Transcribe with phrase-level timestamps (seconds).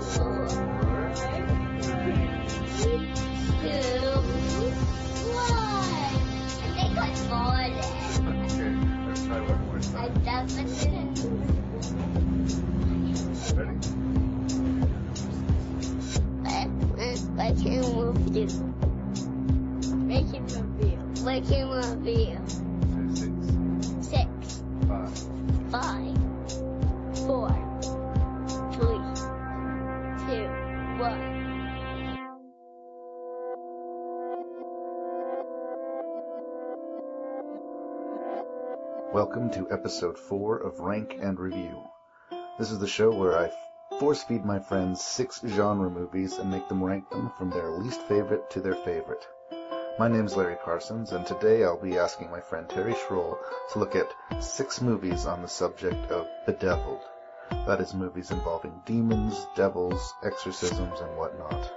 [0.00, 0.48] four,
[1.80, 2.28] three,
[3.62, 4.20] two,
[5.34, 5.90] one.
[6.62, 8.26] I think I got it.
[8.26, 8.70] Okay,
[9.06, 11.05] let's try one more I definitely
[17.66, 18.46] Making review.
[19.96, 20.98] Making review.
[21.24, 22.38] Making review.
[22.46, 22.62] Say
[23.12, 23.32] six,
[24.06, 25.10] Six, five,
[25.72, 26.14] five,
[27.26, 27.50] four,
[28.70, 29.02] three,
[30.28, 30.46] two,
[31.02, 31.22] one.
[39.12, 41.82] Welcome to episode 4 of Rank and Review.
[42.60, 43.50] This is the show where I
[44.00, 48.00] force feed my friends six genre movies and make them rank them from their least
[48.02, 49.26] favorite to their favorite.
[49.98, 53.38] My name's Larry Parsons, and today I'll be asking my friend Terry Schroell
[53.72, 57.00] to look at six movies on the subject of Bedeviled.
[57.66, 61.72] That is, movies involving demons, devils, exorcisms, and whatnot.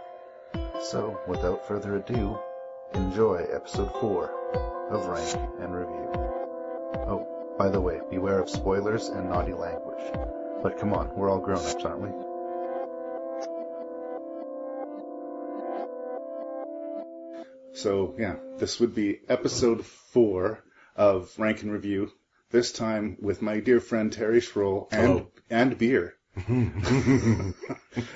[0.82, 2.38] So, without further ado,
[2.94, 6.10] enjoy episode 4 of Rank and Review.
[7.08, 10.39] Oh, by the way, beware of spoilers and naughty language.
[10.62, 12.10] But come on, we're all grown-ups, aren't we?
[17.74, 20.64] So, yeah, this would be episode four
[20.96, 22.12] of Rank and Review,
[22.52, 25.28] this time with my dear friend Terry Schroell and, Hello.
[25.50, 26.16] and beer.
[26.48, 27.54] um,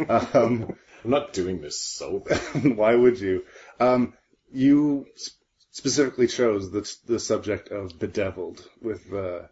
[0.09, 0.75] I'm
[1.09, 2.35] not doing this sober.
[2.75, 3.45] why would you?
[3.79, 4.13] Um,
[4.51, 5.31] you s-
[5.71, 9.43] specifically chose the, the subject of bedeviled with, uh,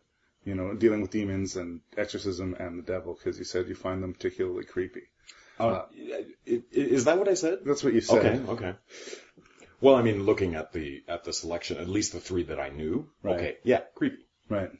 [0.43, 4.01] you know, dealing with demons and exorcism and the devil because you said you find
[4.03, 5.03] them particularly creepy.
[5.59, 7.59] Uh, i- i- is that what I said?
[7.65, 8.25] That's what you said.
[8.25, 8.75] Okay, okay.
[9.79, 12.69] Well, I mean, looking at the at the selection, at least the three that I
[12.69, 13.09] knew.
[13.23, 13.35] Right.
[13.35, 14.25] Okay, yeah, creepy.
[14.49, 14.71] Right.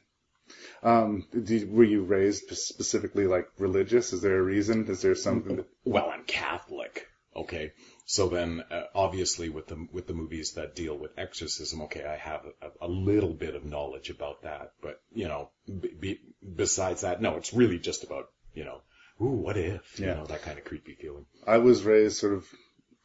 [0.82, 4.12] Um, did, were you raised specifically like religious?
[4.12, 4.86] Is there a reason?
[4.88, 7.06] Is there something that, Well, I'm Catholic.
[7.34, 7.72] Okay,
[8.12, 12.16] so then uh, obviously with the with the movies that deal with exorcism, okay, I
[12.16, 16.20] have a, a little bit of knowledge about that, but you know, be, be,
[16.54, 18.82] besides that, no, it's really just about you know,
[19.18, 19.98] ooh, what if?
[19.98, 21.24] You know, that kind of creepy feeling.
[21.46, 22.46] I was raised sort of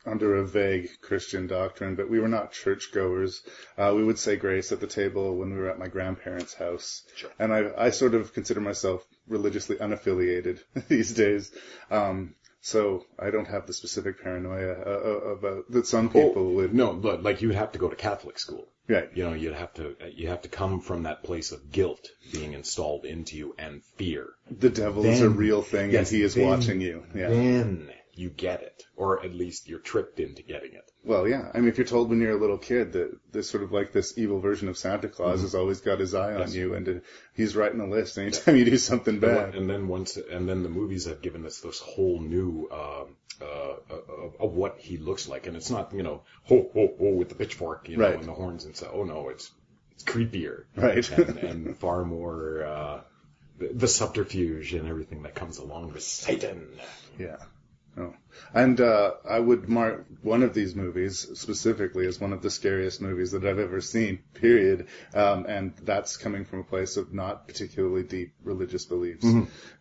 [0.06, 3.44] under a vague Christian doctrine, but we were not churchgoers.
[3.78, 7.04] Uh, we would say grace at the table when we were at my grandparents' house.
[7.16, 7.32] Sure.
[7.40, 10.60] And I, I sort of consider myself religiously unaffiliated
[10.90, 11.52] these days.
[11.90, 16.74] Um, so I don't have the specific paranoia uh, uh, about that some people would.
[16.74, 18.68] No, but like you'd have to go to Catholic school.
[18.90, 19.10] Right.
[19.14, 22.54] You know, you'd have to you have to come from that place of guilt being
[22.54, 24.30] installed into you and fear.
[24.50, 27.04] The devil is a real thing yes, and he is then- watching you.
[27.14, 27.30] Yeah.
[27.30, 30.92] Then you get it, or at least you're tricked into getting it.
[31.04, 31.52] Well, yeah.
[31.54, 33.92] I mean, if you're told when you're a little kid that this sort of like
[33.94, 35.42] this evil version of Santa Claus Mm-hmm.
[35.44, 36.56] has always got his eye on Yes.
[36.56, 36.94] you and uh,
[37.34, 39.56] he's writing a list anytime you do something bad.
[39.56, 43.06] And then once, and then the movies have given us this whole new uh,
[43.42, 47.10] uh, of, of what he looks like, and it's not you know ho ho ho
[47.12, 48.16] with the pitchfork, you know, Right.
[48.16, 48.90] and the horns and so.
[48.94, 49.52] Oh no, it's
[49.92, 51.10] it's creepier, Right.
[51.12, 53.02] and, and far more uh,
[53.60, 56.68] the subterfuge and everything that comes along with Satan.
[57.18, 57.38] Yeah.
[58.00, 58.14] Oh.
[58.54, 63.02] And uh, I would mark one of these movies specifically as one of the scariest
[63.02, 64.86] movies that I've ever seen, period.
[65.16, 69.26] Um, and that's coming from a place of not particularly deep religious beliefs.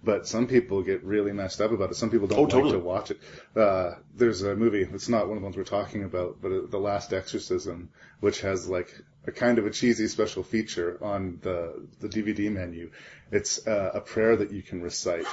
[0.03, 1.97] But some people get really messed up about it.
[1.97, 2.73] Some people don't Oh, like totally.
[2.73, 3.19] to watch it.
[3.55, 6.61] Uh, there's a movie, it's not one of the ones we're talking about, but uh,
[6.71, 7.91] The Last Exorcism,
[8.21, 8.89] which has like
[9.27, 12.91] a kind of a cheesy special feature on the, the DVD menu.
[13.31, 15.27] It's uh, a prayer that you can recite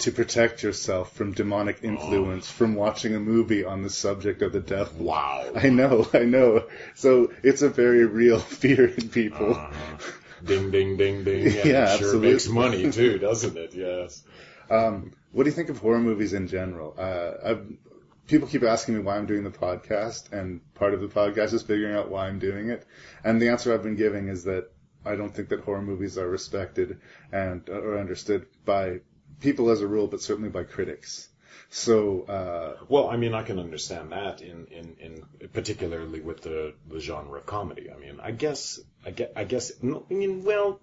[0.00, 4.60] to protect yourself from demonic influence from watching a movie on the subject of the
[4.60, 5.04] devil.
[5.04, 5.50] Wow.
[5.54, 6.66] I know, I know.
[6.94, 9.54] So it's a very real fear in people.
[9.54, 10.12] Uh-huh.
[10.44, 11.44] Ding ding ding ding.
[11.44, 12.32] Yeah, it sure absolutely.
[12.32, 13.74] makes money too, doesn't it?
[13.74, 14.22] Yes.
[14.70, 16.94] Um, what do you think of horror movies in general?
[16.96, 17.66] Uh, I've,
[18.26, 21.62] people keep asking me why I'm doing the podcast, and part of the podcast is
[21.62, 22.86] figuring out why I'm doing it.
[23.22, 24.70] And the answer I've been giving is that
[25.04, 27.00] I don't think that horror movies are respected
[27.32, 29.00] and or understood by
[29.40, 31.28] people as a rule, but certainly by critics.
[31.70, 36.74] So uh, Well, I mean, I can understand that in, in, in particularly with the,
[36.88, 37.90] the genre of comedy.
[37.90, 40.80] I mean, I guess, I guess, I guess, I mean, well,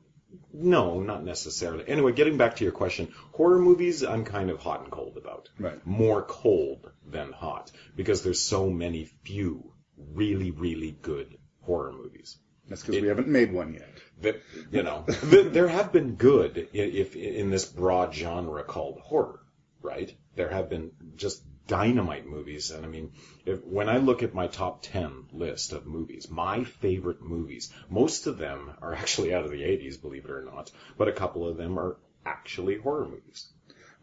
[0.53, 1.87] no, not necessarily.
[1.87, 5.49] Anyway, getting back to your question, horror movies, I'm kind of hot and cold about.
[5.59, 5.85] Right.
[5.85, 9.71] More cold than hot because there's so many few
[10.13, 12.37] really, really good horror movies.
[12.67, 13.89] That's because we haven't made one yet.
[14.21, 14.41] that
[14.71, 19.39] you know th- there have been good i- if in this broad genre called horror
[19.81, 23.11] right there have been just dynamite movies and i mean
[23.45, 28.25] if, when i look at my top 10 list of movies my favorite movies most
[28.27, 31.47] of them are actually out of the 80s believe it or not but a couple
[31.47, 33.47] of them are actually horror movies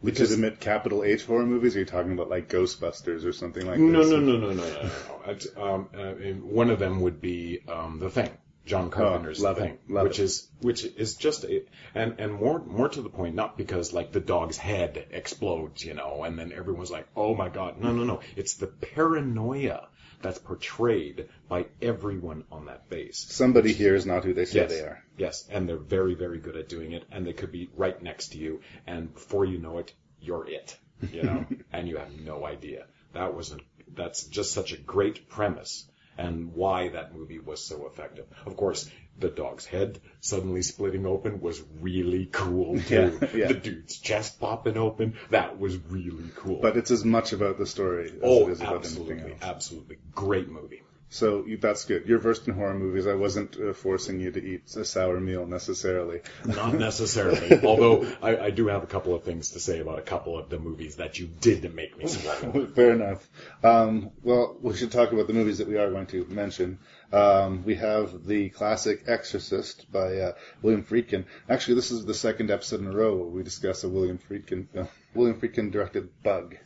[0.01, 1.75] Legitimate capital H horror movies?
[1.75, 4.11] Are you talking about like Ghostbusters or something like no this?
[4.11, 5.63] no no no no no no, no.
[5.63, 6.11] Um, uh,
[6.45, 8.29] one of them would be um, the thing
[8.65, 10.23] John uh, Carpenter's love The it, Thing, which it.
[10.23, 11.63] is which is just a,
[11.93, 15.93] and and more more to the point, not because like the dog's head explodes, you
[15.93, 19.87] know, and then everyone's like, oh my god, no no no, it's the paranoia
[20.21, 23.25] that's portrayed by everyone on that base.
[23.29, 24.69] Somebody here is not who they say Yes.
[24.71, 25.03] they are.
[25.17, 28.29] Yes, and they're very very good at doing it, and they could be right next
[28.29, 30.77] to you, and before you know it, you're it,
[31.11, 32.87] you know, and you have no idea.
[33.13, 33.57] That was a,
[33.93, 35.85] that's just such a great premise
[36.17, 38.25] and why that movie was so effective.
[38.45, 43.19] Of course, the dog's head suddenly splitting open was really cool too.
[43.21, 43.47] Yeah, yeah.
[43.47, 46.59] The dude's chest popping open, that was really cool.
[46.61, 49.41] But it's as much about the story as oh, it is about absolutely, anything else.
[49.43, 50.81] absolutely, great movie.
[51.09, 52.07] So that's good.
[52.07, 53.07] You're versed in horror movies.
[53.07, 56.21] I wasn't uh, forcing you to eat a sour meal necessarily.
[56.45, 57.63] Not necessarily.
[57.63, 60.49] Although I, I do have a couple of things to say about a couple of
[60.49, 62.65] the movies that you did make me swallow.
[62.75, 63.27] Fair enough.
[63.63, 66.79] Um, well, we should talk about the movies that we are going to mention.
[67.13, 71.25] Um, we have the classic Exorcist by uh, William Friedkin.
[71.47, 74.67] Actually, this is the second episode in a row where we discuss a William Friedkin
[74.69, 74.87] film.
[75.13, 76.57] William Friedkin directed Bug.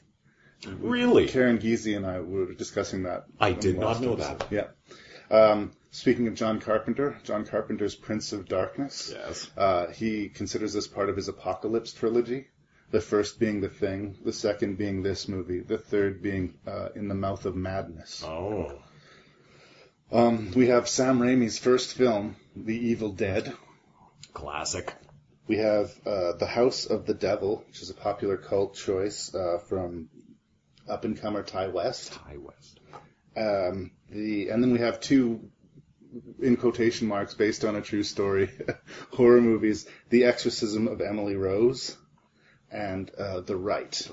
[0.68, 1.28] Really?
[1.28, 3.26] Karen Giese and I were discussing that.
[3.40, 4.40] I did not know episode.
[4.40, 4.52] that.
[4.52, 4.68] Yeah.
[5.32, 9.12] Um, speaking of John Carpenter, John Carpenter's Prince of Darkness.
[9.14, 9.50] Yes.
[9.56, 12.48] Uh, he considers this part of his Apocalypse trilogy.
[12.92, 17.08] The first being The Thing, the second being this movie, the third being uh, In
[17.08, 18.24] the Mouth of Madness.
[18.26, 18.82] Oh.
[20.12, 23.54] Um, we have Sam Raimi's first film, The Evil Dead.
[24.34, 24.92] Classic.
[25.48, 29.60] We have uh, The House of the Devil, which is a popular cult choice uh,
[29.68, 30.10] from
[30.89, 32.13] up and comer Ti West.
[32.13, 32.80] Ti West.
[33.38, 35.50] Um, the and then we have two
[36.41, 38.50] in quotation marks based on a true story
[39.12, 41.95] horror movies: The Exorcism of Emily Rose
[42.71, 44.09] and uh, The Rite.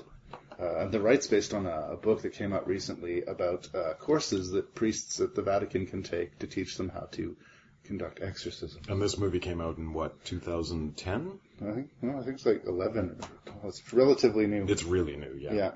[0.59, 4.51] Uh, The Rite's based on a, a book that came out recently about uh, courses
[4.51, 7.35] that priests at the Vatican can take to teach them how to
[7.83, 8.81] conduct exorcism.
[8.89, 11.39] And this movie came out in what, 2010?
[11.61, 13.19] I think well, I think it's like eleven.
[13.47, 14.65] Well, it's relatively new.
[14.67, 15.53] It's really new, yeah.
[15.53, 15.71] Yeah.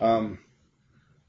[0.00, 0.38] Um,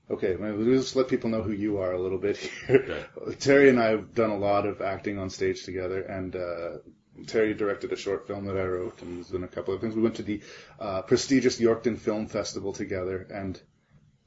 [0.10, 2.38] okay, well, just let people know who you are a little bit
[2.68, 3.08] here.
[3.40, 6.70] Terry and I have done a lot of acting on stage together, and uh,
[7.28, 9.96] Terry directed a short film that I wrote, and has done a couple of things.
[9.96, 10.42] We went to the
[10.80, 13.60] uh, prestigious Yorkton Film Festival together, and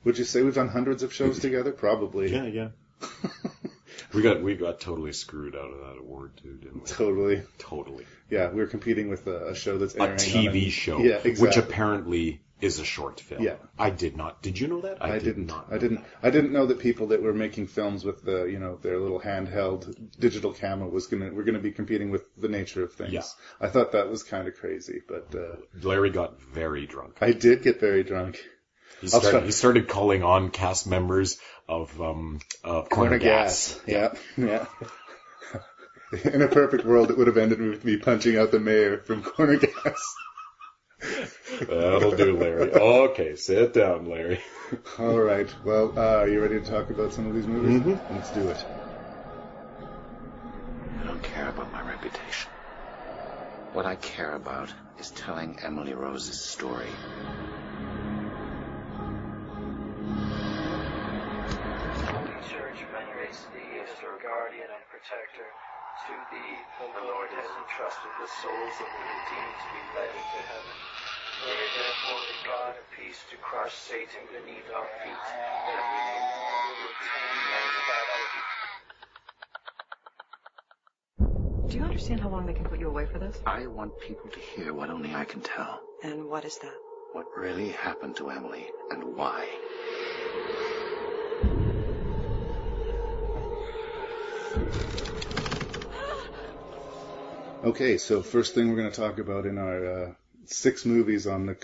[0.04, 1.72] would you say we've done hundreds of shows together?
[1.72, 2.32] Probably.
[2.32, 2.68] Yeah, yeah.
[4.12, 6.86] We got we got totally screwed out of that award too, didn't we?
[6.86, 7.42] Totally.
[7.58, 8.04] Totally.
[8.28, 11.46] Yeah, we were competing with a, a show that's A TV show, Yeah, exactly.
[11.46, 13.42] which apparently is a short film.
[13.42, 13.56] Yeah.
[13.78, 14.42] I did not.
[14.42, 15.02] Did you know that?
[15.02, 15.46] I, did didn't.
[15.46, 16.04] Not I didn't.
[16.22, 19.20] I didn't know that people that were making films with the, you know, their little
[19.20, 23.12] handheld digital camera was gonna, we're gonna be competing with the nature of things.
[23.12, 23.22] Yeah.
[23.60, 25.56] I thought that was kind of crazy, but uh.
[25.82, 27.18] Larry got very drunk.
[27.20, 28.38] I did get very drunk.
[29.00, 33.80] He started, try- he started calling on cast members of um of Corner, Gas.
[33.86, 34.66] Yeah, yeah.
[36.24, 39.22] In a perfect world, it would have ended with me punching out the mayor from
[39.22, 40.14] Corner Gas.
[41.60, 42.72] That'll do, Larry.
[42.72, 44.40] Okay, sit down, Larry.
[44.98, 45.52] All right.
[45.64, 47.80] Well, uh, are you ready to talk about some of these movies?
[47.82, 48.00] Mhm.
[48.14, 48.64] Let's do it.
[51.00, 52.50] I don't care about my reputation.
[53.72, 56.88] What I care about is telling Emily Rose's story.
[62.50, 65.46] Church venerates thee as her guardian and protector.
[66.10, 66.58] To thee,
[66.98, 70.76] the Lord has entrusted the souls of the redeemed to be led into heaven.
[71.38, 76.18] Pray therefore to God of peace to crush Satan beneath our feet, that we may
[76.18, 78.42] no longer retain manufactured.
[81.70, 83.38] Do you understand how long they can put you away for this?
[83.46, 85.80] I want people to hear what only I can tell.
[86.02, 86.74] And what is that?
[87.12, 89.46] What really happened to Emily and why.
[97.62, 100.12] Okay, so first thing we're going to talk about in our uh,
[100.46, 101.56] six movies on the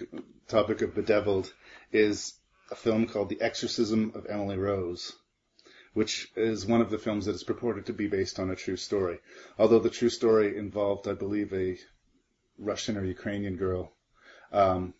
[0.46, 1.50] topic of Bedeviled
[1.90, 2.34] is
[2.70, 5.14] a film called The Exorcism of Emily Rose,
[5.94, 8.76] which is one of the films that is purported to be based on a true
[8.76, 9.20] story.
[9.58, 11.78] Although the true story involved, I believe, a
[12.58, 13.90] Russian or Ukrainian girl.
[14.52, 14.92] Um,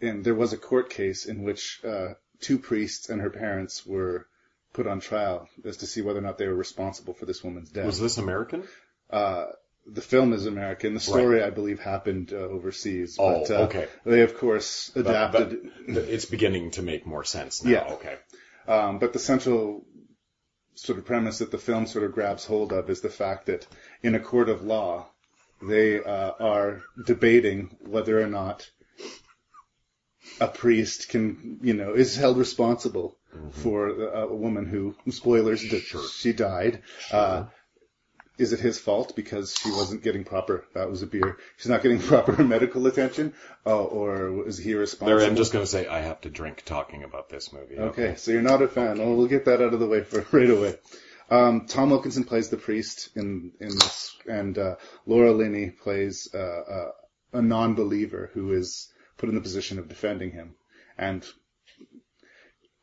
[0.00, 4.26] and there was a court case in which uh, two priests and her parents were
[4.72, 7.70] put on trial as to see whether or not they were responsible for this woman's
[7.70, 7.86] death.
[7.86, 8.66] Was this American?
[9.12, 9.46] uh,
[9.86, 10.94] the film is American.
[10.94, 13.16] The story, I believe, happened uh, overseas.
[13.18, 13.88] Oh, but, uh, okay.
[14.04, 15.70] They, of course, adapted.
[15.88, 17.70] but it's beginning to make more sense now.
[17.70, 17.92] Yeah.
[17.94, 18.16] Okay.
[18.68, 19.84] Um, but the central
[20.74, 23.66] sort of premise that the film sort of grabs hold of is the fact that
[24.02, 25.06] in a court of law,
[25.60, 28.70] they uh, are debating whether or not
[30.40, 33.16] a priest can, you know, is held responsible
[33.50, 35.82] for a, a woman who, spoilers, that
[36.14, 36.82] she died.
[37.10, 37.44] Uh,
[38.38, 41.82] is it his fault because she wasn't getting proper, that was a beer, she's not
[41.82, 43.34] getting proper medical attention?
[43.66, 45.16] Oh, or is he responsible?
[45.18, 47.78] Larry, I'm just going to say I have to drink talking about this movie.
[47.78, 48.98] Okay, so you're not a fan.
[48.98, 50.76] Well, we'll get that out of the way for right away.
[51.30, 56.38] Um, Tom Wilkinson plays the priest in in this, and uh, Laura Linney plays uh,
[56.38, 56.90] uh,
[57.32, 60.54] a non-believer who is put in the position of defending him.
[60.98, 61.24] And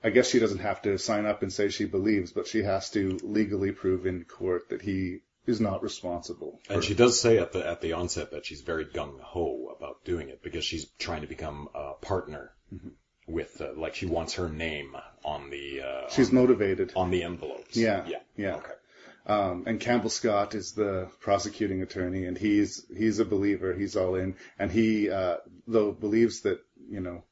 [0.04, 2.90] I guess she doesn't have to sign up and say she believes, but she has
[2.92, 6.60] to legally prove in court that he is not responsible.
[6.70, 10.06] And she does say at the at the onset that she's very gung ho about
[10.06, 12.90] doing it because she's trying to become a partner Mm-hmm.
[13.28, 16.94] with, uh, like, she wants her name on the uh, She's on, motivated.
[16.96, 17.76] on the envelopes.
[17.76, 18.56] Yeah, yeah, yeah.
[18.58, 18.74] Okay.
[19.26, 23.74] Um, and Campbell Scott is the prosecuting attorney, and he's he's a believer.
[23.74, 25.38] He's all in, and he uh,
[25.68, 27.24] though believes that you know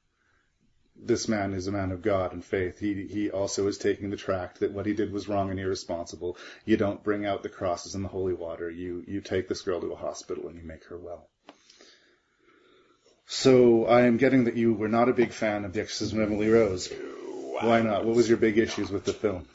[0.99, 2.79] this man is a man of God and faith.
[2.79, 6.37] He he also is taking the tract that what he did was wrong and irresponsible.
[6.65, 8.69] You don't bring out the crosses and the holy water.
[8.69, 11.29] You you take this girl to a hospital and you make her well.
[13.25, 16.29] So I am getting that you were not a big fan of The Exorcism of
[16.29, 16.91] Emily Rose.
[17.59, 18.05] Why not?
[18.05, 19.47] What was your big issues with the film?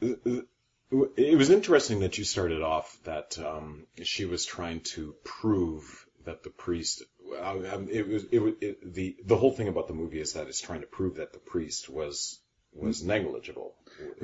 [0.00, 6.42] It was interesting that you started off that um, she was trying to prove that
[6.42, 7.02] the priest.
[7.40, 10.60] Um, it was it, it the the whole thing about the movie is that it's
[10.60, 12.40] trying to prove that the priest was
[12.74, 13.74] was negligible.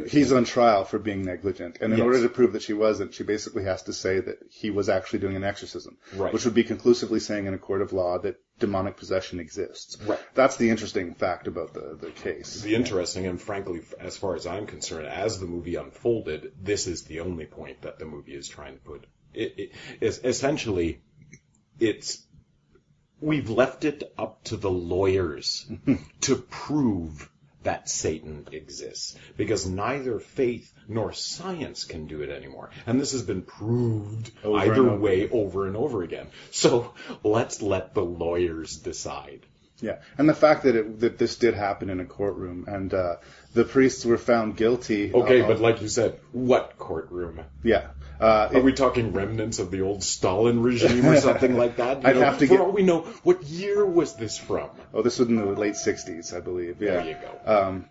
[0.09, 2.05] He's on trial for being negligent, and in Yes.
[2.05, 5.19] order to prove that she wasn't, she basically has to say that he was actually
[5.21, 6.33] doing an exorcism, Right.
[6.33, 10.01] which would be conclusively saying in a court of law that demonic possession exists.
[10.03, 10.21] Right.
[10.35, 12.61] That's the interesting fact about the, the case.
[12.61, 17.05] The interesting and frankly, as far as I'm concerned, as the movie unfolded, this is
[17.05, 19.07] the only point that the movie is trying to put.
[19.33, 21.01] It, it is essentially,
[21.81, 22.24] it's
[23.21, 25.67] we've left it up to the lawyers
[26.23, 27.31] to prove
[27.65, 32.71] that Satan exists because neither faith nor science can do it anymore.
[32.87, 36.29] And this has been proved Over either over way over and over again.
[36.51, 39.47] So let's let the lawyers decide.
[39.81, 43.17] Yeah, and the fact that it, that this did happen in a courtroom, and uh,
[43.55, 45.13] the priests were found guilty.
[45.13, 47.41] Okay, of- but like you said, what courtroom?
[47.65, 47.89] yeah,
[48.21, 52.03] uh, Are we talking remnants of the old Stalin regime or something like that?
[52.03, 54.39] You I'd know, have to get for get- all we know, what year was this
[54.39, 54.71] from?
[54.95, 56.81] oh, this was in the late '60s, I believe.
[56.81, 56.93] Yeah.
[57.03, 57.53] There you go.
[57.53, 57.89] Um,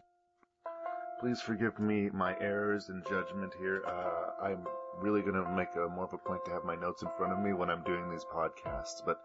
[1.19, 3.81] Please forgive me my errors in judgment here.
[3.87, 4.65] Uh, I'm
[4.99, 7.31] really going to make a more of a point to have my notes in front
[7.31, 9.01] of me when I'm doing these podcasts.
[9.05, 9.21] But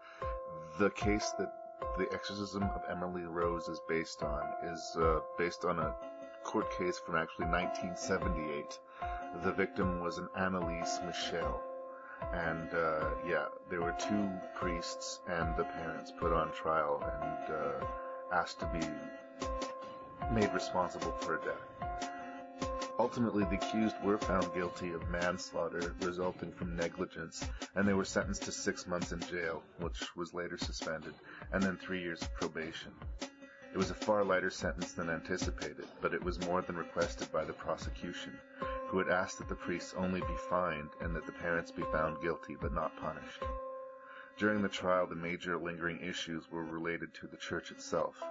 [0.79, 1.51] the case that
[1.97, 5.95] the exorcism of Emily Rose is based on is uh, based on a
[6.43, 8.79] court case from actually 1978.
[9.43, 11.61] The victim was an Anneliese Michel,
[12.33, 17.85] And uh, yeah, there were two priests and the parents put on trial and uh,
[18.33, 18.85] asked to be
[20.33, 22.09] made responsible for her death.
[22.99, 28.43] Ultimately, the accused were found guilty of manslaughter resulting from negligence, and they were sentenced
[28.43, 31.13] to six months in jail, which was later suspended,
[31.53, 32.91] and then three years of probation.
[33.71, 37.45] It was a far lighter sentence than anticipated, but it was more than requested by
[37.45, 38.37] the prosecution,
[38.87, 42.21] who had asked that the priests only be fined and that the parents be found
[42.21, 43.45] guilty but not punished.
[44.37, 48.21] During the trial, the major lingering issues were related to the church itself.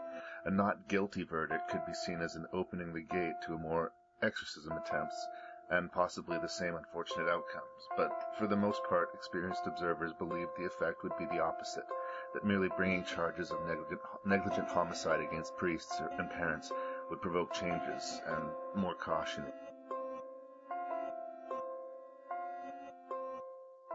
[0.45, 3.93] A not guilty verdict could be seen as an opening the gate to a more
[4.23, 5.27] exorcism attempts
[5.71, 7.89] and possibly the same unfortunate outcomes.
[7.97, 11.85] But for the most part, experienced observers believed the effect would be the opposite,
[12.33, 16.73] that merely bringing charges of negligent, negligent homicide against priests and parents
[17.11, 18.45] would provoke changes and
[18.75, 19.45] more caution.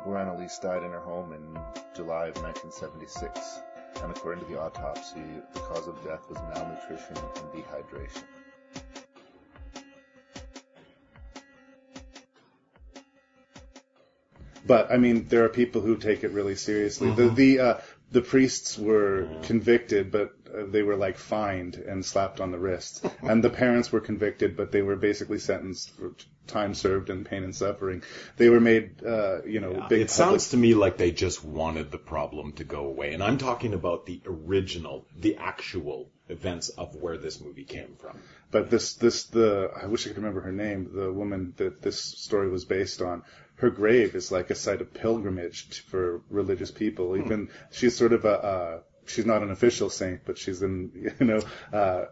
[0.06, 1.60] Anneliese died in her home in
[1.96, 3.60] July of 1976,
[4.04, 8.24] and according to the autopsy, the cause of death was malnutrition and dehydration.
[14.66, 17.12] But I mean, there are people who take it really seriously.
[17.12, 17.78] The the uh,
[18.12, 23.06] the priests were convicted, but uh, they were like fined and slapped on the wrist,
[23.22, 26.14] and the parents were convicted, but they were basically sentenced for
[26.48, 28.04] time served and pain and suffering.
[28.38, 29.76] They were made, uh, you know, big.
[29.76, 33.14] it public- sounds to me like they just wanted the problem to go away.
[33.14, 38.20] And I'm talking about the original, the actual events of where this movie came from.
[38.52, 42.02] But this, this, the, I wish I could remember her name, the woman that this
[42.02, 43.24] story was based on.
[43.64, 47.16] Her grave is like a site of pilgrimage for religious people.
[47.16, 51.26] Even, she's sort of a, uh, she's not an official saint, but she's in, you
[51.26, 51.42] know,
[51.72, 52.08] uh,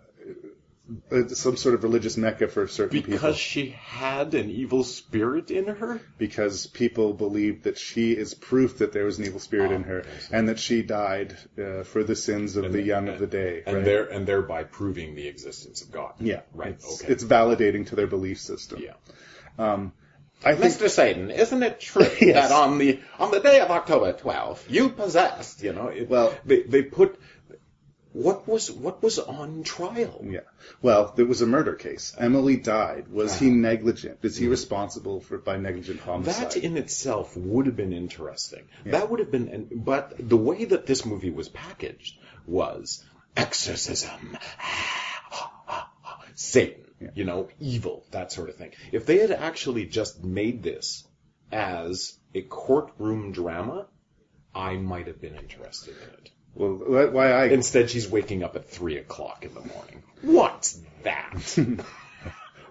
[1.27, 3.11] some sort of religious mecca for certain people.
[3.11, 5.99] Because she had an evil spirit in her?
[6.17, 10.05] because people believe that she is proof that there was an evil spirit in her,
[10.31, 13.63] and that she died uh, for the sins of the young of the day.
[13.65, 13.85] And right?
[13.85, 16.13] there and thereby proving the existence of God.
[16.21, 16.75] yeah, Right.
[16.75, 17.11] It's, okay.
[17.11, 18.81] it's validating to their belief system.
[18.81, 18.93] yeah.
[19.59, 19.91] Um,
[20.43, 20.89] I think Mr.
[20.89, 22.49] Satan, isn't it true Yes.
[22.49, 26.33] that on the on the day of October 12th, you possessed, you know, it, Well-
[26.45, 27.19] they they put
[28.13, 30.21] what was what was on trial?
[30.27, 30.41] Yeah.
[30.81, 32.13] Well, there was a murder case.
[32.17, 33.07] Emily died.
[33.07, 33.53] Was he ah.
[33.53, 34.19] negligent?
[34.23, 34.51] Is he hmm.
[34.51, 36.51] responsible for by negligent homicide?
[36.51, 38.67] That in itself would have been interesting.
[38.85, 43.03] That would have been, but the way that this movie was packaged was
[43.37, 44.37] exorcism,
[46.35, 46.83] Satan,
[47.15, 48.71] you know, evil, that sort of thing.
[48.91, 51.07] If they had actually just made this
[51.51, 53.87] as a courtroom drama,
[54.53, 56.29] I might have been interested in it.
[56.53, 60.03] well, wh- why I Instead, she's waking up at three o'clock in the morning.
[60.21, 61.57] What's that?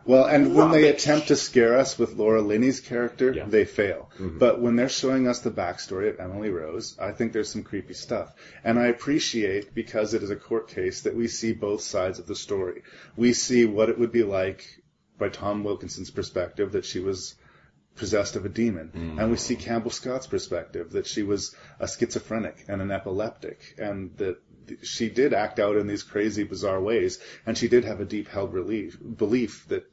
[0.04, 3.45] Well, and when they attempt to scare us with Laura Linney's character, Yeah.
[3.47, 4.11] they fail.
[4.19, 4.38] Mm-hmm.
[4.38, 7.95] But when they're showing us the backstory of Emily Rose, I think there's some creepy
[7.95, 8.35] stuff.
[8.64, 12.26] And I appreciate, because it is a court case, that we see both sides of
[12.26, 12.83] the story.
[13.16, 14.64] We see what it would be like,
[15.19, 17.35] by Tom Wilkinson's perspective, that she was
[17.97, 18.90] possessed of a demon.
[18.95, 19.21] Mm.
[19.21, 24.16] And we see Campbell Scott's perspective, that she was a schizophrenic and an epileptic, and
[24.16, 24.38] that
[24.82, 28.28] she did act out in these crazy, bizarre ways, and she did have a deep
[28.28, 29.90] held relief, belief that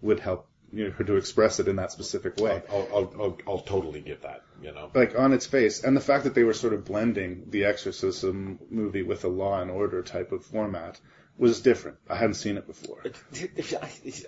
[0.00, 2.62] would help you know, her to express it in that specific way.
[2.70, 4.90] I'll, I'll, I'll, I'll totally get that, you know.
[4.94, 8.58] Like on its face, and the fact that they were sort of blending the exorcism
[8.70, 11.00] movie with a Law and Order type of format
[11.38, 11.98] was different.
[12.08, 13.02] I hadn't seen it before.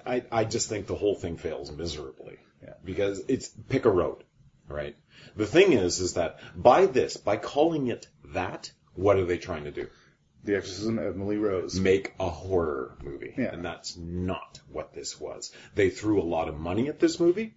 [0.06, 2.38] I, I just think the whole thing fails miserably.
[2.62, 2.74] Yeah.
[2.84, 4.22] Because it's pick a road,
[4.68, 4.96] right?
[5.36, 9.64] The thing is, is that by this, by calling it that, what are they trying
[9.64, 9.88] to do?
[10.44, 11.78] The Exorcism of Emily Rose.
[11.78, 13.34] Make a horror movie.
[13.36, 13.52] Yeah.
[13.52, 15.52] And that's not what this was.
[15.74, 17.54] They threw a lot of money at this movie.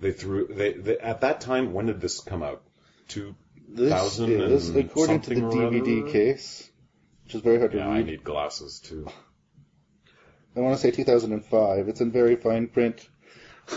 [0.00, 2.62] They threw, they, they at that time, when did this come out?
[3.08, 6.12] 2000 this is, and according to the DVD other?
[6.12, 6.70] case,
[7.24, 9.08] which is very hard to Yeah, I need glasses too.
[10.56, 11.88] I want to say 2005.
[11.88, 13.08] It's in very fine print.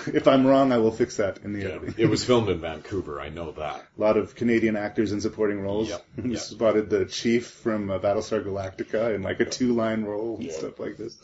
[0.08, 1.68] If I'm wrong, I will fix that in the Yeah.
[1.76, 1.96] editing.
[1.98, 3.86] It was filmed in Vancouver, I know that.
[3.98, 5.90] A lot of Canadian actors in supporting roles.
[5.90, 6.40] Yep, We yep.
[6.40, 10.98] spotted the chief from uh, Battlestar Galactica in like a two-line role and stuff like
[10.98, 11.18] this.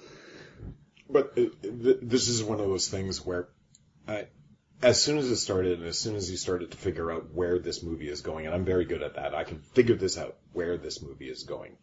[1.09, 3.49] But uh, th- this is one of those things where,
[4.07, 4.27] I,
[4.81, 7.59] as soon as it started, and as soon as you started to figure out where
[7.59, 10.35] this movie is going, and I'm very good at that, I can figure this out
[10.53, 11.77] where this movie is going.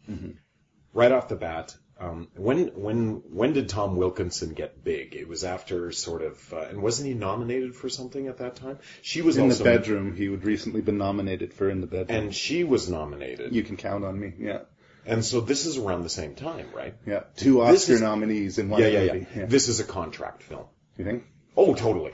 [0.93, 5.15] Right off the bat, um, when when when did Tom Wilkinson get big?
[5.15, 8.79] It was after sort of, uh, and wasn't he nominated for something at that time?
[9.01, 12.17] She was In also, the bedroom, he would recently been nominated for In the Bedroom.
[12.23, 14.33] and she was nominated, you can count on me.
[14.39, 14.59] Yeah,
[15.05, 16.95] and so this is around the same time, right?
[17.05, 17.21] yeah.
[17.35, 19.27] Two Oscar is- nominees in one Yeah, yeah, movie.
[19.35, 19.45] yeah.
[19.45, 20.65] This is a contract film.
[20.97, 21.23] you think?
[21.55, 22.13] Oh, totally.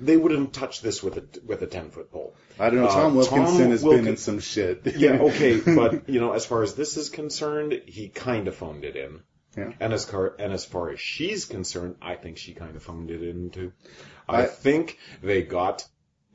[0.00, 2.36] They wouldn't touch this with a with a ten foot pole.
[2.58, 2.86] I don't know.
[2.88, 4.82] Uh, Tom Wilkinson Tom has Wilkin- been in some shit.
[4.96, 8.84] Yeah, okay, but you know, as far as this is concerned, he kind of phoned
[8.84, 9.20] it in.
[9.56, 9.72] Yeah.
[9.80, 13.10] And as car and as far as she's concerned, I think she kind of phoned
[13.10, 13.72] it in too.
[14.28, 15.84] I, I- think they got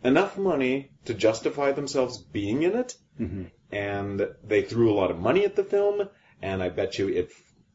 [0.03, 3.43] enough money to justify themselves being in it, Mm-hmm.
[3.71, 6.09] and they threw a lot of money at the film.
[6.41, 7.31] And I bet you it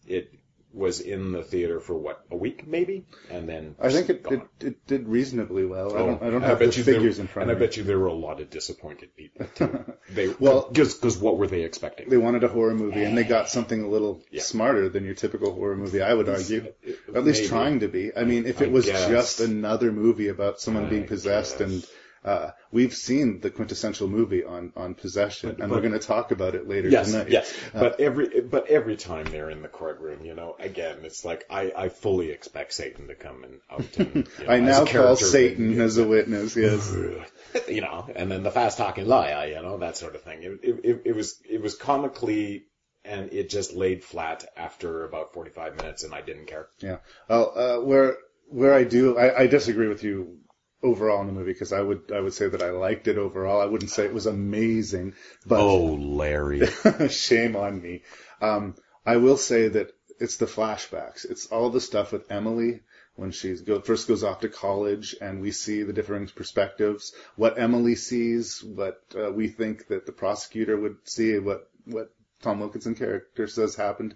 [0.06, 0.32] it
[0.72, 4.42] was in the theater for what a week maybe, and then I think it, it,
[4.60, 5.96] it did reasonably well.
[5.96, 7.44] I Oh, don't, I don't oh, and have bet the you there- figures in front
[7.44, 7.52] of me.
[7.54, 9.84] and of I bet you there were a lot of disappointed people too.
[10.10, 12.08] They Well- because what were they expecting?
[12.10, 14.42] They wanted a horror movie, and they got something a little Yeah.
[14.42, 16.02] smarter than your typical horror movie.
[16.02, 16.72] I would argue,
[17.14, 17.48] at least Maybe.
[17.48, 18.10] trying to be.
[18.16, 21.68] I mean, if it I was just another movie about someone I being possessed, guess.
[21.70, 21.86] and
[22.24, 26.30] uh, we've seen the quintessential movie on on possession, and but- we're going to talk
[26.32, 27.28] about it later Yes, tonight.
[27.30, 27.52] yes.
[27.74, 31.44] Uh, But every but every time they're in the courtroom, you know, again, it's like
[31.50, 33.96] I, I fully expect Satan to come and out.
[33.98, 36.56] And, you know, I now call Satan as a witness.
[36.56, 36.92] Yes.
[37.68, 40.42] you know, and then the fast talking liar, you know, that sort of thing.
[40.42, 42.64] It, it, it, it was it was comically,
[43.04, 46.68] and it just laid flat after about forty five minutes, and I didn't care.
[46.80, 46.96] Yeah.
[47.28, 48.16] Well, uh, where
[48.48, 50.38] where I do, I, I disagree with you
[50.82, 53.60] overall in the movie because I would I would say that I liked it overall.
[53.60, 55.14] I wouldn't say it was amazing,
[55.46, 56.66] but Oh, Larry.
[57.08, 58.02] shame on me.
[58.40, 61.24] Um, I will say that it's the flashbacks.
[61.28, 62.80] It's all the stuff with Emily
[63.16, 67.12] when she go, first goes off to college, and we see the differing perspectives.
[67.34, 72.12] What Emily sees, what uh, we think that the prosecutor would see, what what
[72.42, 74.14] Tom Wilkinson character says happened.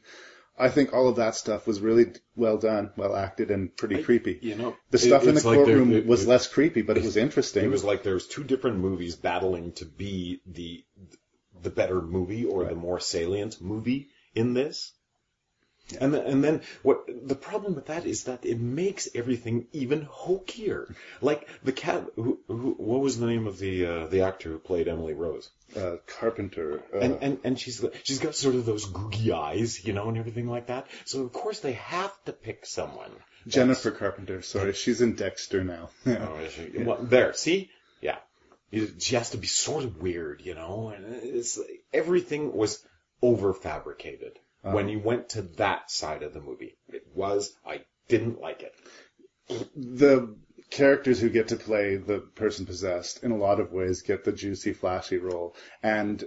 [0.59, 4.39] I think all of that stuff was really well done, well acted, and pretty creepy.
[4.43, 6.99] You know, The stuff it- in the like courtroom it- was it- less creepy, but
[6.99, 7.65] it was interesting.
[7.65, 10.85] It was like there was two different movies battling to be the
[11.63, 14.93] the better movie or the more salient movie in this.
[15.97, 20.07] And then, and then what the problem with that is that it makes everything even
[20.07, 20.95] hokier.
[21.21, 24.59] Like the cat, who, who, what was the name of the uh, the actor who
[24.59, 25.51] played Emily Rose?
[25.77, 26.83] uh, Carpenter.
[26.95, 30.19] Uh, And and and she's she's got sort of those googie eyes, you know, and
[30.19, 30.87] everything like that.
[31.05, 33.11] So of course they have to pick someone.
[33.47, 34.43] Jennifer Carpenter.
[34.43, 35.91] Sorry, she's in Dexter now.
[36.07, 36.79] Oh, is she?
[36.79, 37.71] Well, there, see?
[38.01, 38.19] Yeah.
[38.99, 40.93] She has to be sort of weird, you know?
[40.95, 41.59] And it's
[41.93, 42.83] everything was
[43.21, 46.77] over fabricated when you went to that side of the movie.
[46.89, 48.75] It was, I didn't like it.
[49.77, 50.37] the
[50.71, 54.33] characters who get to play the person possessed in a lot of ways get the
[54.33, 55.55] juicy, flashy role.
[55.83, 56.25] And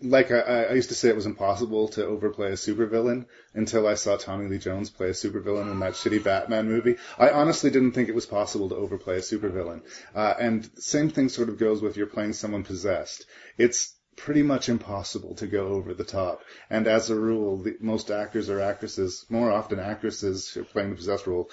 [0.00, 3.94] like I, I used to say, it was impossible to overplay a supervillain until I
[3.94, 6.96] saw Tommy Lee Jones play a supervillain in that shitty Batman movie.
[7.18, 9.82] I honestly didn't think it was possible to overplay a supervillain.
[10.14, 13.26] Uh, and same thing sort of goes with you're playing someone possessed.
[13.56, 16.42] It's pretty much impossible to go over the top.
[16.68, 20.90] And as a rule, the, most actors or actresses, more often actresses who are playing
[20.90, 21.50] the possessed role,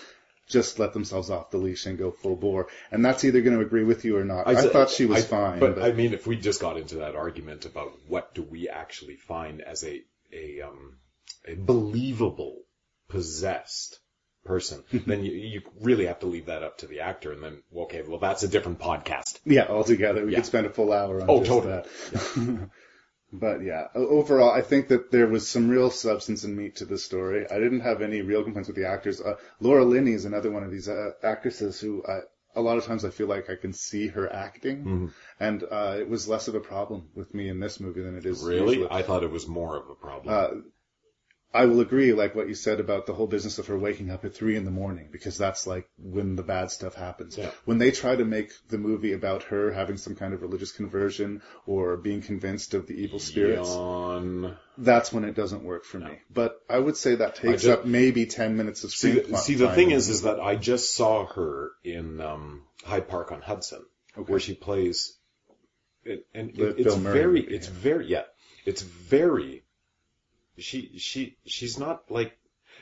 [0.47, 2.67] just let themselves off the leash and go full bore.
[2.91, 4.47] And that's either going to agree with you or not.
[4.47, 5.59] I, said- thought she was I- fine.
[5.59, 9.15] But, I mean, if we just got into that argument about what do we actually
[9.15, 10.01] find as a,
[10.33, 10.97] a, um,
[11.47, 12.61] a believable
[13.07, 13.99] possessed
[14.45, 17.61] person, then you, you really have to leave that up to the actor and then,
[17.75, 19.39] okay, well, that's a different podcast.
[19.43, 20.37] Yeah, altogether, we Yeah.
[20.37, 21.73] could spend a full hour on Oh, just totally.
[21.73, 22.69] that.
[23.33, 26.97] but yeah, overall, I think that there was some real substance and meat to the
[26.97, 27.45] story.
[27.49, 29.19] I didn't have any real complaints with the actors.
[29.19, 32.19] Uh, Laura Linney is another one of these uh, actresses who I,
[32.55, 35.07] a lot of times I feel like I can see her acting, Mm-hmm.
[35.39, 38.25] and uh, it was less of a problem with me in this movie than it
[38.25, 38.75] is Really?
[38.77, 38.87] usually.
[38.91, 40.63] I thought it was more of a problem.
[41.55, 44.25] I will agree, like what you said about the whole business of her waking up
[44.25, 47.37] at three in the morning, because that's like when the bad stuff happens.
[47.37, 47.51] Yeah.
[47.63, 51.41] When they try to make the movie about her having some kind of religious conversion
[51.65, 54.57] or being convinced of the evil spirits, Yawn.
[54.77, 56.19] that's when it doesn't work for me.
[56.29, 59.37] But I would say that takes ju- up maybe ten minutes of See, screen the,
[59.37, 63.41] see, the thing is, is that I just saw her in um, Hyde Park on
[63.41, 63.83] Hudson,
[64.15, 65.17] where she plays,
[66.03, 67.73] it, and it, it's very, movie, it's yeah.
[67.73, 68.23] very, yeah,
[68.65, 69.64] it's very.
[70.57, 72.37] She, she, she's not like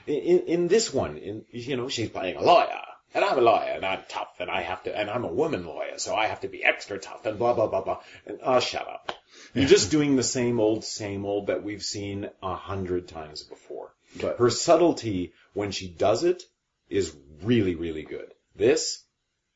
[0.07, 1.17] in, in this one.
[1.17, 2.81] In you know, she's playing a lawyer,
[3.13, 5.65] and I'm a lawyer, and I'm tough, and I have to, and I'm a woman
[5.65, 8.01] lawyer, so I have to be extra tough, and blah blah blah blah.
[8.25, 9.11] And oh, shut up!
[9.53, 13.93] You're just doing the same old, same old that we've seen a hundred times before.
[14.19, 16.43] But- her subtlety when she does it
[16.89, 18.33] is really, really good.
[18.55, 19.03] This,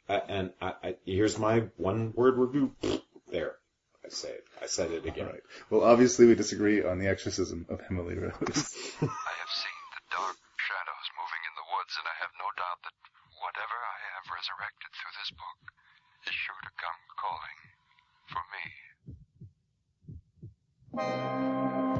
[0.10, 2.73] uh, and I, I, here's my one word review.
[3.30, 3.56] There,
[4.07, 4.45] I say it.
[4.63, 5.27] I said it again.
[5.27, 5.43] All right.
[5.69, 8.31] Well, obviously we disagree on the exorcism of Emily Rose.
[9.03, 12.79] I have seen the dark shadows moving in the woods, and I have no doubt
[12.87, 12.95] that
[13.43, 15.59] whatever I have resurrected through this book
[16.23, 17.59] is sure to come calling
[18.31, 18.43] for
[21.91, 21.96] me.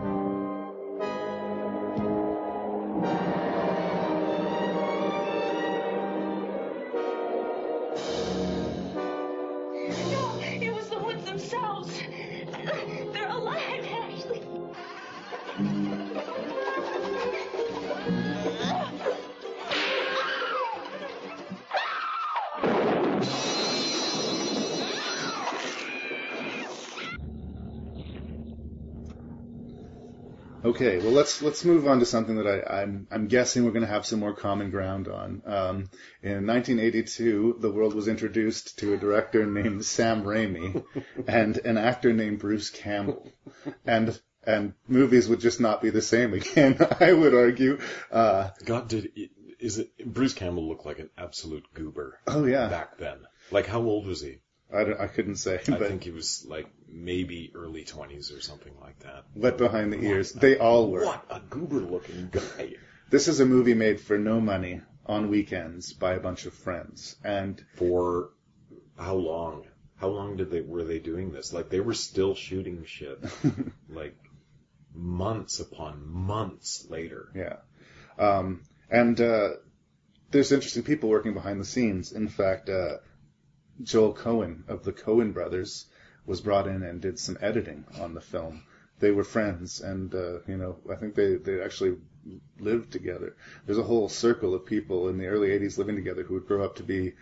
[30.68, 33.86] Okay, well let's let's move on to something that I, I'm I'm guessing we're going
[33.86, 35.42] to have some more common ground on.
[35.46, 35.90] Um,
[36.22, 40.84] in 1982, the world was introduced to a director named Sam Raimi
[41.28, 43.32] and an actor named Bruce Campbell,
[43.86, 46.78] and and movies would just not be the same again.
[47.00, 47.80] I would argue.
[48.12, 49.10] Uh, God, did
[49.62, 53.20] is it Bruce Campbell looked like an absolute goober oh yeah, back then?
[53.52, 54.40] Like how old was he?
[54.74, 59.00] I, I couldn't say, I think he was like maybe early twenties or something like
[59.00, 59.26] that.
[59.36, 60.34] wet behind the ears.
[60.34, 61.06] They all were.
[61.06, 62.76] What a goober looking guy.
[63.10, 67.16] This is a movie made for no money on weekends by a bunch of friends,
[67.24, 68.32] and For
[68.98, 69.66] how long?
[69.96, 71.54] How long did they were they doing this?
[71.54, 73.24] Like they were still shooting shit
[73.90, 74.18] like
[74.94, 77.30] months upon months later.
[77.34, 77.58] Yeah.
[78.20, 79.50] Um, and uh,
[80.32, 82.12] there's interesting people working behind the scenes.
[82.12, 82.98] In fact, uh,
[83.82, 85.86] Joel Coen of the Coen brothers
[86.26, 88.64] was brought in and did some editing on the film.
[89.00, 91.98] They were friends, and uh, you know, I think they they actually
[92.60, 93.36] lived together.
[93.66, 96.66] There's a whole circle of people in the early '80s living together who would grow
[96.66, 97.14] up to be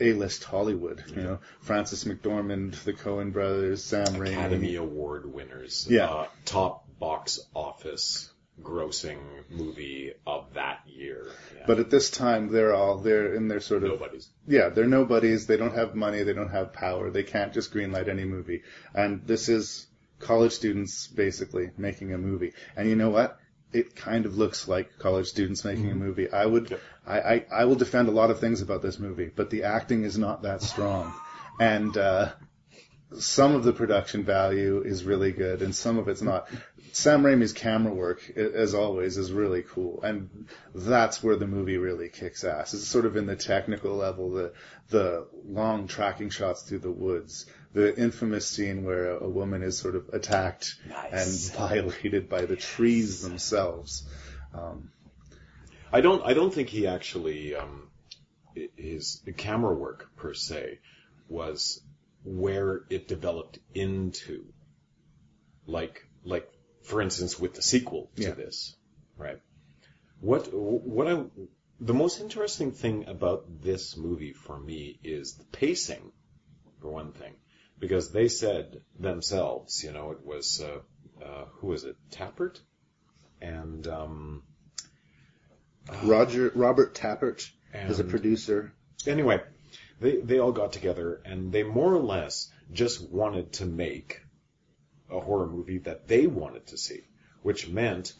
[0.00, 1.02] A-list Hollywood.
[1.08, 4.32] You know, Frances McDormand, the Coen brothers, Sam Raimi.
[4.32, 5.86] Academy Award winners.
[5.90, 6.06] Yeah.
[6.06, 8.30] Uh, top box office
[8.62, 9.18] grossing
[9.50, 11.26] movie of that year.
[11.56, 11.64] Yeah.
[11.66, 14.28] But at this time, they're all they're in their sort of Nobody's.
[14.46, 15.46] yeah, they're nobodies.
[15.46, 16.22] They don't have money.
[16.22, 17.10] They don't have power.
[17.10, 18.62] They can't just greenlight any movie.
[18.94, 19.86] And this is
[20.18, 22.52] college students basically making a movie.
[22.76, 23.38] And you know what?
[23.72, 26.30] It kind of looks like college students making a movie.
[26.30, 26.80] I would, Yep.
[27.06, 30.04] I, I, I will defend a lot of things about this movie, but the acting
[30.04, 31.12] is not that strong.
[31.60, 32.32] And, uh,
[33.18, 36.48] some of the production value is really good and some of it's not.
[36.96, 42.08] Sam Raimi's camera work, as always, is really cool, and that's where the movie really
[42.08, 42.72] kicks ass.
[42.72, 44.54] It's sort of in the technical level, the
[44.88, 49.76] the long tracking shots through the woods, the infamous scene where a, a woman is
[49.76, 51.50] sort of attacked Nice.
[51.50, 54.08] and violated by the trees themselves.
[54.54, 54.90] Um,
[55.92, 56.24] I don't.
[56.24, 57.90] I don't think he actually um,
[58.74, 60.78] his camera work per se
[61.28, 61.82] was
[62.24, 64.46] where it developed into,
[65.66, 66.50] like like
[66.86, 68.30] for instance with the sequel to Yeah.
[68.34, 68.76] this,
[69.16, 69.40] right?
[70.20, 71.24] What what I
[71.80, 76.12] the most interesting thing about this movie for me is the pacing,
[76.80, 77.34] for one thing,
[77.78, 80.80] because they said themselves, you know, it was uh,
[81.22, 82.60] uh, who was it, Tapert,
[83.42, 84.42] and um,
[86.02, 88.72] Roger Robert Tapert is a producer.
[89.06, 89.40] anyway,
[90.00, 94.20] they they all got together and they more or less just wanted to make
[95.10, 97.00] a horror movie that they wanted to see,
[97.42, 98.14] which meant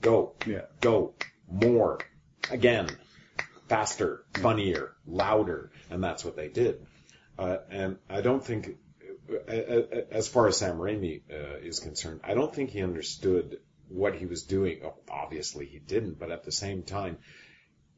[0.00, 0.66] go, Yeah.
[0.80, 1.14] go,
[1.50, 2.00] more,
[2.50, 2.88] again,
[3.68, 6.86] faster, funnier, louder, and that's what they did.
[7.38, 8.76] Uh, and I don't think,
[10.10, 14.26] as far as Sam Raimi uh, is concerned, I don't think he understood what he
[14.26, 14.80] was doing.
[14.84, 17.18] Oh, obviously, he didn't, but at the same time,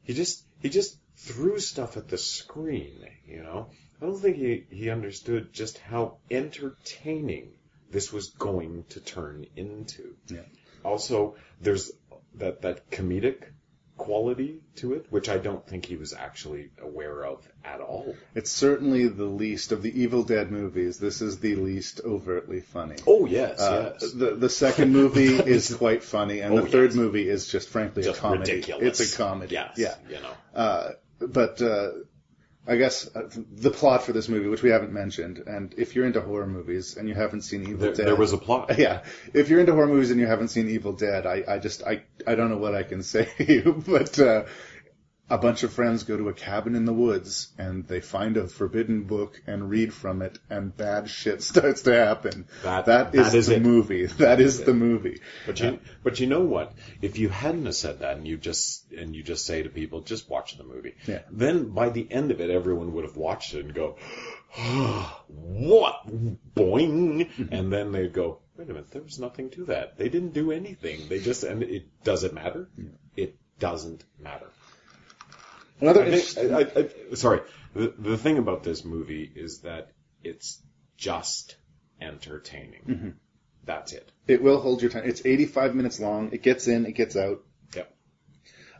[0.03, 3.07] he just he just threw stuff at the screen.
[3.27, 7.53] You know, I don't think he he understood just how entertaining
[7.91, 10.15] this was going to turn into.
[10.29, 10.41] Yeah.
[10.85, 11.91] Also, there's
[12.37, 13.45] that that comedic
[13.97, 18.17] quality to it, which I don't think he was actually aware of at all.
[18.35, 20.99] It's certainly the least of the Evil Dead movies.
[20.99, 22.97] This is the least overtly funny.
[23.07, 24.13] Oh yes, Uh, yes.
[24.13, 26.97] the the second movie is quite funny, and Oh, the third yes.
[26.97, 28.53] movie is just frankly Just a comedy.
[28.53, 29.01] ridiculous.
[29.01, 29.55] It's a comedy.
[29.55, 29.95] Yes, Yeah.
[30.09, 30.33] you know.
[30.55, 31.91] Uh, but uh,
[32.67, 36.07] I guess uh, the plot for this movie, which we haven't mentioned, and if you're
[36.07, 38.79] into horror movies and you haven't seen Evil There, Dead, there was a plot.
[38.79, 39.03] yeah,
[39.35, 42.03] if you're into horror movies and you haven't seen Evil Dead, I, I just I
[42.27, 44.45] I don't know what I can say to you, but uh,
[45.31, 48.47] a bunch of friends go to a cabin in the woods and they find a
[48.47, 52.47] forbidden book and read from it, and bad shit starts to happen.
[52.63, 53.63] That- that is, that is the it.
[53.63, 54.07] movie.
[54.19, 54.67] That is it.
[54.67, 55.21] the movie.
[55.47, 56.75] But you, but you know what?
[57.01, 60.03] If you hadn't have said that, and you just and you just say to people,
[60.03, 61.23] just watch the movie, Yeah.
[61.31, 63.97] then by the end of it, everyone would have watched it and go,
[65.29, 66.07] "What?
[66.55, 69.97] Boing!" and then they'd go, "Wait a minute, there was nothing to that.
[69.99, 71.09] They didn't do anything.
[71.09, 72.69] They just and it doesn't matter?
[73.17, 74.47] It doesn't matter."
[75.85, 77.41] Another I think, I, I, sorry.
[77.75, 79.91] The, the thing about this movie is that
[80.23, 80.63] it's
[80.97, 81.57] just
[82.01, 82.83] entertaining.
[82.89, 83.09] Mm-hmm.
[83.65, 84.11] That's it.
[84.27, 85.03] It will hold your time.
[85.05, 86.31] It's 85 minutes long.
[86.33, 87.43] It gets in, it gets out.
[87.75, 87.95] Yep.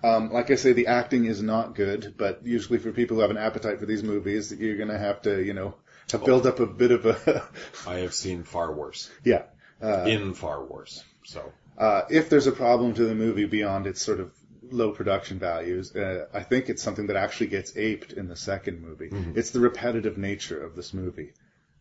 [0.03, 3.31] Um, like I say, the acting is not good, but usually for people who have
[3.31, 5.75] an appetite for these movies, you're going to have to, you know,
[6.09, 7.45] to build up a bit of a,
[7.87, 9.11] I have seen far worse.
[9.25, 9.43] yeah.
[9.83, 11.05] Uh, in far worse.
[11.25, 14.33] So uh, if there's a problem to the movie beyond its sort of
[14.71, 18.83] low production values, uh, I think it's something that actually gets aped in the second
[18.83, 19.11] movie.
[19.35, 21.33] It's the repetitive nature of this movie.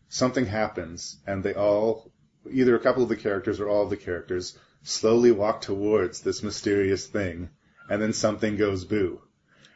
[0.08, 2.10] Something happens, and they all,
[2.50, 6.42] either a couple of the characters or all of the characters, slowly walk towards this
[6.42, 7.50] mysterious thing,
[7.88, 9.20] and then something goes boo.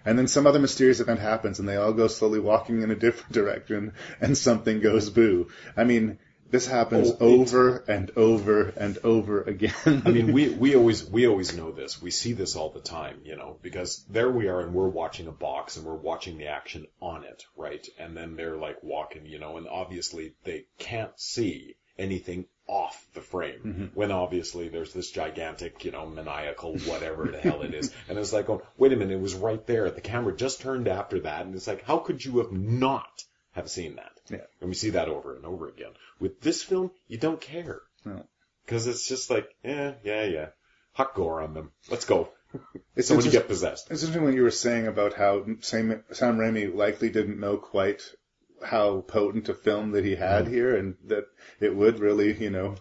[0.04, 2.96] And then some other mysterious event happens, and they all go slowly walking in a
[2.96, 5.48] different direction, and something goes boo.
[5.76, 6.18] I mean,
[6.50, 10.02] this happens Oh, over and over and over again.
[10.04, 12.00] I mean, we we always we always know this.
[12.00, 15.26] We see this all the time, you know, because there we are and we're watching
[15.26, 17.86] a box and we're watching the action on it, right?
[17.98, 23.20] And then they're like walking, you know, and obviously they can't see anything off the
[23.20, 23.84] frame mm-hmm.
[23.94, 27.92] when obviously there's this gigantic, you know, maniacal whatever the hell it is.
[28.08, 29.90] And it's like, oh, wait a minute, it was right there.
[29.90, 31.44] The camera just turned after that.
[31.46, 33.24] And it's like, how could you have not
[33.58, 34.12] have seen that?
[34.30, 34.46] Yeah.
[34.60, 35.92] And we see that over and over again.
[36.18, 37.80] With this film, you don't care.
[38.04, 38.24] No.
[38.66, 40.46] Cause it's just like, yeah, yeah, yeah.
[40.94, 41.70] Hot gore on them.
[41.90, 42.30] Let's go.
[42.96, 43.90] It's Someone to interest- get possessed.
[43.90, 48.02] It's interesting what you were saying about how Sam, Sam Raimi likely didn't know quite
[48.64, 50.54] how potent a film that he had Mm-hmm.
[50.54, 51.26] here, and that
[51.60, 52.74] it would really, you know,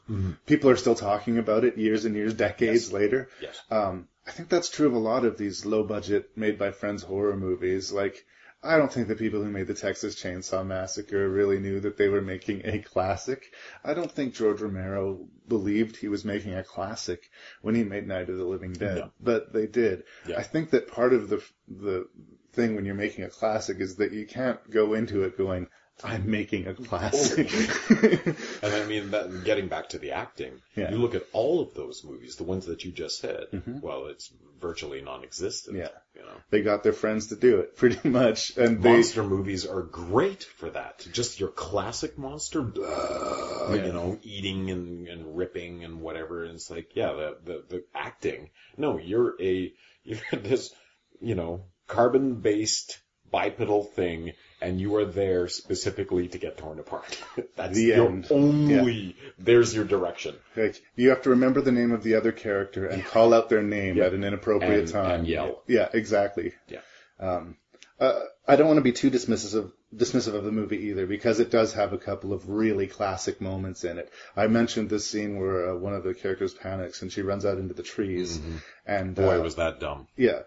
[0.47, 2.91] people are still talking about it years and years, decades Yes.
[2.91, 3.29] later.
[3.41, 3.61] Yes.
[3.69, 7.03] Um, I think that's true of a lot of these low budget, made by friends
[7.03, 7.91] horror movies.
[7.91, 8.25] Like,
[8.63, 12.09] I don't think the people who made the Texas Chainsaw Massacre really knew that they
[12.09, 13.53] were making a classic.
[13.83, 17.29] I don't think George Romero believed he was making a classic
[17.61, 19.11] when he made Night of the Living Dead, No.
[19.21, 20.03] but they did.
[20.27, 20.39] Yeah.
[20.39, 22.07] I think that part of the the
[22.53, 25.67] thing when you're making a classic is that you can't go into it going,
[26.03, 27.49] "I'm making a classic."
[28.63, 30.91] And I mean, that, getting back to the acting, Yeah.
[30.91, 33.45] you look at all of those movies, the ones that you just said.
[33.53, 33.81] Mhm.
[33.81, 35.77] Well, it's virtually non-existent.
[35.77, 35.89] Yeah.
[36.15, 39.65] You know, they got their friends to do it pretty much, and they monster movies
[39.65, 41.05] are great for that.
[41.13, 43.85] Just your classic monster, blah, Yeah.
[43.85, 46.43] you know, eating and, and ripping and whatever.
[46.43, 48.49] And it's like, yeah, the, the the acting.
[48.77, 49.71] No, you're a
[50.03, 50.73] you're this,
[51.21, 54.31] you know, carbon-based bipedal thing,
[54.61, 57.21] and you are there specifically to get torn apart.
[57.55, 58.27] That's The your end.
[58.31, 59.15] only.
[59.37, 60.35] There's your direction.
[60.55, 63.61] Like you have to remember the name of the other character and call out their
[63.63, 64.05] name Yeah.
[64.05, 65.11] at an inappropriate And- time.
[65.19, 65.61] and yell.
[65.67, 66.53] Yeah, exactly.
[66.69, 66.79] Yeah.
[67.19, 67.57] Um,
[67.99, 71.39] uh, I don't want to be too dismissive of, dismissive of the movie either because
[71.39, 74.11] it does have a couple of really classic moments in it.
[74.35, 77.57] I mentioned this scene where uh, one of the characters panics and she runs out
[77.57, 78.39] into the trees,
[78.85, 80.07] and Boy, uh, was that dumb.
[80.15, 80.41] yeah,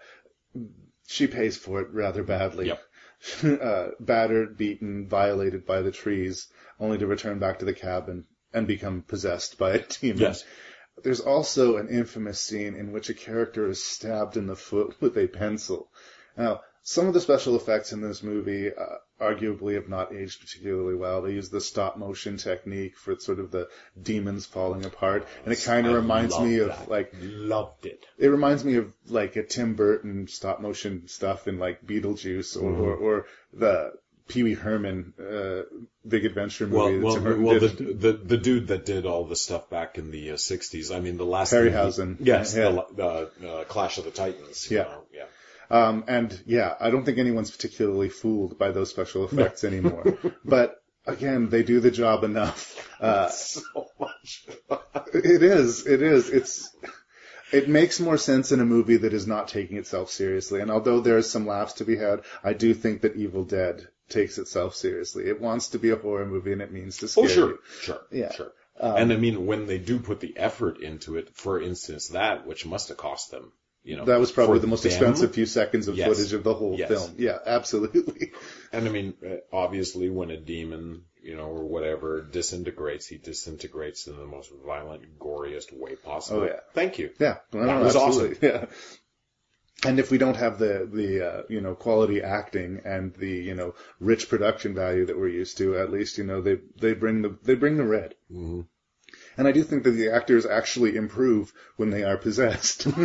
[1.09, 2.69] she pays for it rather badly.
[2.69, 2.81] Yep.
[3.45, 8.67] uh, battered, beaten, violated by the trees, only to return back to the cabin and
[8.67, 10.23] become possessed by a demon.
[10.23, 10.45] Yes.
[11.03, 15.17] There's also an infamous scene in which a character is stabbed in the foot with
[15.17, 15.91] a pencil.
[16.37, 20.95] Now, some of the special effects in this movie uh, arguably have not aged particularly
[20.95, 21.23] well.
[21.23, 23.69] They use the stop motion technique for sort of the
[24.01, 26.89] demons falling apart, and it kind of reminds me of that.
[26.91, 28.05] like Loved it.
[28.19, 32.71] it reminds me of like a Tim Burton stop motion stuff in like Beetlejuice or
[32.73, 33.93] or, or the
[34.29, 35.63] Pee Wee Herman uh,
[36.07, 36.99] Big Adventure movie.
[36.99, 40.31] that well, well, the, the the dude that did all the stuff back in the
[40.31, 40.95] uh, '60s.
[40.95, 42.17] I mean, the last Harryhausen.
[42.21, 42.81] yes, Yeah.
[42.95, 44.71] the uh, uh, Clash of the Titans.
[44.71, 44.83] Yeah.
[44.85, 45.25] know, yeah.
[45.71, 50.19] Um, and yeah, I don't think anyone's particularly fooled by those special effects anymore.
[50.45, 52.77] but again, they do the job enough.
[53.01, 53.63] Uh, so
[53.99, 54.45] much.
[55.15, 56.69] it is, it is, it's,
[57.51, 60.61] it makes more sense in a movie that is not taking itself seriously.
[60.61, 63.89] And although there is some laughs to be had, I do think that Evil Dead
[64.11, 65.25] takes itself seriously.
[65.31, 67.59] It wants to be a horror movie and it means to scare Oh, sure, you.
[67.81, 68.33] sure, Yeah.
[68.33, 68.53] sure.
[68.79, 72.47] Um, and I mean, when they do put the effort into it, for instance, that
[72.47, 73.51] which must have cost them,
[73.83, 76.09] you know, That was probably the most them- expensive few seconds of Yes.
[76.09, 76.89] footage of the whole Yes.
[76.89, 77.15] film.
[77.19, 78.33] Yeah, absolutely.
[78.73, 79.15] And I mean,
[79.53, 85.19] obviously, when a demon, you know, or whatever disintegrates, he disintegrates in the most violent,
[85.19, 86.43] goriest way possible.
[86.43, 86.61] Oh, yeah.
[86.73, 87.11] Thank you.
[87.19, 88.49] Yeah, no, That no, was absolutely.
[88.49, 88.67] Yeah.
[89.83, 93.55] And if we don't have the the uh, you know quality acting and the you
[93.55, 97.23] know rich production value that we're used to, at least you know they they bring
[97.23, 98.15] the they bring the red.
[98.31, 98.61] hmm
[99.39, 102.87] And I do think that the actors actually improve when they are possessed.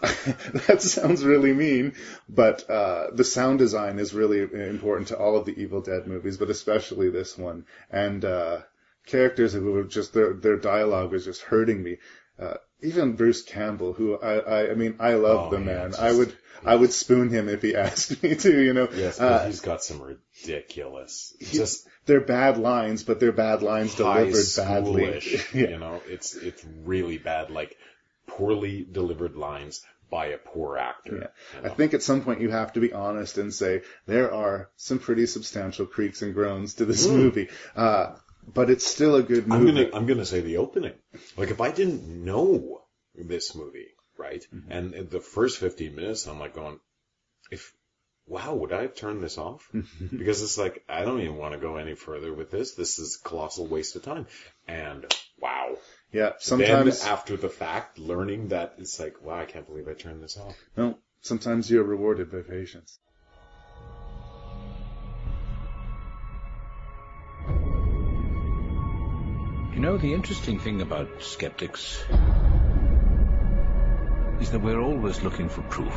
[0.66, 1.92] that sounds really mean,
[2.28, 6.36] but uh, the sound design is really important to all of the Evil Dead movies,
[6.38, 7.66] but especially this one.
[7.90, 8.60] And uh,
[9.06, 11.98] characters who were just their their dialogue was just hurting me.
[12.38, 15.90] Uh, even Bruce Campbell, who I, I, I mean, I love Oh, the yeah, man.
[15.90, 16.34] just- I would,
[16.64, 18.62] I would spoon him if he asked me to.
[18.64, 23.20] You know, Yes, but uh, he's got some ridiculous, he- just they're bad lines, but
[23.20, 25.20] they're bad lines delivered badly.
[25.54, 25.68] yeah.
[25.68, 27.76] You know, it's it's really bad, like
[28.36, 31.30] poorly delivered lines by a poor actor.
[31.54, 31.60] Yeah.
[31.62, 34.70] you I think at some point you have to be honest and say there are
[34.76, 37.14] some pretty substantial creaks and groans to this Mm.
[37.16, 37.48] movie.
[37.76, 38.16] Uh,
[38.58, 39.84] but it's still a good I'm movie.
[39.84, 40.94] gonna I'm gonna say the opening.
[41.36, 42.82] Like if I didn't know
[43.14, 43.88] this movie,
[44.18, 44.72] right, Mm-hmm.
[44.72, 46.80] and the first 15 minutes, I'm like going,
[47.52, 47.72] if
[48.26, 49.68] wow, would I have turned this off?
[50.10, 52.74] because it's like I don't even want to go any further with this.
[52.74, 54.26] This is a colossal waste of time.
[54.66, 55.06] And
[55.38, 55.76] wow.
[56.12, 59.94] Yeah, sometimes then after the fact, learning that it's like, wow, I can't believe I
[59.94, 60.56] turned this off.
[60.76, 62.98] no, sometimes you're rewarded by patience.
[69.74, 72.04] You know, the interesting thing about skeptics
[74.40, 75.94] is that we're always looking for proof.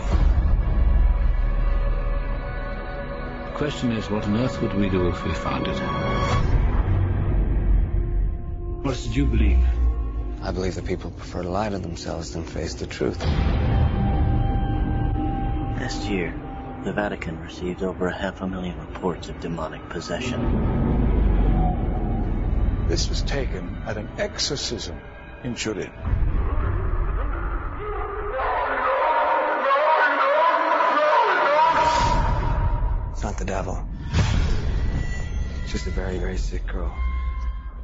[3.46, 5.78] The question is, what on earth would we do if we found it?
[8.86, 9.66] What did you believe?
[10.46, 13.18] I believe that people prefer to lie to themselves than face the truth.
[15.80, 16.38] Last year,
[16.84, 20.42] the Vatican received over a half a million reports of demonic possession.
[22.90, 25.00] This was taken at an exorcism
[25.46, 25.90] in Turin.
[33.14, 33.88] It's not the devil.
[35.64, 36.94] It's just a very, very sick girl.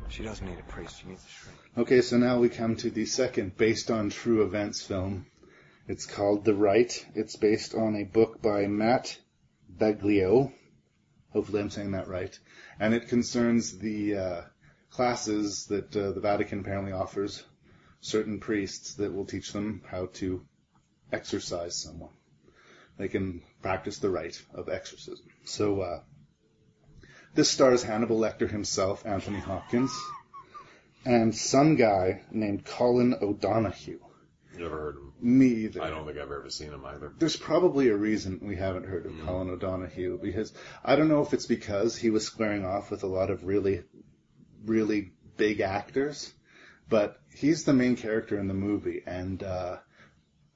[0.10, 0.99] She doesn't need a priest.
[0.99, 1.57] She needs a shrink.
[1.78, 5.28] Okay, so now we come to the second based on true events film.
[5.88, 7.05] It's called The Rite.
[7.16, 9.18] It's based on a book by Matt
[9.72, 10.51] Baglio.
[11.32, 12.38] Hopefully, I'm saying that right.
[12.80, 14.41] And it concerns the uh,
[14.89, 17.43] classes that uh, the Vatican apparently offers
[18.01, 20.45] certain priests that will teach them how to
[21.12, 22.14] exorcise someone.
[22.97, 25.28] They can practice the rite of exorcism.
[25.45, 26.01] So, uh,
[27.36, 29.91] this stars Hannibal Lecter himself, Anthony Hopkins,
[31.05, 33.99] and some guy named Colin O'Donoghue.
[34.57, 35.13] Never heard of him.
[35.21, 35.82] Me either.
[35.82, 37.13] I don't think I've ever seen him either.
[37.17, 40.51] There's probably a reason we haven't heard of Colin O'Donoghue because
[40.84, 43.84] I don't know if it's because he was squaring off with a lot of really,
[44.65, 46.34] really big actors,
[46.89, 49.77] but he's the main character in the movie, and uh,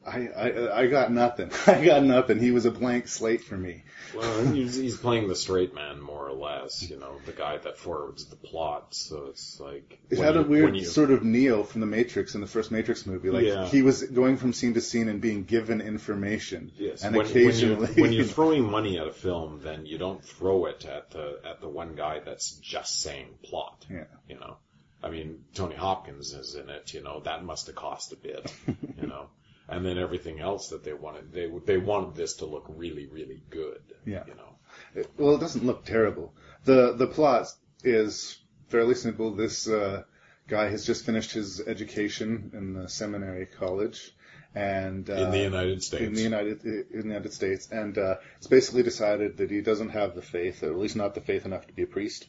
[0.05, 1.49] I, I I got nothing.
[1.67, 2.39] I got nothing.
[2.39, 3.83] He was a blank slate for me.
[4.15, 7.77] Well, he's, he's playing the straight man more or less, you know, the guy that
[7.77, 8.93] forwards the plot.
[8.93, 11.81] So it's like It when had a you- when weird you- sort of Neo from
[11.81, 13.29] the Matrix in the first Matrix movie.
[13.31, 13.65] Like Yeah.
[13.65, 16.71] he was going from scene to scene and being given information.
[16.77, 19.97] Yes, and when, occasionally when, you're, when you're throwing money at a film, then you
[19.97, 23.85] don't throw it at the at the one guy that's just saying plot.
[23.89, 24.03] Yeah.
[24.29, 24.57] You know,
[25.01, 26.93] I mean, Tony Hopkins is in it.
[26.93, 28.53] You know, that must have cost a bit.
[28.67, 29.27] you know,
[29.69, 33.41] and then everything else that they wanted, they they wanted this to look really, really
[33.49, 33.81] good.
[34.05, 34.23] Yeah.
[34.27, 34.55] You know.
[34.95, 36.33] It- well, it doesn't look terrible.
[36.65, 37.47] the The plot
[37.83, 38.39] is
[38.69, 39.31] fairly simple.
[39.35, 40.03] This uh,
[40.47, 44.11] guy has just finished his education in the seminary college,
[44.55, 46.03] and uh, In the United States.
[46.03, 49.89] in the United in the United States, and uh, it's basically decided that he doesn't
[49.89, 52.27] have the faith, or at least not the faith enough to be a priest.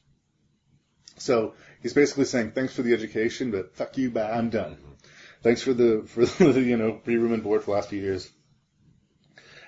[1.17, 4.77] So he's basically saying, "Thanks for the education, but fuck you, bye, I'm done.
[5.45, 8.01] Thanks for the for the you know free room and board for the last few
[8.01, 8.29] years."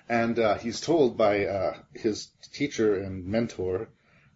[0.08, 3.88] And uh, he's told by uh, his teacher and mentor,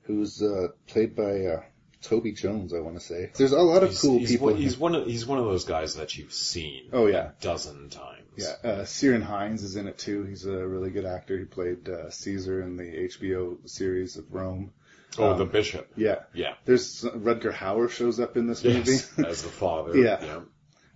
[0.03, 1.63] who's uh, played by uh,
[2.03, 3.31] Toby Jones, I want to say.
[3.35, 4.49] There's a lot of He's, cool he's people.
[4.49, 6.91] One, he's one of he's one of those guys that you've seen.
[6.93, 7.31] Oh, yeah.
[7.39, 8.19] a dozen times.
[8.37, 10.25] Yeah, uh, Ciaran Hinds is in it too.
[10.25, 11.39] He's a really good actor.
[11.39, 14.73] He played uh, Caesar in the HBO series of Rome.
[15.19, 15.91] Oh, Um, the bishop.
[15.97, 16.55] Yeah, Yeah.
[16.65, 18.99] There's Rutger Hauer shows up in this movie.
[19.27, 19.97] As the father.
[20.03, 20.41] Yeah.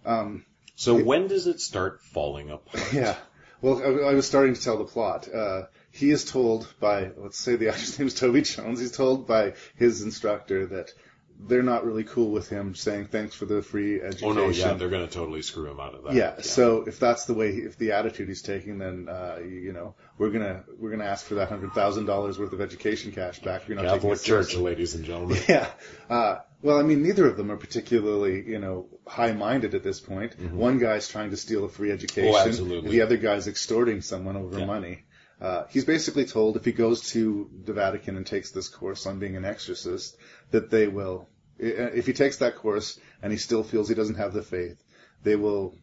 [0.05, 0.45] Um,
[0.77, 2.93] So when does it start falling apart?
[2.93, 3.17] yeah.
[3.61, 5.27] Well, I, I was starting to tell the plot.
[5.33, 8.81] Uh, he is told by, let's say the actor's name is Toby Jones.
[8.81, 10.93] He's told by his instructor that
[11.41, 14.29] they're not really cool with him saying thanks for the free education.
[14.29, 16.15] Oh no, yeah, they're going to totally screw him out of that.
[16.15, 19.95] Yeah, So if that's the way, if the attitude he's taking, then uh, you, know
[20.17, 23.63] we're gonna we're gonna ask for that hundred thousand dollars worth of education cash back.
[23.63, 25.39] If you're not taking Catholic it Church, ladies and gentlemen.
[25.49, 25.69] Yeah.
[26.09, 30.35] Uh, well, I mean, neither of them are particularly, you know, high-minded at this point.
[30.53, 32.33] One guy's trying to steal a free education.
[32.33, 32.87] Mm-hmm.
[32.87, 32.91] Oh.
[32.91, 34.65] The other guy's extorting someone over Yeah.
[34.65, 35.05] money.
[35.41, 39.19] Uh, he's basically told if he goes to the Vatican and takes this course on
[39.19, 40.17] being an exorcist,
[40.53, 44.33] that they will, if he takes that course and he still feels he doesn't have
[44.33, 44.83] the faith,
[45.23, 45.77] they will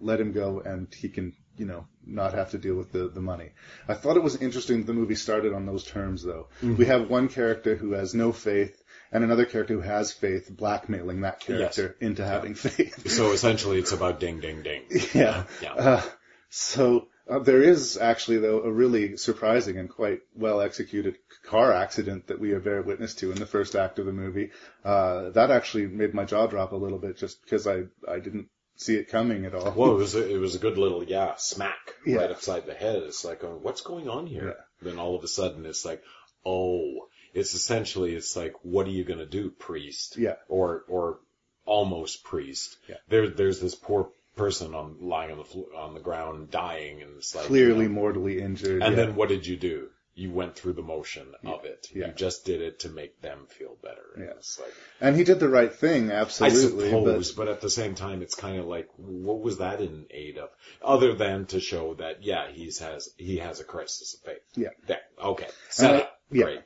[0.00, 3.20] let him go and he can, you know, not have to deal with the, the
[3.20, 3.50] money.
[3.86, 6.48] I thought it was interesting that the movie started on those terms though.
[6.62, 6.76] Mhm.
[6.78, 8.81] We have one character who has no faith
[9.12, 13.06] and another character who has faith blackmailing that character into having faith.
[13.10, 14.82] So essentially, it's about ding, ding, ding.
[15.14, 15.44] yeah.
[15.62, 15.74] Yeah.
[15.74, 16.02] Uh,
[16.48, 22.26] so uh, there is actually though a really surprising and quite well executed car accident
[22.28, 24.50] that we are bear witness to in the first act of the movie.
[24.84, 28.48] Uh, that actually made my jaw drop a little bit just because I I didn't
[28.76, 29.72] see it coming at all.
[29.72, 32.16] Well, it was a, it was a good little yeah smack Yeah.
[32.18, 32.96] right upside the head.
[33.02, 34.56] It's like, oh, what's going on here?
[34.80, 36.02] Then all of a sudden, it's like,
[36.44, 40.16] oh, it's essentially it's like, what are you going to do, priest?
[40.16, 40.34] Yeah.
[40.48, 41.18] Or or
[41.64, 42.76] almost priest.
[42.88, 42.96] Yeah.
[43.08, 47.16] There there's this poor person on lying on the flo- on the ground dying, and
[47.18, 48.82] it's like Clearly you know, mortally injured.
[48.82, 49.04] And yeah.
[49.04, 49.88] then what did you do?
[50.14, 51.88] You went through the motion of it.
[51.94, 52.08] Yeah.
[52.08, 54.02] You just did it to make them feel better.
[54.14, 54.32] And Yeah.
[54.32, 56.88] It's like, and he did the right thing, absolutely.
[56.88, 60.04] I suppose, but, at the same time, it's kind of like, what was that in
[60.10, 60.50] aid of?
[60.82, 64.42] Other than to show that, yeah, he's has he has a crisis of faith.
[64.54, 64.68] Yeah.
[64.86, 65.00] There.
[65.18, 65.48] Okay.
[65.70, 66.20] Set up.
[66.30, 66.44] yeah.
[66.44, 66.60] Great.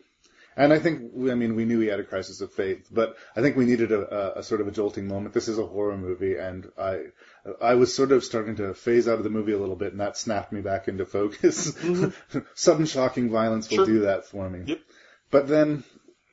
[0.56, 3.42] And I think, I mean, we knew he had a crisis of faith, but I
[3.42, 5.34] think we needed a, a, a sort of a jolting moment.
[5.34, 7.02] This is a horror movie, and I,
[7.60, 10.00] I was sort of starting to phase out of the movie a little bit, and
[10.00, 11.76] that snapped me back into focus.
[12.54, 13.84] Sudden shocking violence will Mm-hmm.
[13.86, 13.94] Sure.
[13.94, 14.62] do that for me.
[14.66, 14.80] Yep.
[15.30, 15.84] But then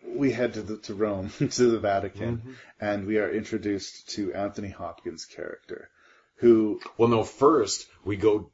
[0.05, 2.51] we head to the, to Rome, to the Vatican, Mm-hmm.
[2.79, 5.89] and we are introduced to Anthony Hopkins' character,
[6.37, 7.23] who, Well, no.
[7.23, 8.49] First, we go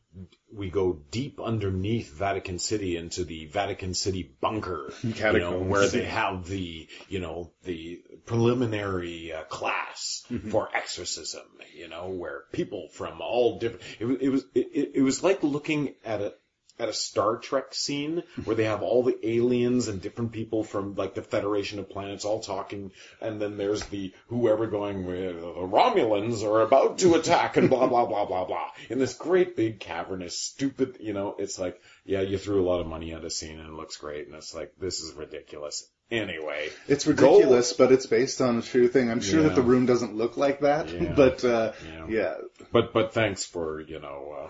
[0.51, 6.05] we go deep underneath Vatican City into the Vatican City bunker, you know, where they
[6.05, 10.49] have the you know the preliminary uh, class Mm-hmm.
[10.51, 11.43] for exorcism.
[11.75, 13.83] You know, where people from all different.
[13.99, 16.33] It, it was it, it- it was like looking at a
[16.79, 20.95] at a Star Trek scene where they have all the aliens and different people from
[20.95, 25.47] like the Federation of Planets all talking, and then there's the whoever going with the
[25.47, 29.79] Romulans are about to attack and blah blah blah blah blah in this great big
[29.79, 33.29] cavernous stupid, you know, it's like yeah, you threw a lot of money at a
[33.29, 35.87] scene and it looks great, and it's like this is ridiculous.
[36.11, 39.11] Anyway, It's ridiculous, but it's based on a true thing.
[39.11, 39.49] I'm sure Yeah.
[39.49, 41.13] that the room doesn't look like that, Yeah.
[41.15, 42.05] but uh, Yeah.
[42.09, 42.33] yeah.
[42.71, 44.49] But but thanks for you know uh,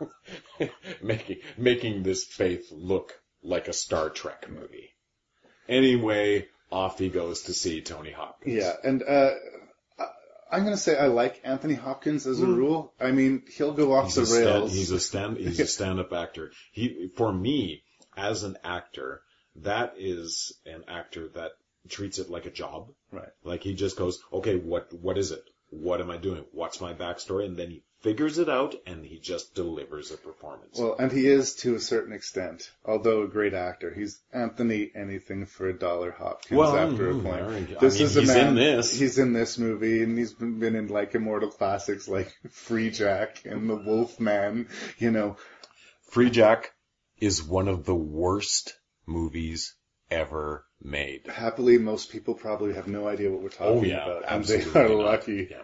[1.02, 4.90] making making this faith look like a Star Trek movie.
[5.68, 8.54] Anyway, off he goes to see Tony Hopkins.
[8.56, 9.30] Yeah, and uh,
[9.98, 10.04] I-
[10.52, 12.56] I'm gonna say I like Anthony Hopkins as a Mm.
[12.56, 12.94] rule.
[13.00, 14.70] I mean, he'll go off he's the rails.
[14.70, 16.52] Stand, he's a stand he's a stand up actor.
[16.72, 17.82] He for me
[18.16, 19.22] as an actor,
[19.56, 21.52] that is an actor that
[21.88, 22.88] treats it like a job.
[23.12, 23.28] Right.
[23.44, 25.42] Like he just goes, okay, what what is it?
[25.70, 26.44] What am I doing?
[26.52, 27.44] What's my backstory?
[27.44, 30.78] And then he figures it out and he just delivers a performance.
[30.78, 33.92] Well, and he is to a certain extent, although a great actor.
[33.92, 37.42] He's Anthony anything for a dollar Hopkins Well, after a mm, point.
[37.42, 38.98] I this mean, is a he's man, in this.
[38.98, 43.68] He's in this movie, and he's been, been in like immortal classics like Freejack and
[43.68, 44.68] The Wolf Man.
[44.98, 45.36] You know,
[46.10, 46.72] Free Jack
[47.18, 49.74] is one of the worst movies
[50.10, 51.26] ever made.
[51.26, 54.62] happily, most people probably have no idea what we're talking Oh yeah, about, and they
[54.74, 54.90] are not.
[54.90, 55.48] lucky.
[55.50, 55.62] Yeah.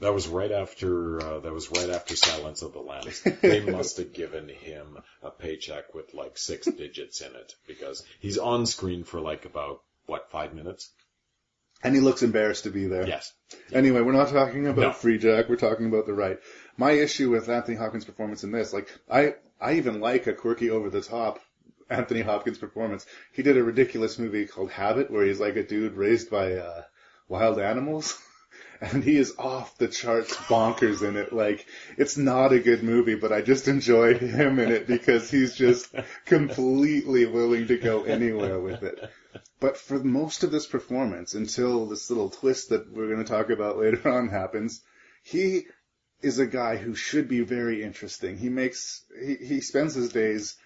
[0.00, 3.22] That was Rite after uh, that was right after Silence of the Lambs.
[3.42, 8.38] They must have given him a paycheck with like six digits in it because he's
[8.38, 10.90] on screen for like about what five minutes.
[11.82, 13.06] And he looks embarrassed to be there.
[13.06, 13.32] Yes.
[13.72, 14.90] Anyway, we're not talking about No.
[14.90, 15.48] Freejack.
[15.48, 16.38] We're talking about the right.
[16.76, 20.68] My issue with Anthony Hopkins' performance in this, like, I, I even like a quirky
[20.68, 21.40] over the top
[21.88, 23.06] Anthony Hopkins performance.
[23.32, 26.82] He did a ridiculous movie called Habit where he's like a dude raised by, uh,
[27.28, 28.18] wild animals.
[28.80, 31.32] And he is off the charts bonkers in it.
[31.32, 31.66] Like,
[31.98, 35.94] it's not a good movie, but I just enjoyed him in it because he's just
[36.24, 39.10] completely willing to go anywhere with it.
[39.60, 43.50] But for most of this performance, until this little twist that we're going to talk
[43.50, 44.80] about later on happens,
[45.22, 45.66] he
[46.22, 48.38] is a guy who should be very interesting.
[48.38, 50.56] He makes, he, he spends his days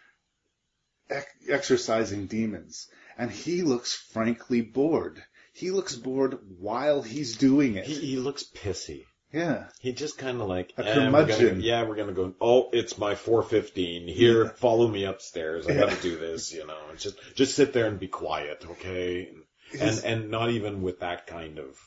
[1.11, 2.89] ec- exercising demons,
[3.19, 5.23] and he looks frankly bored.
[5.55, 7.87] He looks bored while he's doing it.
[7.87, 9.05] He, he looks pissy.
[9.33, 9.69] yeah.
[9.81, 11.61] He just kind of like, A eh, we're gonna- curmudgeon.
[11.63, 12.35] yeah, we're gonna go.
[12.41, 14.09] Oh, it's my 4:15.
[14.13, 15.67] Here, follow me upstairs.
[15.67, 16.53] I gotta do this.
[16.53, 19.29] You know, and just just sit there and be quiet, okay?
[19.73, 21.79] And His- and not even with that kind of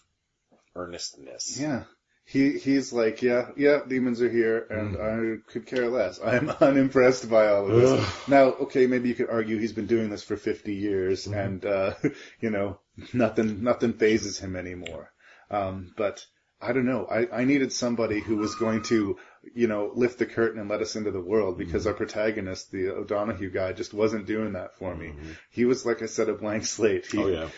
[0.76, 1.60] earnestness.
[1.60, 1.84] Yeah.
[2.30, 6.20] He he's like, yeah, yeah, demons are here, and I could care less.
[6.24, 7.90] I'm unimpressed by all of this.
[7.90, 8.14] Ugh.
[8.28, 11.94] Now, okay, maybe you could argue he's been doing this for 50 years, and uh,
[12.42, 12.80] you know,
[13.14, 15.10] nothing nothing phases him anymore.
[15.50, 16.26] Um, but
[16.60, 17.06] I don't know.
[17.06, 19.18] I, I needed somebody who was going to,
[19.56, 22.90] you know, lift the curtain and let us into the world because our protagonist, the
[22.90, 25.14] O'Donoghue guy, just wasn't doing that for me.
[25.50, 27.06] He was, like I said, a blank slate.
[27.06, 27.50] He, Oh yeah.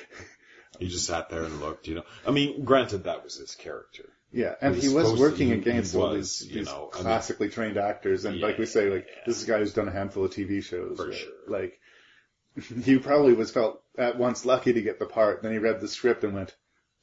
[0.77, 2.03] He just sat there and looked, you know.
[2.27, 4.09] I mean, granted, that was his character.
[4.31, 6.89] Yeah, and He was was working to- against he all was, these, you these know,
[6.93, 9.73] I mean- classically trained actors, and like we say, like this is a guy who's
[9.73, 10.97] done a handful of TV shows.
[10.97, 11.15] For right?
[11.15, 11.31] sure.
[11.47, 11.79] Like
[12.83, 15.41] he probably was felt at once lucky to get the part.
[15.41, 16.55] Then he read the script and went,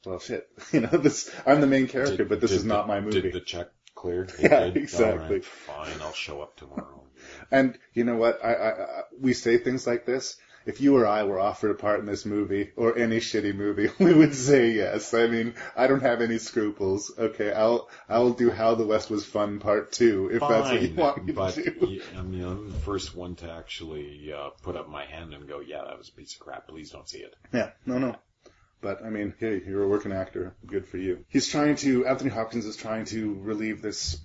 [0.05, 3.01] "Well, shit, you know, this I'm the main character, Did- but this is not my
[3.01, 4.27] movie." Did the check clear?
[4.39, 4.77] Yeah, did?
[4.77, 5.35] exactly.
[5.37, 7.03] Right, fine, I'll show up tomorrow.
[7.51, 8.39] And you know what?
[8.45, 10.37] I, I, I we say things like this.
[10.67, 13.89] If you or I were offered a part in this movie or any shitty movie,
[13.99, 15.13] we would say yes.
[15.13, 17.11] I mean, I don't have any scruples.
[17.17, 20.93] Okay, I'll I'll do How the West Was Fun Part Two if that's what you
[20.93, 22.01] want me but to do.
[22.17, 25.61] I mean, I'm the first one to actually uh, put up my hand and go,
[25.61, 26.67] "Yeah, that was a piece of crap.
[26.67, 28.15] Please don't see it." Yeah, no, no.
[28.81, 30.55] But I mean, hey, you're a working actor.
[30.65, 31.25] Good for you.
[31.29, 32.05] He's trying to.
[32.05, 34.19] Anthony Hopkins is trying to relieve this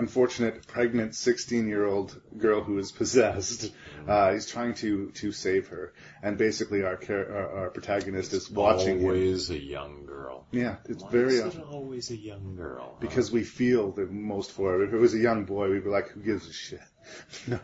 [0.00, 3.72] unfortunate pregnant 16 year old girl who is possessed.
[4.08, 5.92] Uh, he's trying to to save her,
[6.22, 9.04] and basically our char- our, our protagonist is watching him.
[9.06, 10.46] Always a young girl.
[10.50, 12.88] Yeah, it's Why very is it always a young girl?
[12.94, 13.00] huh?
[13.06, 14.84] because we feel the most for her.
[14.84, 16.80] If it was a young boy, we'd be like, who gives a shit?
[17.46, 17.58] No.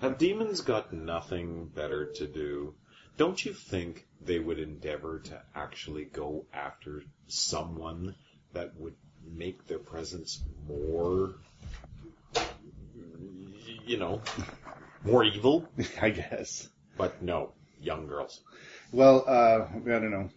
[0.00, 2.74] Have demons got nothing better to do?
[3.16, 8.14] Don't you think they would endeavor to actually go after someone
[8.52, 11.34] that would make their presence more,
[13.92, 14.22] you know,
[15.04, 15.68] more evil?
[16.00, 16.68] I guess.
[16.96, 18.40] But no, young girls.
[18.90, 20.30] Well, uh, I don't know.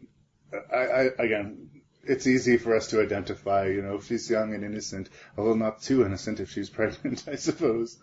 [0.72, 1.70] I, I, again,
[2.04, 5.82] it's easy for us to identify, you know, if she's young and innocent, although not
[5.82, 7.98] too innocent if she's pregnant, I suppose.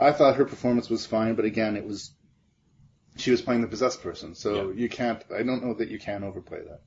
[0.00, 2.12] I thought her performance was fine, but again, it was,
[3.16, 6.24] she was playing the possessed person, so you can't, I don't know that you can
[6.24, 6.80] overplay that.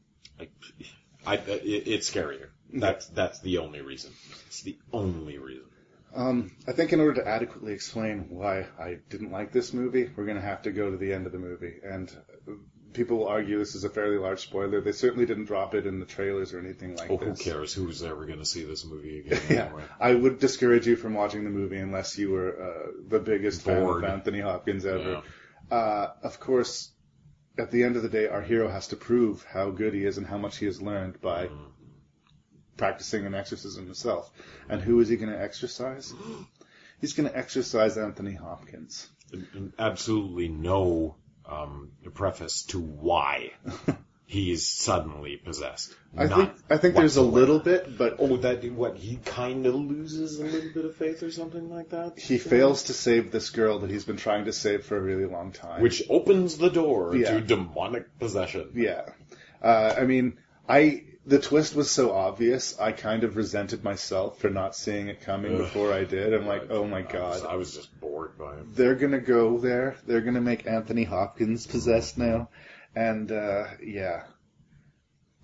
[1.25, 2.49] I, I it, it's scarier.
[2.73, 4.11] That's that's the only reason.
[4.47, 5.63] It's the only reason.
[6.17, 10.25] Um, I think in order to adequately explain why I didn't like this movie, we're
[10.25, 11.75] going to have to go to the end of the movie.
[11.83, 12.11] And
[12.93, 14.81] people will argue this is a fairly large spoiler.
[14.81, 17.37] They certainly didn't drop it in the trailers or anything like Oh, this.
[17.43, 17.73] who cares?
[17.73, 19.41] Who's ever going to see this movie again?
[19.49, 19.83] Yeah, anyway?
[19.99, 24.01] I would discourage you from watching the movie unless you were uh, the biggest Bored.
[24.01, 25.21] fan of Anthony Hopkins ever.
[25.69, 26.91] Uh, of course,
[27.59, 30.17] at the end of the day, our hero has to prove how good he is
[30.17, 31.63] and how much he has learned by Mm-hmm.
[32.77, 34.31] Practicing an exorcism himself.
[34.69, 36.13] And who is he going to exorcise?
[37.01, 39.07] He's going to exorcise Anthony Hopkins.
[39.77, 41.15] Absolutely no
[41.45, 43.51] um, preface to why
[44.25, 45.93] he's suddenly possessed.
[46.17, 49.75] I think I think there's a little bit, but Oh, that what he kind of
[49.75, 52.17] loses a little bit of faith or something like that.
[52.19, 55.25] he fails to save this girl that he's been trying to save for a really
[55.25, 55.81] long time.
[55.81, 57.33] which opens the door Yeah.
[57.35, 58.71] to demonic possession.
[58.75, 59.09] Yeah.
[59.61, 62.79] Uh, I mean, I the twist was so obvious.
[62.79, 65.59] I kind of resented myself for not seeing it coming Ugh.
[65.59, 66.33] before I did.
[66.33, 68.71] I'm like, oh my I was, god, I was just bored by him.
[68.73, 69.97] they're gonna go there.
[70.07, 72.49] They're gonna make Anthony Hopkins possessed now,
[72.95, 74.23] and uh, yeah,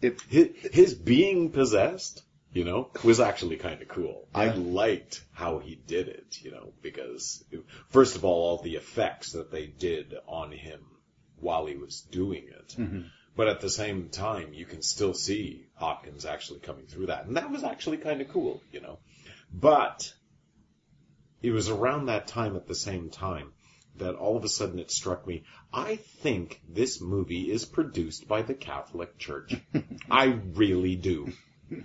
[0.02, 2.24] it His, his being possessed,
[2.54, 4.28] you know, was actually kind of cool.
[4.34, 7.44] I liked how he did it, you know, because
[7.90, 10.80] first of all, all the effects that they did on him
[11.40, 12.76] while he was doing it.
[13.36, 17.26] But at the same time, you can still see Hopkins actually coming through that.
[17.26, 19.00] And that was actually kind of cool, you know.
[19.52, 20.14] But
[21.42, 23.54] it was around that time at the same time
[23.98, 28.42] that all of a sudden it struck me, I think this movie is produced by
[28.42, 29.56] the Catholic Church.
[30.12, 31.32] I really do.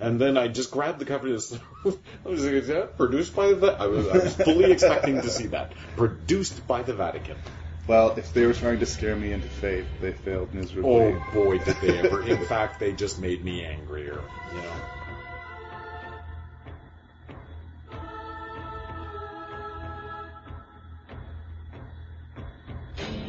[0.00, 1.36] And then I just grabbed the cover and
[2.24, 5.30] I was like, is that produced by the, I was, I was fully expecting to
[5.30, 5.72] see that.
[5.96, 7.36] Produced by the Vatican.
[7.88, 10.90] Well, if they were trying to scare me into faith, they failed miserably.
[10.90, 12.22] Oh boy, did they ever.
[12.22, 14.20] In fact, they just made me angrier,
[14.54, 14.72] you know.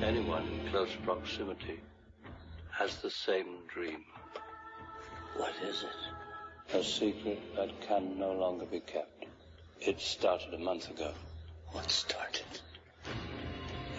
[0.04, 1.80] Anyone in close proximity
[2.72, 4.04] has the same dream.
[5.38, 6.76] What is it?
[6.76, 9.26] A secret that can no longer be kept.
[9.80, 11.14] It started a month ago.
[11.72, 12.44] What started?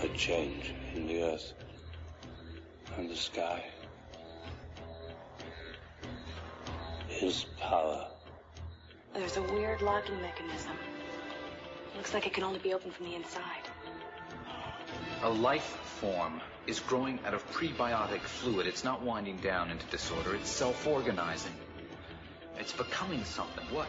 [0.03, 1.53] A change in the earth
[2.96, 3.62] and the sky.
[7.07, 8.07] His power.
[9.12, 10.72] There's a weird locking mechanism.
[11.96, 13.68] Looks like it can only be opened from the inside.
[15.22, 18.66] A life form is growing out of prebiotic fluid.
[18.66, 20.34] It's not winding down into disorder.
[20.34, 21.53] It's self-organizing.
[22.59, 23.66] It's becoming something.
[23.66, 23.88] What?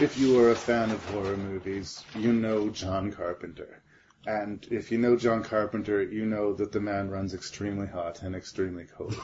[0.00, 3.80] If you are a fan of horror movies, you know John Carpenter.
[4.26, 8.34] And if you know John Carpenter, you know that the man runs extremely hot and
[8.34, 9.14] extremely cold.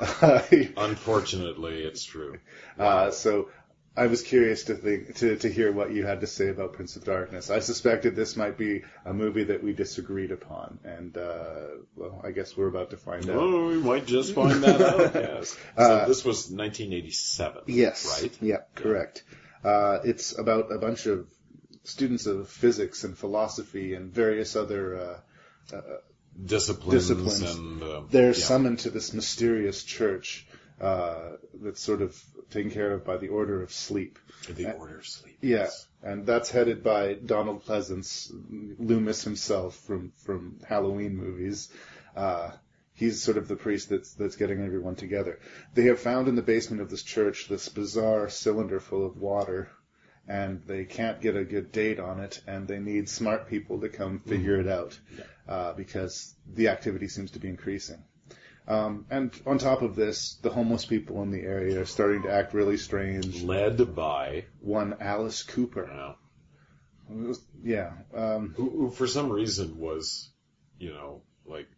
[0.76, 2.38] Unfortunately, it's true.
[2.78, 3.50] Uh, so
[3.96, 6.96] I was curious to think to, to hear what you had to say about Prince
[6.96, 7.50] of Darkness.
[7.50, 12.30] I suspected this might be a movie that we disagreed upon, and uh, well, I
[12.32, 13.36] guess we're about to find out.
[13.36, 15.56] Oh, we might just find that out, yes.
[15.76, 18.20] So Uh, this was 1987, Yes.
[18.22, 18.36] right?
[18.40, 19.22] Yeah, correct.
[19.66, 21.26] Uh, it's about a bunch of
[21.84, 25.80] students of physics and philosophy and various other uh, uh,
[26.44, 27.42] Disciplines, disciplines.
[27.56, 28.46] and uh, They're yeah.
[28.50, 30.46] summoned to this mysterious church
[30.80, 31.30] uh,
[31.62, 32.14] that's sort of
[32.50, 34.18] taken care of by the Order of Sleep.
[34.54, 35.38] The Uh, Order of Sleep.
[35.40, 35.70] Yeah,
[36.02, 38.30] and that's headed by Donald Pleasence,
[38.78, 41.68] Loomis himself from from Halloween movies.
[42.14, 42.50] Uh,
[42.96, 45.38] he's sort of the priest that's that's getting everyone together.
[45.74, 49.70] They have found in the basement of this church this bizarre cylinder full of water,
[50.26, 53.88] and they can't get a good date on it, and they need smart people to
[53.88, 54.98] come figure it out
[55.48, 58.02] uh, because the activity seems to be increasing.
[58.68, 62.32] Um, and on top of this, the homeless people in the area are starting to
[62.32, 63.42] act really strange.
[63.42, 65.88] Led by one Alice Cooper.
[65.88, 66.14] Yeah.
[67.08, 67.92] Was- yeah.
[68.12, 70.32] Um, who, who for some reason was,
[70.80, 71.68] you know, like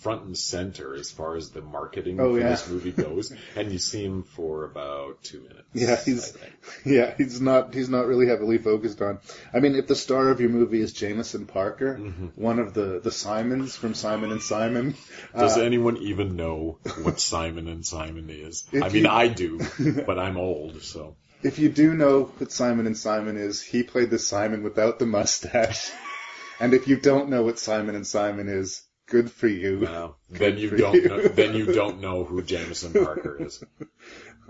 [0.00, 2.50] front and center as far as the marketing Oh, for yeah.
[2.50, 5.64] this movie goes, and you see him for about two minutes.
[5.74, 6.36] yeah, he's
[6.84, 9.18] yeah, he's not he's not really heavily focused on.
[9.52, 12.26] I mean, if the star of your movie is Jameson Parker, Mm-hmm.
[12.40, 14.94] one of the the Simons from Simon and Simon,
[15.36, 18.68] Does uh, anyone even know what Simon and Simon is?
[18.72, 19.60] I mean, you- I do,
[20.06, 21.16] but I'm old, so.
[21.42, 25.06] if you do know what Simon and Simon is, he played the Simon without the
[25.06, 25.90] mustache.
[26.60, 29.80] and if you don't know what Simon and Simon is, good for you.
[29.82, 31.08] Well, then you don't you.
[31.08, 33.62] know, then you don't know who Jameson Parker is.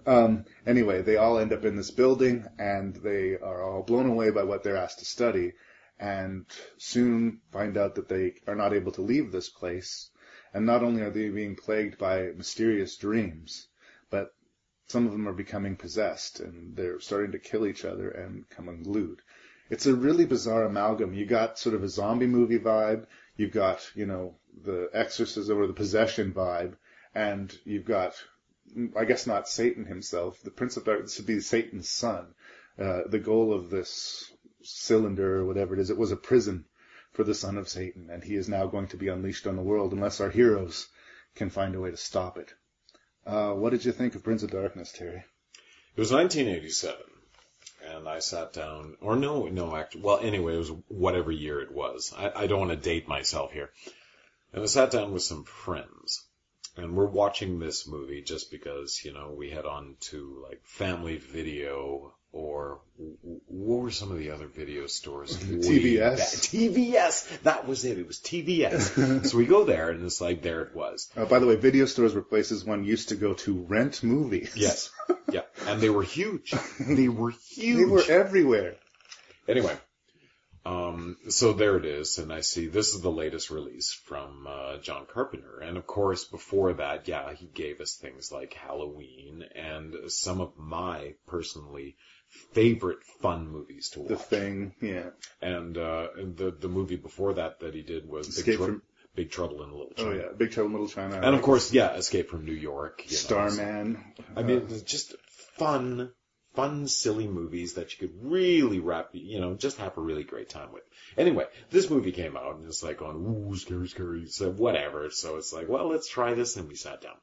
[0.06, 4.30] Um, anyway, they all end up in this building and they are all blown away
[4.30, 5.54] by what they're asked to study
[5.98, 6.46] and
[6.78, 10.10] soon find out that they are not able to leave this place.
[10.54, 13.66] And not only are they being plagued by mysterious dreams,
[14.08, 14.32] but
[14.86, 18.68] some of them are becoming possessed and they're starting to kill each other and come
[18.68, 19.20] unglued.
[19.68, 21.12] It's a really bizarre amalgam.
[21.12, 23.06] You got sort of a zombie movie vibe.
[23.36, 26.74] You've got, you know, the exorcism or the possession vibe.
[27.14, 28.14] And you've got,
[28.96, 30.42] I guess not Satan himself.
[30.42, 32.34] The Prince of Darkness would be Satan's son.
[32.78, 34.30] Uh, the goal of this
[34.62, 36.66] cylinder or whatever it is, it was a prison
[37.12, 38.08] for the son of Satan.
[38.10, 40.88] And he is now going to be unleashed on the world unless our heroes
[41.34, 42.52] can find a way to stop it.
[43.26, 45.24] Uh, what did you think of Prince of Darkness, Terry?
[45.96, 47.00] It was 1987,
[47.88, 51.72] and I sat down, or no, no, actually, well, anyway, it was whatever year it
[51.72, 52.12] was.
[52.16, 53.70] I, I don't want to date myself here.
[54.56, 56.24] And I sat down with some friends,
[56.78, 61.18] and we're watching this movie just because, you know, we had on to like Family
[61.18, 65.36] Video or w- what were some of the other video stores?
[65.36, 66.48] TVS.
[66.48, 67.42] TVS.
[67.42, 67.98] That was it.
[67.98, 69.26] It was TVS.
[69.26, 71.10] so we go there, and it's like there it was.
[71.14, 74.54] Uh, by the way, video stores were places one used to go to rent movies.
[74.56, 74.88] Yes.
[75.30, 75.42] Yeah.
[75.66, 76.54] And they were huge.
[76.80, 77.76] They were huge.
[77.76, 78.76] They were everywhere.
[79.46, 79.76] Anyway,
[80.66, 84.78] um, so there it is, and I see this is the latest release from uh,
[84.78, 89.94] John Carpenter, and of course before that, yeah, he gave us things like Halloween and
[90.10, 91.96] some of my personally
[92.52, 94.08] favorite fun movies to watch.
[94.08, 95.10] The Thing, yeah.
[95.40, 98.82] And uh, the the movie before that that he did was Big, Escape Trou- from-
[99.14, 100.10] Big Trouble in Little China.
[100.10, 101.16] Oh yeah, Big Trouble in Little China.
[101.22, 103.04] And of course, yeah, Escape from New York.
[103.06, 104.04] you know, Starman.
[104.36, 105.14] I mean, just
[105.56, 106.10] fun,
[106.56, 110.48] fun, silly movies that you could really wrap, you know, just have a really great
[110.48, 110.82] time with.
[111.16, 115.10] Anyway, this movie came out and it's like on, ooh, scary, scary, so whatever.
[115.10, 117.16] So it's like, well, let's try this, and we sat down.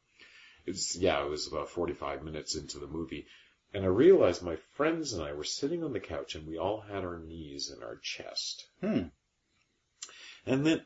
[0.65, 3.25] It's yeah, it was about 45 minutes into the movie,
[3.73, 6.81] and I realized my friends and I were sitting on the couch, and we all
[6.81, 8.65] had our knees in our chest.
[8.79, 9.07] Hmm.
[10.45, 10.85] And then,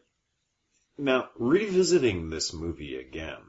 [0.98, 3.42] now, revisiting this movie again,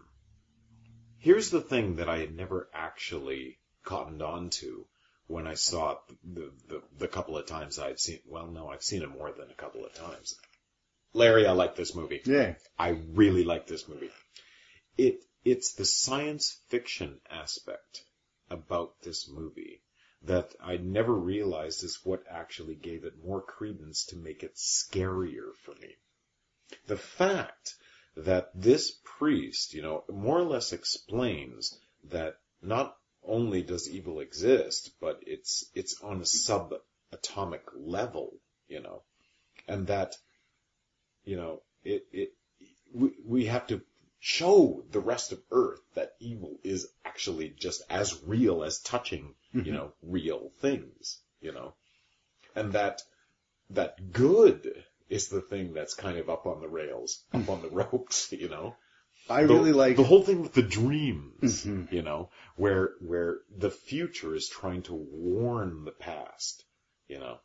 [1.18, 3.58] here's the thing that I had never actually
[3.88, 4.84] cottoned on to
[5.28, 8.82] when I saw it the, the, the couple of times I'd seen, well, no, I've
[8.82, 10.34] seen it more than a couple of times.
[11.14, 12.20] Larry, I like this movie.
[12.26, 12.54] Yeah.
[12.78, 14.10] I really like this movie.
[14.98, 18.04] It, it's the science fiction aspect
[18.50, 19.80] about this movie
[20.22, 25.54] that I never realized is what actually gave it more credence to make it scarier
[25.64, 25.94] for me.
[26.88, 27.74] The fact
[28.16, 31.78] that this priest, you know, more or less explains
[32.10, 32.97] that not
[33.28, 38.34] only does evil exist, but it's, it's on a subatomic level,
[38.68, 39.02] you know,
[39.66, 40.16] and that,
[41.24, 42.32] you know, it, it,
[42.92, 43.82] we, we have to
[44.20, 49.62] show the rest of Earth that evil is actually just as real as touching, you
[49.62, 49.72] mm-hmm.
[49.72, 51.74] know, real things, you know,
[52.54, 53.02] and that,
[53.70, 57.68] that good is the thing that's kind of up on the rails, up on the
[57.72, 58.76] ropes, you know.
[59.30, 61.92] I The- really like the whole thing with the dreams, Mhm.
[61.92, 66.64] you know, where where the future is trying to warn the past,
[67.08, 67.40] you know.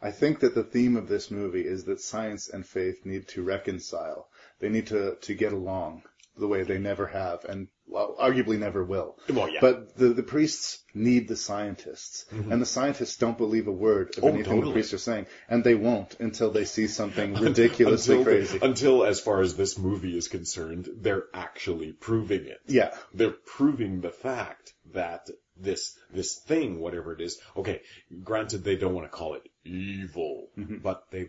[0.00, 3.42] I think that the theme of this movie is that science and faith need to
[3.42, 4.28] reconcile.
[4.58, 6.02] They need to, to get along
[6.38, 9.16] the way they never have and well, arguably never will.
[9.30, 9.60] Well, yeah.
[9.60, 12.26] But the, the priests need the scientists.
[12.32, 12.52] Mhm.
[12.52, 15.26] And the scientists don't believe a word of Oh, anything the priests are saying.
[15.48, 18.58] And they won't until they see something ridiculously until, crazy.
[18.60, 22.58] Until, as far as this movie is concerned, they're actually proving it.
[22.66, 22.90] Yeah.
[23.14, 27.80] They're proving the fact that this this thing, whatever it is, okay,
[28.24, 30.82] granted they don't want to call it evil, Mhm.
[30.82, 31.28] but they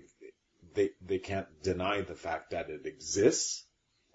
[0.74, 3.64] they they can't deny the fact that it exists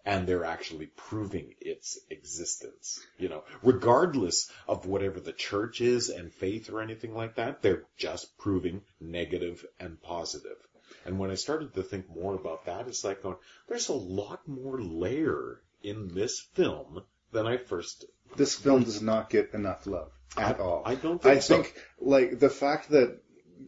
[0.05, 3.01] and they're actually proving its existence.
[3.19, 7.85] You know, regardless of whatever the church is and faith or anything like that, they're
[7.97, 10.57] just proving negative and positive.
[11.05, 13.37] And when I started to think more about that, it's like going,
[13.69, 18.05] there's a lot more layer in this film than I first.
[18.37, 20.83] this film does not get enough love at all.
[20.85, 21.63] I don't think I so.
[21.63, 23.19] think like the fact that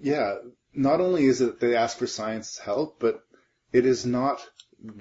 [0.00, 0.36] yeah,
[0.72, 3.22] not only is it they ask for science help, but
[3.72, 4.46] it is not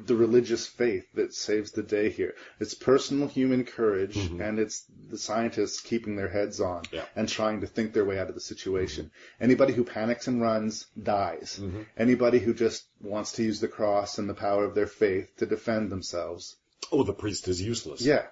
[0.06, 2.36] the religious faith that saves the day here.
[2.60, 6.96] It's personal human courage and it's the scientists keeping their heads on Mm-hmm.
[6.96, 7.06] Yeah.
[7.16, 9.12] and trying to think their way out of the situation.
[9.42, 11.60] Anybody who panics and runs dies.
[11.62, 11.82] Mm-hmm.
[11.98, 15.46] Anybody who just wants to use the cross and the power of their faith to
[15.46, 16.56] defend themselves.
[16.92, 18.02] Oh, the priest is useless.
[18.02, 18.26] Yeah.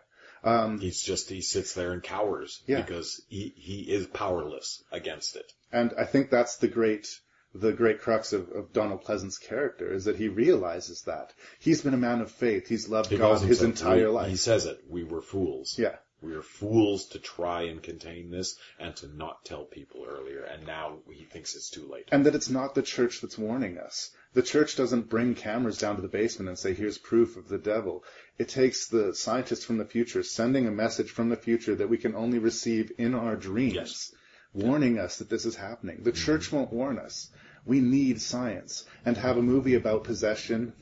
[0.44, 2.82] Um, He's just, he sits there and cowers Yeah.
[2.82, 5.52] because he, he is powerless against it.
[5.72, 7.08] And I think that's the great,
[7.54, 11.94] the great crux of, of Donald Pleasence's character is that he realizes that he's been
[11.94, 12.68] a man of faith.
[12.68, 14.30] He's loved He God his entire we- life.
[14.30, 14.80] He says it.
[14.90, 15.76] We were fools.
[15.78, 15.96] Yeah.
[16.22, 20.68] We were fools to try and contain this and to not tell people earlier, and
[20.68, 22.10] now he thinks it's too late.
[22.12, 24.12] And that it's not the church that's warning us.
[24.34, 27.58] The church doesn't bring cameras down to the basement and say, here's proof of the
[27.58, 28.04] devil.
[28.38, 31.98] It takes the scientists from the future sending a message from the future that we
[31.98, 34.14] can only receive in our dreams, Yes.
[34.54, 36.04] Warning us that this is happening.
[36.04, 36.26] The Mm-hmm.
[36.26, 37.30] church won't warn us.
[37.66, 38.86] We need science.
[39.06, 40.74] And to have a movie about possession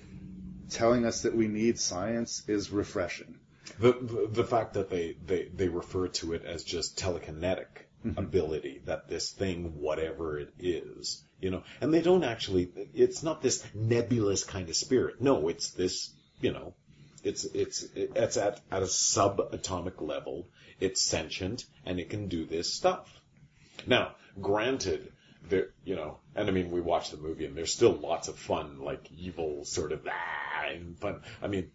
[0.69, 3.39] telling us that we need science is refreshing.
[3.79, 7.67] The, the the fact that they, they, they refer to it as just telekinetic
[8.17, 13.41] ability, that this thing, whatever it is, you know, and they don't actually, it's not
[13.41, 15.21] this nebulous kind of spirit.
[15.21, 16.73] No, it's this, you know,
[17.23, 20.47] it's, it's, it's at, at a subatomic level.
[20.79, 23.18] It's sentient and it can do this stuff.
[23.87, 25.11] Now, granted,
[25.47, 28.37] there, you know, and I mean, we watched the movie and there's still lots of
[28.37, 31.21] fun, like evil sort of, ah, and fun.
[31.41, 31.71] I mean,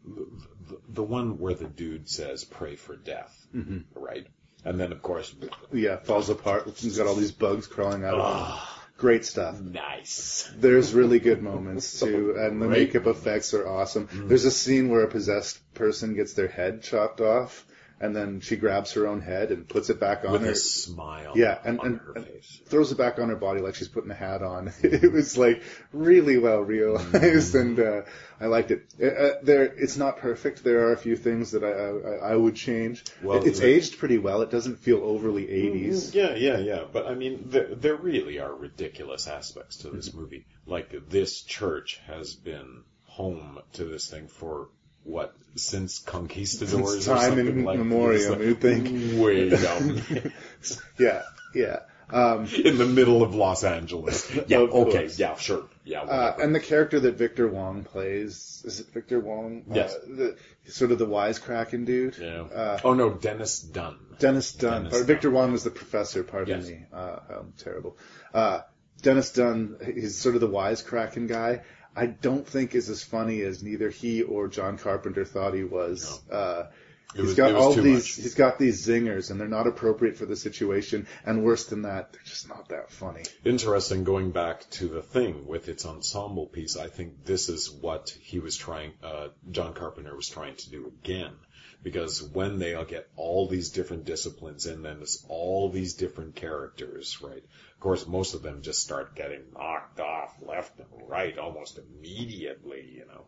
[0.68, 3.84] the, the one where the dude says, pray for death, Mhm.
[3.94, 4.26] right?
[4.64, 5.34] And then, of course,
[5.72, 6.68] Yeah, falls apart.
[6.76, 8.58] He's got all these bugs crawling out of him.
[8.96, 9.60] Great stuff.
[9.60, 10.48] nice.
[10.56, 14.08] There's really good moments too, and the Great makeup effects are awesome.
[14.28, 17.66] There's a scene where a possessed person gets their head chopped off,
[18.00, 20.50] and then she grabs her own head and puts it back on With her.
[20.50, 22.60] a smile yeah, and, on and, her and face.
[22.66, 24.72] throws it back on her body like she's putting a hat on.
[24.82, 28.02] it was like really well realized, and uh,
[28.40, 28.82] I liked it.
[29.00, 30.64] Uh, Uh, there, it's not perfect.
[30.64, 33.04] There are a few things that I I, I would change.
[33.22, 34.42] Well, It- it's the- aged pretty well.
[34.42, 36.14] It doesn't feel overly 80s.
[36.14, 36.84] Yeah, yeah, yeah.
[36.92, 39.96] But I mean, there, there really are ridiculous aspects to Mm-hmm.
[39.96, 40.46] this movie.
[40.66, 44.68] Like this church has been home to this thing for
[45.04, 48.46] what since conquistadors Since or time something like immemorial, this.
[48.48, 49.22] you'd think.
[49.22, 50.32] way down
[50.98, 51.22] Yeah,
[51.54, 51.80] yeah.
[52.10, 54.30] Um, in the middle of Los Angeles.
[54.46, 55.18] Yeah, okay, course.
[55.18, 56.02] yeah, sure, yeah.
[56.02, 59.64] Uh, and the character that Victor Wong plays, is it Victor Wong?
[59.72, 59.94] Yes.
[59.94, 60.36] Uh, the,
[60.66, 62.16] sort of the wisecracking dude.
[62.18, 62.42] yeah.
[62.42, 63.98] Uh, oh no, Dennis Dun.
[64.18, 64.84] Dennis Dun.
[64.84, 66.68] Dennis or Victor Wong was the professor, pardon Yes.
[66.68, 66.84] me.
[66.92, 67.96] Uh, um, terrible.
[68.34, 68.60] Uh,
[69.02, 71.62] Dennis Dun, he's sort of the wisecracking guy.
[71.96, 76.20] I don't think is as funny as neither he or John Carpenter thought he was.
[76.30, 76.64] Uh,
[77.14, 77.84] It he's was- got all these.
[77.84, 78.14] much.
[78.16, 81.06] He's got these zingers, and they're not appropriate for the situation.
[81.24, 83.22] And worse than that, they're just not that funny.
[83.44, 86.76] Interesting going back to the thing with its ensemble piece.
[86.76, 90.86] I think this is what he was trying, uh, John Carpenter was trying to do
[91.04, 91.32] again.
[91.84, 96.34] Because when they all get all these different disciplines in, then there's all these different
[96.34, 97.44] characters, right?
[97.84, 102.90] Of course, most of them just start getting knocked off left and right almost immediately,
[102.96, 103.26] you know.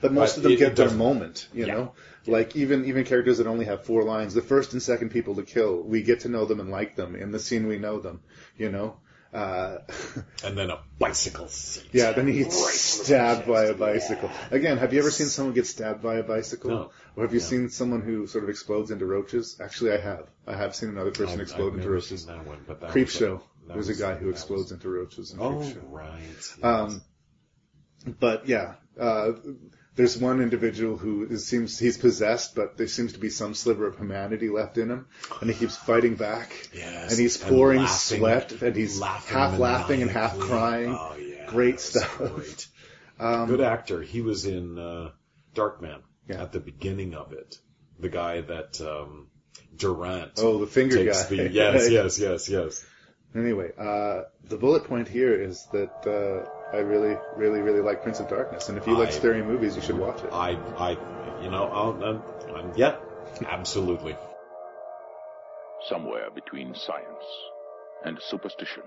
[0.00, 1.74] But most But of them it- get it their moment, you Yeah.
[1.74, 1.92] know?
[2.28, 5.42] Like even even characters that only have four lines, the first and second people to
[5.42, 7.16] kill, we get to know them and like them.
[7.16, 8.20] In the scene we know them,
[8.56, 8.98] you know?
[9.34, 9.78] Uh,
[10.44, 11.88] And then a bicycle seat.
[11.92, 12.72] yeah, then he gets Right.
[12.72, 14.30] stabbed by a bicycle.
[14.52, 16.70] Again, have you ever seen someone get stabbed by a bicycle?
[16.70, 16.90] No.
[17.16, 17.46] Or have you No.
[17.46, 19.56] seen someone who sort of explodes into roaches?
[19.60, 20.28] Actually, I have.
[20.46, 22.26] I have seen another person I've- explode I've into roaches.
[22.26, 23.42] that one, but that Creepshow.
[23.74, 25.60] There's was- a guy who explodes into roaches in Oh,
[25.90, 26.18] right.
[26.34, 26.56] yes.
[26.62, 27.02] Um,
[28.20, 29.32] but yeah, uh,
[29.96, 33.86] there's one individual who is, seems he's possessed, but there seems to be some sliver
[33.86, 35.06] of humanity left in him,
[35.40, 36.68] and he keeps fighting back.
[36.74, 40.94] Yes, and he's and pouring laughing- sweat, and he's laughing half laughing and half crying.
[40.98, 42.16] Oh yeah, Great stuff.
[42.18, 42.68] Great.
[43.18, 44.02] Um, Good actor.
[44.02, 45.10] He was in uh,
[45.54, 46.42] Darkman Yeah.
[46.42, 47.56] at the beginning of it.
[47.98, 49.28] The guy that um,
[49.74, 50.32] Durant.
[50.36, 51.22] Oh, the finger guy.
[51.22, 52.85] The, yes, yes, yes, yes.
[53.36, 58.18] Anyway, uh, the bullet point here is that uh, I really, really, really like Prince
[58.18, 60.32] of Darkness, and if you like scary movies, you should watch it.
[60.32, 60.96] I, I,
[61.42, 62.22] you know, I'll, I'm,
[62.54, 62.96] I'm, yeah,
[63.46, 64.16] absolutely.
[65.86, 67.24] Somewhere between science
[68.06, 68.84] and superstition,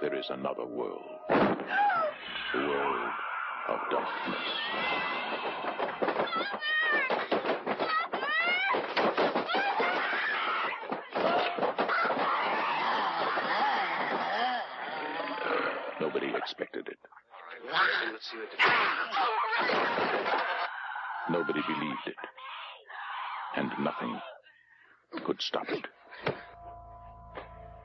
[0.00, 1.02] there is another world.
[1.28, 3.10] The world
[3.68, 4.40] of darkness.
[16.10, 16.98] Nobody expected it.
[21.30, 22.18] Nobody believed it.
[23.54, 24.18] And nothing
[25.24, 25.86] could stop it.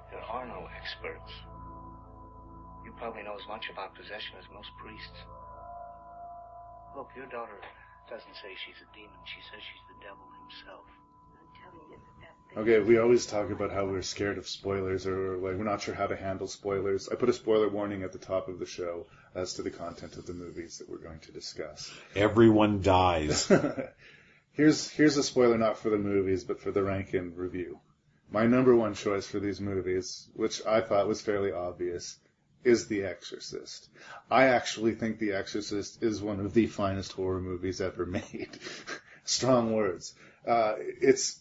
[0.09, 1.31] There are no experts.
[2.83, 5.21] You probably know as much about possession as most priests.
[6.97, 7.61] Look, your daughter
[8.09, 9.21] doesn't say she's a demon.
[9.29, 10.89] She says she's the devil himself.
[12.57, 15.93] Okay, we always talk about how we're scared of spoilers or like we're not sure
[15.93, 17.09] how to handle spoilers.
[17.09, 20.15] I put a spoiler warning at the top of the show as to the content
[20.15, 21.91] of the movies that we're going to discuss.
[22.15, 23.51] Everyone dies.
[24.53, 27.79] here's here's a spoiler not for the movies but for the Rankin review.
[28.31, 32.17] My number one choice for these movies, which I thought was fairly obvious,
[32.63, 33.89] is The Exorcist.
[34.31, 38.49] I actually think The Exorcist is one of the finest horror movies ever made.
[39.25, 40.15] Strong words.
[40.47, 41.39] Uh, it's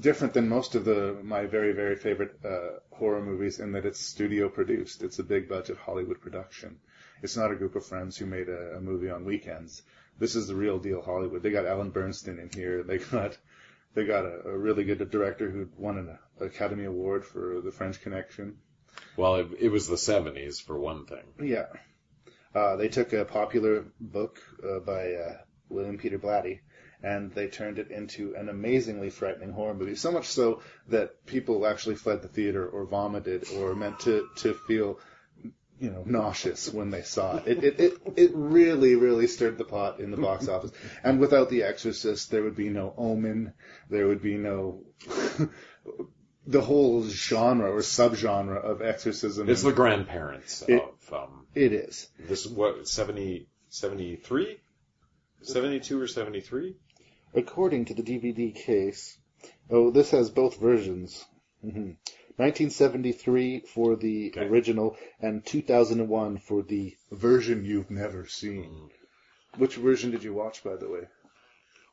[0.00, 4.00] different than most of the my very very favorite uh, horror movies in that it's
[4.00, 5.02] studio produced.
[5.02, 6.78] It's a big budget Hollywood production.
[7.22, 9.82] It's not a group of friends who made a, a movie on weekends.
[10.18, 11.42] This is the real deal Hollywood.
[11.42, 12.82] They got Ellen Burstyn in here.
[12.82, 13.36] They got
[13.94, 18.00] they got a, a really good director who won an Academy Award for The French
[18.00, 18.58] Connection.
[19.16, 21.24] Well, it, it was the 70s for one thing.
[21.42, 21.66] Yeah.
[22.54, 25.36] Uh, they took a popular book uh, by uh,
[25.68, 26.60] William Peter Blatty
[27.02, 29.94] and they turned it into an amazingly frightening horror movie.
[29.94, 34.54] So much so that people actually fled the theater or vomited or meant to, to
[34.54, 34.98] feel,
[35.80, 37.46] you know, nauseous when they saw it.
[37.46, 40.72] It, it, it, it really, really stirred the pot in the box office.
[41.04, 43.52] And without The Exorcist, there would be no Omen.
[43.88, 44.82] There would be no,
[46.46, 49.48] the whole genre or subgenre of exorcism.
[49.48, 52.08] It's the grandparents It- of, um, It is.
[52.18, 54.60] this, what, 70, 73?
[55.42, 56.74] 72 or 73?
[57.34, 59.18] According to the DVD case,
[59.70, 61.26] oh, this has both versions.
[61.60, 61.92] hmm
[62.36, 68.90] 1973 for the original and 2001 for the version you've never seen.
[69.56, 71.08] Which version did you watch, by the way?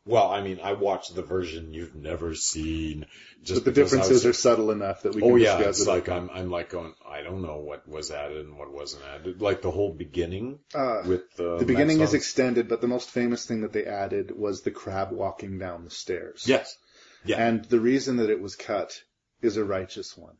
[0.07, 3.07] Well, I mean, I watched the version you've never seen.
[3.41, 5.87] Just but the differences was- are subtle enough that we can oh yeah, it's it.
[5.87, 9.41] like I'm, I'm like going, I don't know what was added and what wasn't added.
[9.41, 13.45] Like the whole beginning Uh, with uh, the beginning is extended, but the most famous
[13.45, 16.43] thing that they added was the crab walking down the stairs.
[16.47, 16.77] Yes.
[17.23, 17.37] Yeah.
[17.37, 19.01] And the reason that it was cut
[19.41, 20.35] is a righteous one.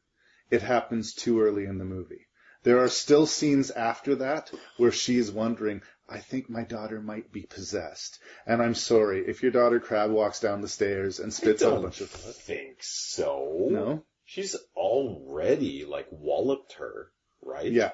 [0.52, 2.28] It happens too early in the movie.
[2.62, 7.32] There are still scenes after that where she is wondering, I think my daughter might
[7.32, 8.20] be possessed.
[8.46, 11.82] And I'm sorry, if your daughter crab walks down the stairs and spits out a
[11.82, 13.68] bunch of I think so.
[13.72, 14.04] No?
[14.26, 17.72] She's already like walloped her, right?
[17.72, 17.92] Yeah.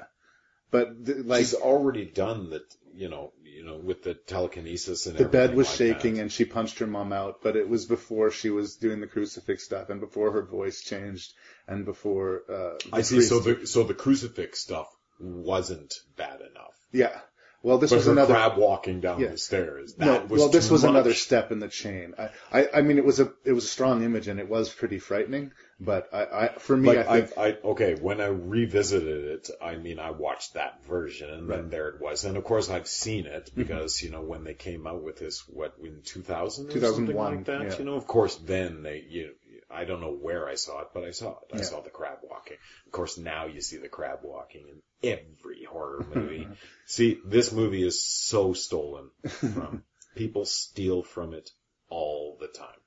[0.72, 5.18] But th- like she's already done the, you know, you know, with the telekinesis and
[5.18, 6.22] the bed was like shaking that.
[6.22, 9.64] and she punched her mom out, but it was before she was doing the crucifix
[9.66, 11.34] stuff and before her voice changed
[11.68, 13.22] and before uh I see.
[13.22, 14.88] So the so the crucifix stuff
[15.20, 16.76] wasn't bad enough.
[16.92, 17.20] Yeah.
[17.64, 19.30] Well, this but was her another crab walking down Yeah.
[19.30, 19.94] the stairs.
[19.96, 20.90] That no, was well, this was much.
[20.90, 22.16] another step in the chain.
[22.18, 24.70] I, I, I mean, it was a, it was a strong image and it was
[24.70, 25.52] pretty frightening.
[25.80, 29.78] But I, I for me, Like, I think I, okay, when I revisited it, I
[29.78, 32.24] mean, I watched that version, and then there it was.
[32.24, 33.62] And of course, I've seen it Mm-hmm.
[33.62, 37.16] because you know when they came out with this, what in 2000 or 2001, something
[37.18, 37.64] like that.
[37.72, 37.80] yeah.
[37.80, 39.32] You know, of course, then they, you,
[39.72, 41.54] I don't know where I saw it, but I saw it.
[41.54, 41.64] I Yeah.
[41.64, 42.58] saw the crab walking.
[42.86, 46.48] Of course, now you see the crab walking in every horror movie.
[46.86, 49.10] see, this movie is so stolen
[49.54, 49.84] from.
[50.16, 51.50] People steal from it
[51.90, 52.80] all the time.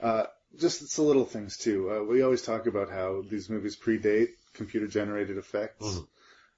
[0.00, 0.24] Uh,
[0.58, 1.90] just it's the little things too.
[1.90, 5.84] Uh, we always talk about how these movies predate computer generated effects.
[5.84, 6.06] Mhm.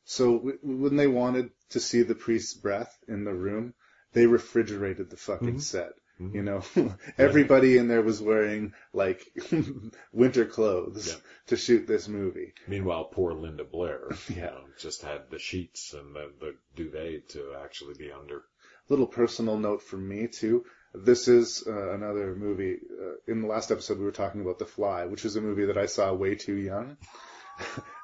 [0.04, 3.74] So w- when they wanted to see the priest's breath in the room,
[4.12, 5.60] they refrigerated the fucking Mhm.
[5.62, 5.92] set.
[6.20, 6.34] Mhm.
[6.34, 6.62] You know,
[7.18, 9.26] everybody in there was wearing like
[10.12, 11.20] winter clothes Yeah.
[11.48, 12.54] to shoot this movie.
[12.68, 14.44] Meanwhile, poor Linda Blair, you Yeah.
[14.46, 18.44] know, just had the sheets and the, the duvet to actually be under.
[18.88, 20.64] little personal note from me too.
[20.94, 22.78] This is uh, another movie.
[23.00, 25.64] Uh, in the last episode, we were talking about The Fly, which is a movie
[25.66, 26.96] that I saw way too young.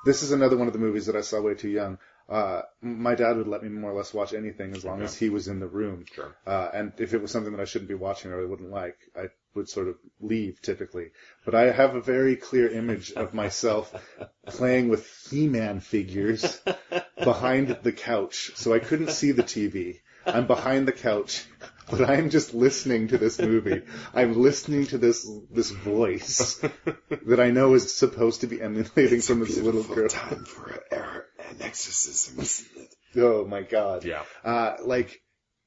[0.05, 1.99] this is another one of the movies that I saw way too young.
[2.31, 5.05] Uh, my dad would let me more or less watch anything as long Okay.
[5.05, 6.05] as he was in the room.
[6.15, 6.37] Sure.
[6.47, 8.97] Uh, and if it was something that I shouldn't be watching or I wouldn't like,
[9.17, 11.09] I would sort of leave typically.
[11.45, 13.93] But I have a very clear image of myself
[14.47, 16.61] playing with He-Man figures
[17.25, 18.53] behind the couch.
[18.55, 19.99] So I couldn't see the TV.
[20.27, 21.45] I'm behind the couch,
[21.91, 23.83] but I'm just listening to this movie.
[24.15, 26.57] I'm listening to this this voice
[27.27, 30.09] that I know is supposed to be emanating from this little girl.
[30.11, 32.95] Time for a, an exorcism, isn't it?
[33.17, 34.05] Oh my god.
[34.05, 34.23] Yeah.
[34.45, 35.21] Uh, like,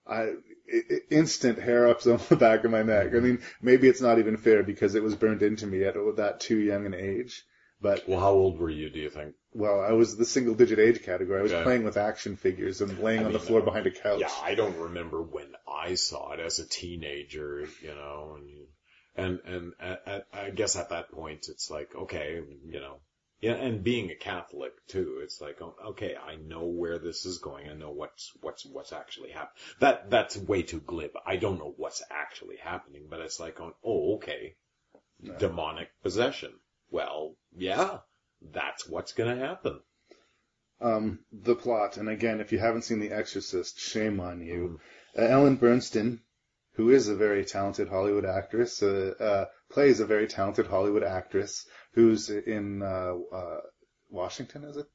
[0.08, 0.32] I,
[1.10, 3.14] instant hair ups on the back of my neck.
[3.16, 6.40] I mean, maybe it's not even fair because it was burned into me at that
[6.40, 7.44] too young an age.
[7.82, 9.36] But, Well, how old were you, do you think?
[9.52, 11.40] well, I was the single digit age category.
[11.40, 11.64] I was Yeah.
[11.64, 14.22] playing with action figures and laying I on the floor uh, behind a couch.
[14.22, 18.38] Yeah, I don't remember when I saw it as a teenager, you know,
[19.16, 23.00] and, and, and I, I guess at that point it's like, okay, you know,
[23.44, 27.40] yeah, and being a Catholic too, it's like, oh, okay, I know where this is
[27.40, 27.70] going.
[27.70, 29.64] I know what's, what's, what's actually happening.
[29.80, 31.12] That, that's way too glib.
[31.34, 34.56] I don't know what's actually happening, but it's like, oh, oh okay,
[35.40, 36.54] demonic possession.
[36.90, 38.00] Well, yeah,
[38.42, 39.80] that's what's gonna happen.
[40.84, 41.98] um, the plot.
[41.98, 44.80] And again, if you haven't seen The Exorcist, shame on you.
[45.18, 46.20] Uh, Ellen Burstyn,
[46.74, 51.66] who is a very talented Hollywood actress, uh, uh, plays a very talented Hollywood actress
[51.94, 53.60] who's in uh, uh,
[54.10, 54.88] Washington, is it?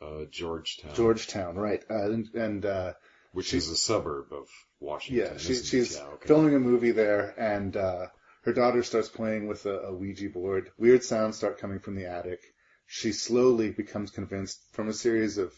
[0.00, 0.94] Uh, Georgetown.
[0.94, 1.82] Georgetown, right?
[1.90, 2.92] Uh, and and uh,
[3.32, 4.48] Which is a suburb of
[4.80, 5.32] Washington.
[5.32, 6.26] yeah, she, she's Yeah, okay.
[6.28, 8.06] filming a movie there, and uh,
[8.42, 10.70] Her daughter starts playing with a, a Ouija board.
[10.78, 12.40] Weird sounds start coming from the attic.
[12.86, 15.54] She slowly becomes convinced from a series of,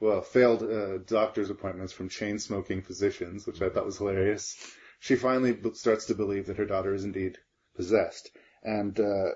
[0.00, 4.56] well, failed uh, doctor's appointments from chain smoking physicians, which I thought was hilarious.
[5.00, 7.38] She finally starts to believe that her daughter is indeed
[7.76, 8.30] possessed.
[8.62, 9.30] And uh,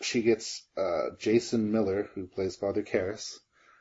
[0.00, 3.34] she gets uh, Jason Miller, who plays Father Karras,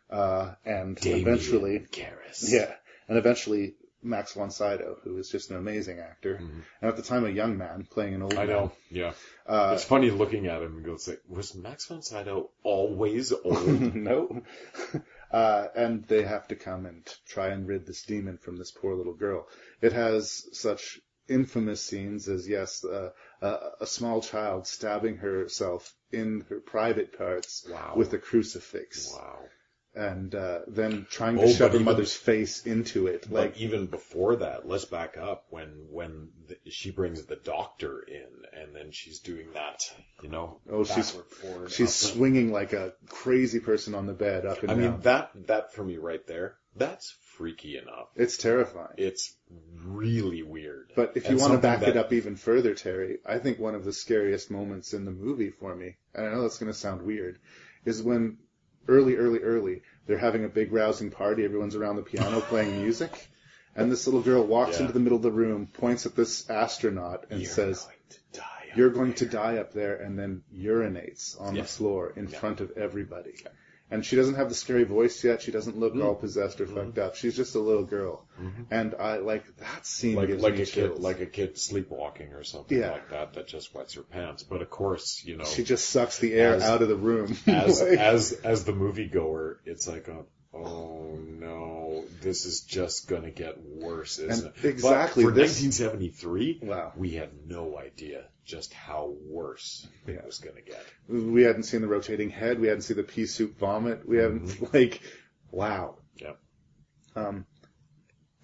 [0.09, 2.51] uh, and Damien eventually, Karras.
[2.51, 2.73] yeah,
[3.07, 7.25] and eventually Max von Sydow, who is just an amazing actor, and at the time
[7.25, 8.41] a young man playing an old Mm-hmm.
[8.41, 8.55] I man.
[8.55, 9.11] know, yeah.
[9.45, 13.67] Uh, it's funny looking at him and go, say, was Max von Sydow always old?
[13.95, 14.41] no.
[15.31, 18.95] Uh, and they have to come and try and rid this demon from this poor
[18.95, 19.47] little girl.
[19.81, 23.11] It has such infamous scenes as, yes, uh,
[23.41, 27.93] a, a small child stabbing herself in her private parts Wow.
[27.95, 29.13] with a crucifix.
[29.13, 29.39] Wow.
[29.99, 33.29] And uh, then trying to Oh, shove her even- mother's face into it.
[33.29, 38.59] Like even before that, let's back up when when the, she brings the doctor in,
[38.61, 39.83] and then she's doing that,
[40.23, 44.45] you know, oh, she's forward, she's and- swinging like a crazy person on the bed
[44.45, 44.79] up and down.
[44.79, 44.91] I down.
[44.93, 48.07] mean that that for me right there, that's freaky enough.
[48.15, 48.93] it's terrifying.
[48.97, 49.35] It's
[49.83, 50.91] really weird.
[50.95, 53.75] But if you And want to back it up even further, Terry, I think one
[53.75, 56.77] of the scariest moments in the movie for me, and I know that's going to
[56.77, 57.39] sound weird,
[57.85, 58.37] is when
[58.89, 61.45] early, early, early, they're having a big rousing party.
[61.45, 63.29] Everyone's around the piano playing music.
[63.75, 64.81] And this little girl walks Yeah.
[64.81, 67.95] into the middle of the room, points at this astronaut, and You're says, going.
[68.75, 71.61] You're going to die up there, and then urinates on Yeah.
[71.63, 72.37] the floor in Yeah.
[72.39, 73.35] front of everybody.
[73.91, 75.41] And she doesn't have the scary voice yet.
[75.41, 76.03] She doesn't look Mm.
[76.05, 77.15] all possessed or fucked up.
[77.15, 78.25] She's just a little girl.
[78.69, 80.93] And I like that scene like like a chills.
[80.95, 82.91] kid like a kid sleepwalking or something Yeah.
[82.91, 84.43] like that that just wets her pants.
[84.43, 87.35] But of course, you know, She just sucks the air As- out of the room.
[87.47, 90.23] as Like- as as the moviegoer, it's like a
[90.53, 94.65] oh no, this is just gonna get worse, isn't it?
[94.65, 96.93] exactly But for this- 1973, Wow.
[96.95, 100.15] we had no idea just how worse Yeah.
[100.15, 100.83] it was gonna get.
[101.07, 102.59] we hadn't seen the rotating head.
[102.59, 104.07] We hadn't seen the pea soup vomit.
[104.07, 105.01] We haven't like,
[105.51, 105.97] wow.
[106.15, 106.33] Yeah.
[107.15, 107.45] Um,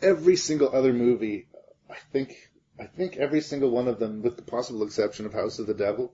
[0.01, 1.47] every single other movie,
[1.89, 2.36] I think,
[2.80, 5.74] I think every single one of them, with the possible exception of House of the
[5.74, 6.14] Devil,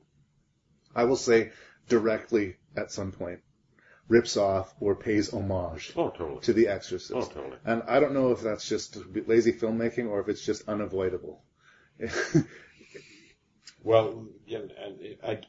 [0.96, 1.52] I will say
[1.90, 3.40] directly at some point
[4.08, 6.42] rips off or pays homage Oh, totally.
[6.42, 7.14] to The Exorcist.
[7.16, 7.58] Oh, totally.
[7.66, 11.44] And I don't know if that's just lazy filmmaking or if it's just unavoidable.
[13.84, 14.72] Well, and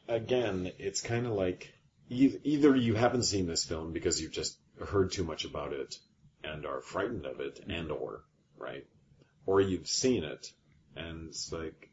[0.07, 1.73] again, it's kind of like
[2.09, 5.95] either you haven't seen this film because you've just heard too much about it
[6.43, 8.23] and are frightened of it, and or
[8.57, 8.85] right,
[9.45, 10.51] or you've seen it
[10.95, 11.89] and it's like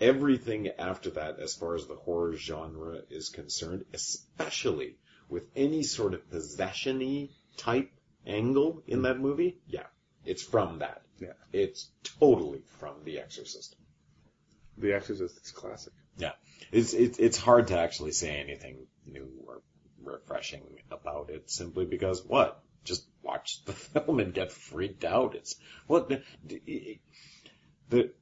[0.00, 4.96] everything after that, as far as the horror genre is concerned, especially
[5.28, 7.90] with any sort of possession-y type
[8.26, 9.02] angle in mm.
[9.04, 9.86] that movie, yeah,
[10.24, 11.02] it's from that.
[11.18, 11.32] Yeah.
[11.52, 13.76] It's totally from The Exorcist.
[14.78, 15.92] The Exorcist is classic.
[16.16, 16.32] Yeah,
[16.72, 19.60] it's it's it's hard to actually say anything new or
[20.02, 22.60] refreshing about it simply because what?
[22.84, 25.34] Just watch the film and get freaked out.
[25.34, 25.56] It's
[25.86, 27.00] what the the,
[27.90, 28.12] the,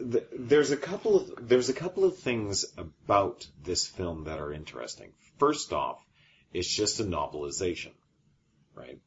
[0.00, 4.52] the there's a couple of there's a couple of things about this film that are
[4.52, 5.12] interesting.
[5.38, 5.98] First off,
[6.52, 7.92] it's just a novelization,
[8.74, 8.98] right,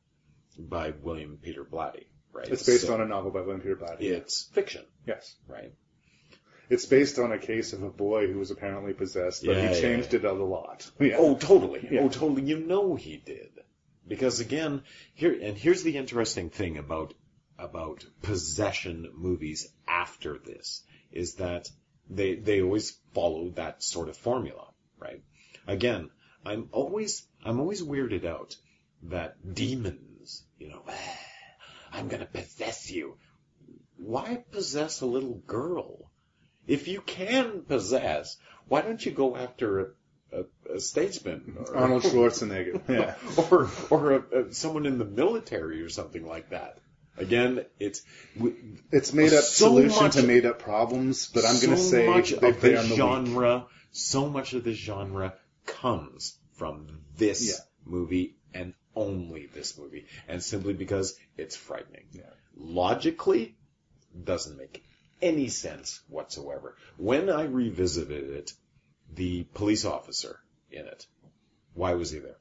[0.58, 2.06] by William Peter Blatty.
[2.32, 4.02] Right, It's based So on a novel by William Peter Blatty.
[4.02, 5.36] it's fiction, Yes.
[5.48, 5.74] right?
[6.70, 9.76] It's based on a case of a boy who was apparently possessed, but Yeah, he
[9.76, 10.89] yeah, changed it a lot.
[10.99, 11.15] Yeah.
[11.17, 11.88] Oh, totally.
[11.91, 12.01] Yeah.
[12.01, 12.43] Oh, totally.
[12.43, 13.49] You know he did.
[14.07, 17.13] Because again, here and here's the interesting thing about
[17.57, 21.70] about possession movies after this is that
[22.09, 24.67] they they always follow that sort of formula,
[24.97, 25.22] right?
[25.67, 26.09] Again,
[26.45, 28.55] I'm always I'm always weirded out
[29.03, 30.84] that demons, you know,
[31.91, 33.17] I'm gonna possess you.
[33.97, 36.09] Why possess a little girl?
[36.76, 39.86] If you can possess, why don't you go after a,
[40.41, 41.57] a, a statesman?
[41.59, 42.82] Or, Arnold Schwarzenegger.
[42.88, 43.15] Yeah.
[43.49, 46.78] or or a, a, someone in the military or something like that.
[47.17, 48.03] Again, it's
[48.91, 51.89] It's made up So solution much- to made up problems, but I'm going to so
[51.91, 53.65] say much they of the the genre.
[53.91, 55.34] So much of the genre
[55.65, 57.63] comes from this Yeah.
[57.84, 62.05] movie and only this movie, and simply because it's frightening.
[62.13, 62.24] Yeah.
[62.55, 63.55] Logically,
[64.24, 64.83] doesn't make
[65.21, 66.75] any sense whatsoever.
[66.97, 68.54] When I revisited it,
[69.13, 70.39] the police officer
[70.71, 71.05] in it,
[71.74, 72.37] why was he there?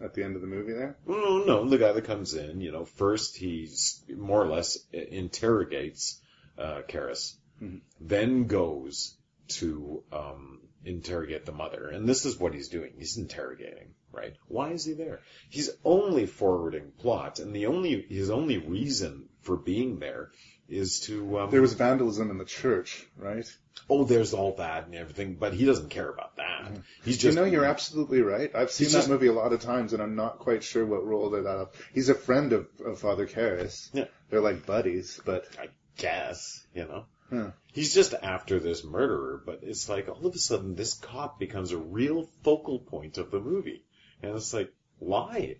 [0.00, 0.96] At the end of the movie there?
[1.06, 6.20] No, no, the guy that comes in, you know, first he's more or less interrogates
[6.58, 7.80] uh, Karras, Mhm.
[8.00, 9.16] then goes
[9.46, 12.92] to um, interrogate the mother, and this is what he's doing.
[12.98, 14.34] He's interrogating, right?
[14.48, 15.20] Why is he there?
[15.48, 20.30] He's only forwarding plot, and the only his only reason for being there
[20.68, 21.40] is to.
[21.40, 23.46] Um, There was vandalism in the church, right?
[23.90, 26.70] oh, there's all that and everything, but he doesn't care about that.
[27.04, 27.36] He's just.
[27.36, 28.54] you know, you're absolutely right.
[28.54, 31.04] I've seen that just- movie a lot of times, and I'm not quite sure what
[31.04, 31.74] role they're that up.
[31.92, 33.90] He's a friend of, of Father Karras.
[33.92, 34.04] Yeah.
[34.30, 35.68] They're like buddies, but I
[35.98, 37.04] guess you know.
[37.30, 37.50] huh.
[37.72, 41.72] He's just after this murderer, but it's like all of a sudden this cop becomes
[41.72, 43.84] a real focal point of the movie,
[44.22, 45.56] and it's like why?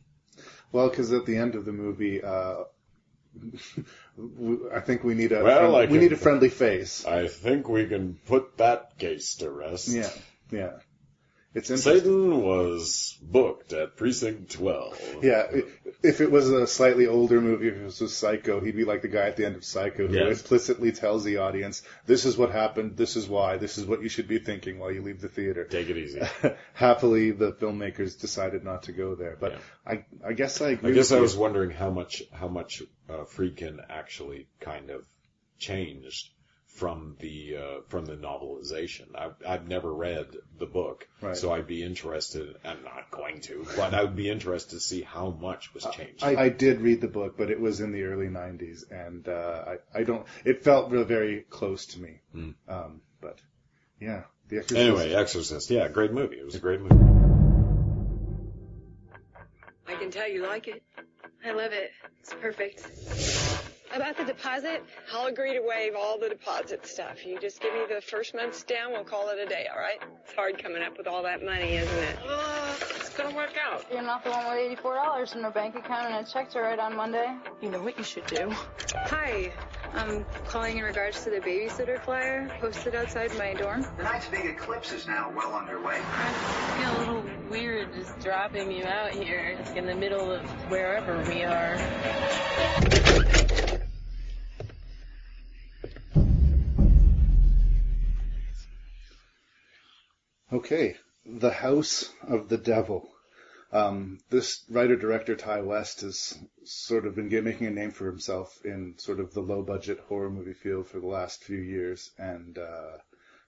[0.73, 2.65] well, because at the end of the movie, uh,
[4.75, 7.05] I think we need a Well, friend- we can- need a friendly face.
[7.05, 9.89] I think we can put that case to rest.
[9.89, 10.11] Yeah,
[10.51, 10.73] yeah.
[11.55, 11.69] It's.
[11.83, 14.99] Satan was booked at precinct twelve.
[15.23, 15.47] Yeah,
[16.05, 19.09] if it was a slightly older movie, if it was Psycho, he'd be like the
[19.09, 20.41] guy at the end of Psycho who Yes.
[20.43, 22.97] implicitly tells the audience, "This is what happened.
[22.97, 23.57] This is why.
[23.57, 26.21] This is what you should be thinking while you leave the theater." Take it easy.
[26.75, 29.59] Happily, the filmmakers decided not to go there, but Yeah.
[29.87, 30.91] I, I guess I agree.
[30.91, 31.23] I guess I you.
[31.23, 35.05] was wondering how much how much uh, Friedkin actually kind of
[35.59, 36.31] changed
[36.75, 39.07] from the uh, from the novelization.
[39.15, 40.27] I've I've never read
[40.59, 41.37] the book, Right.
[41.37, 42.57] so I'd be interested.
[42.65, 46.23] I'm not going to, but I would be interested to see how much was changed.
[46.25, 49.65] I, I did read the book, but it was in the early '90s, and uh,
[49.95, 50.27] I, I don't.
[50.45, 52.21] It felt very, very close to me.
[52.35, 52.55] Mm.
[52.69, 53.39] Um, but
[54.01, 54.81] yeah, The Exorcist.
[54.87, 56.37] anyway, Exorcist, yeah, great movie.
[56.37, 56.95] It was a great movie.
[59.87, 60.83] I can tell you like it.
[61.45, 61.93] I love it.
[62.21, 63.44] It's perfect.
[63.95, 67.25] About the deposit, I'll agree to waive all the deposit stuff.
[67.25, 70.01] You just give me the first month's down, we'll call it a day, all right?
[70.25, 72.19] It's hard coming up with all that money, isn't it?
[72.27, 73.85] Uh, it's gonna work out.
[73.93, 76.61] You're not the one with eighty-four dollars in her bank account and a check to
[76.61, 77.37] write on Monday.
[77.63, 78.51] You know what you should do.
[78.97, 79.53] Hi,
[79.93, 83.87] I'm calling in regards to the babysitter flyer posted outside my dorm.
[83.97, 86.01] The night's big eclipse is now well underway.
[86.03, 91.23] I feel a little weird just dropping you out here in the middle of wherever
[91.29, 91.77] we are.
[100.55, 100.95] Okay,
[101.27, 103.11] The House of the Devil.
[103.73, 108.97] Um, this writer-director Ti West has sort of been making a name for himself in
[108.99, 112.99] sort of the low-budget horror movie field for the last few years, and uh,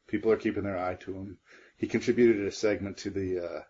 [0.09, 1.39] people are keeping their eye to him.
[1.77, 3.63] He contributed a segment to the uh,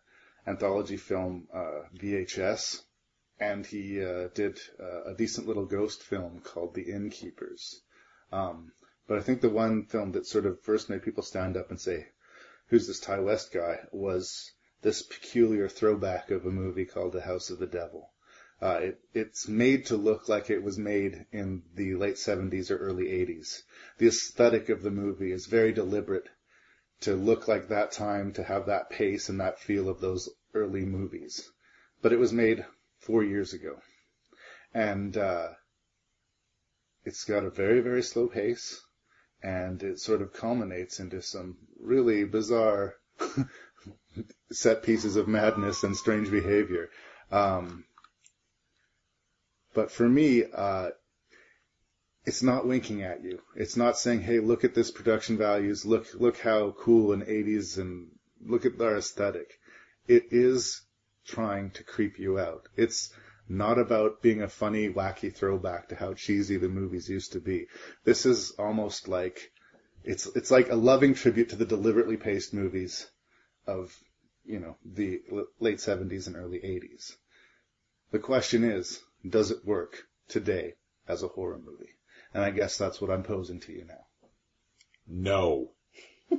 [0.47, 2.85] anthology film uh, VHS,
[3.39, 7.83] and he uh, did uh, a decent little ghost film called The Innkeepers.
[8.33, 8.73] Um,
[9.07, 11.79] but I think the one film that sort of first made people stand up and
[11.79, 12.07] say,
[12.69, 14.53] who's this Ti West guy, was
[14.83, 18.11] this peculiar throwback of a movie called The House of the Devil.
[18.61, 22.79] Uh, it, it's made to look like it was made in the late 70s or
[22.79, 23.63] early 80s.
[23.99, 26.29] The aesthetic of the movie is very deliberate
[27.01, 30.85] to look like that time, to have that pace and that feel of those early
[30.85, 31.51] movies.
[32.01, 32.65] But it was made
[32.99, 33.81] four years ago.
[34.73, 35.49] And, uh,
[37.05, 38.81] it's got a very, very slow pace
[39.47, 42.95] and it sort of culminates into some really bizarre
[44.51, 46.91] set pieces of madness and strange behavior.
[47.31, 47.85] Um,
[49.73, 50.89] but for me, uh,
[52.25, 53.41] it's not winking at you.
[53.55, 55.87] It's not saying, "Hey, look at this production values.
[55.87, 58.09] Look, look how cool and 80s, and
[58.45, 59.61] look at our aesthetic."
[60.09, 60.83] It is
[61.25, 62.69] trying to creep you out.
[62.77, 63.13] It's
[63.49, 67.67] not about being a funny, wacky throwback to how cheesy the movies used to be.
[68.05, 69.53] This is almost like
[70.05, 73.09] it's it's like a loving tribute to the deliberately paced movies
[73.67, 73.95] of
[74.45, 77.17] you know the l- late 70s and early 80s.
[78.13, 80.75] The question is, does it work today
[81.09, 81.91] as a horror movie?
[82.33, 84.07] And I guess that's what I'm posing to you now.
[85.07, 85.73] No.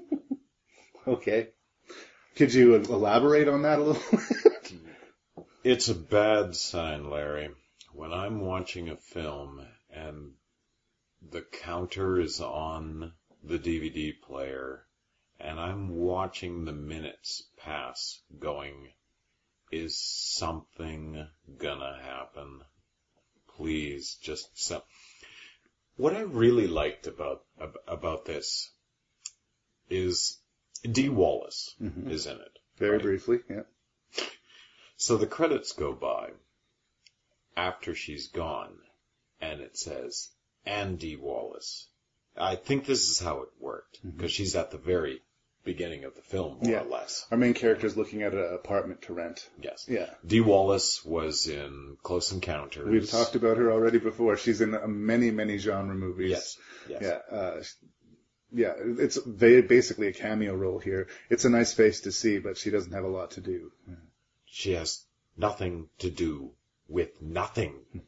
[1.08, 1.52] Okay.
[2.36, 4.20] Could you elaborate on that a little?
[5.70, 7.50] It's a bad sign, Larry.
[7.92, 10.32] When I'm watching a film and
[11.22, 13.12] the counter is on
[13.44, 14.86] the DVD player
[15.42, 18.94] and I'm watching the minutes pass going,
[19.70, 21.28] is something
[21.58, 22.62] gonna happen?
[23.58, 24.84] Please, just some.
[25.98, 27.44] What I really liked about
[27.86, 28.72] about this
[29.90, 30.40] is
[30.90, 32.10] Dee Wallace Mhm.
[32.10, 32.60] is in it.
[32.78, 33.02] Very right?
[33.02, 33.64] briefly, yeah.
[34.98, 36.32] So the credits go by
[37.56, 38.74] after she's gone,
[39.40, 40.30] and it says
[40.66, 41.88] Andy Wallace.
[42.36, 45.22] I think this is how it worked because she's at the very
[45.64, 46.82] beginning of the film, more yeah.
[46.82, 47.28] or less.
[47.30, 49.48] Our main character is looking at an apartment to rent.
[49.62, 49.86] Yes.
[49.88, 50.10] Yeah.
[50.26, 52.88] Dee Wallace was in Close Encounters.
[52.88, 54.38] We've talked about her already before.
[54.38, 54.76] She's in
[55.06, 56.32] many, many genre movies.
[56.32, 56.58] Yes.
[56.90, 57.02] Yes.
[57.02, 57.38] Yeah.
[57.38, 57.64] Uh,
[58.52, 58.74] yeah.
[58.78, 61.08] It's basically a cameo role here.
[61.30, 63.72] It's a nice face to see, but she doesn't have a lot to do.
[64.50, 65.06] She has
[65.36, 66.54] nothing to do
[66.88, 68.04] with nothing.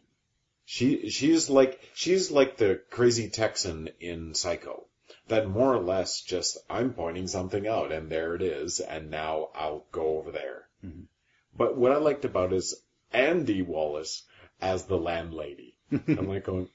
[0.66, 4.88] She she's like she's like the crazy Texan in Psycho.
[5.28, 9.50] That more or less just I'm pointing something out and there it is and now
[9.54, 10.70] I'll go over there.
[10.84, 11.08] Mhm.
[11.56, 14.24] But what I liked about is Andy Wallace
[14.62, 15.76] as the landlady.
[15.92, 16.70] I'm like going,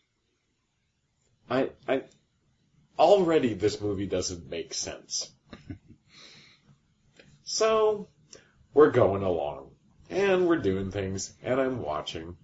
[1.48, 2.02] I I
[2.98, 5.30] already this movie doesn't make sense.
[7.44, 8.08] so
[8.74, 9.70] we're going along
[10.10, 12.36] and we're doing things and I'm watching.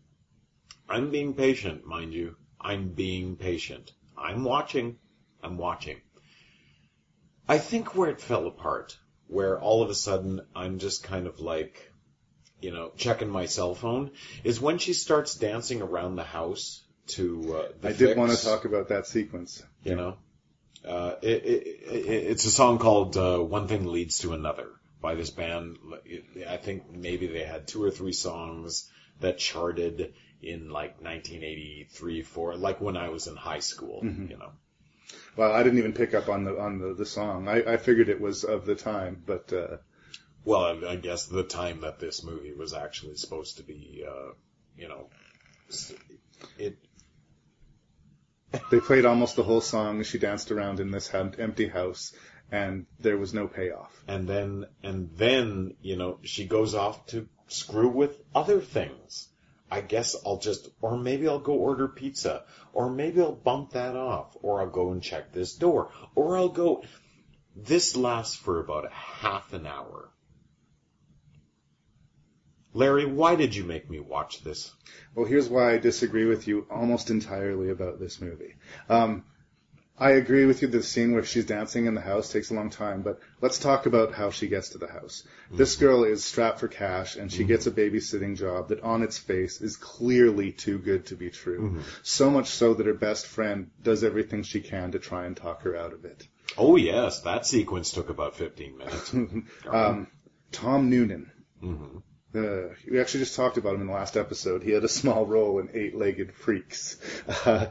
[0.89, 2.36] I'm being patient, mind you.
[2.61, 3.93] I'm being patient.
[4.16, 4.97] I'm watching.
[5.43, 6.01] I'm watching.
[7.48, 8.97] I think where it fell apart,
[9.27, 11.90] where all of a sudden I'm just kind of like,
[12.61, 14.12] you know, checking my cell phone,
[14.44, 18.32] is when she starts dancing around the house to uh, the I did Fix, want
[18.32, 19.62] to talk about that sequence.
[19.82, 20.16] You know,
[20.86, 24.69] uh, it, it, it, it's a song called uh, "One Thing Leads to Another"
[25.01, 25.78] by this band.
[26.48, 28.90] I think maybe they had two or three songs
[29.20, 34.02] that charted in like 1983, four, like when I was in high school.
[34.02, 34.31] Mhm.
[34.31, 34.52] You know.
[35.36, 37.48] Well, I didn't even pick up on the on the, the song.
[37.48, 39.77] I, I figured it was of the time, but uh,
[40.44, 44.32] Well, I, I guess the time that this movie was actually supposed to be, uh,
[44.77, 45.09] you know,
[46.59, 46.78] it.
[48.70, 50.02] they played almost the whole song.
[50.02, 52.12] She danced around in this empty house,
[52.51, 54.02] and there was no payoff.
[54.09, 59.28] And then, and then, you know, she goes off to screw with other things.
[59.70, 63.97] I guess I'll just, or maybe I'll go order pizza, or maybe I'll bump that
[63.97, 66.82] off, or I'll go and check this door, or I'll go.
[67.55, 70.10] This lasts for about a half an hour.
[72.72, 74.72] Larry, why did you make me watch this?
[75.14, 78.55] Well, here's why I disagree with you almost entirely about this movie.
[78.89, 79.24] Um,
[80.01, 80.68] I agree with you.
[80.68, 83.85] The scene where she's dancing in the house takes a long time, but let's talk
[83.85, 85.24] about how she gets to the house.
[85.51, 89.18] This girl is strapped for cash, and she gets a babysitting job that, on its
[89.18, 91.82] face, is clearly too good to be true.
[92.02, 95.62] So much so that her best friend does everything she can to try and talk
[95.62, 96.27] her out of it.
[96.56, 99.12] Oh yes, that sequence took about 15 minutes.
[99.70, 100.06] um,
[100.51, 101.31] Tom Noonan.
[101.60, 101.98] hmm
[102.35, 104.62] Uh, we actually just talked about him in the last episode.
[104.62, 106.97] He had a small role in Eight Legged Freaks.
[107.44, 107.66] Uh,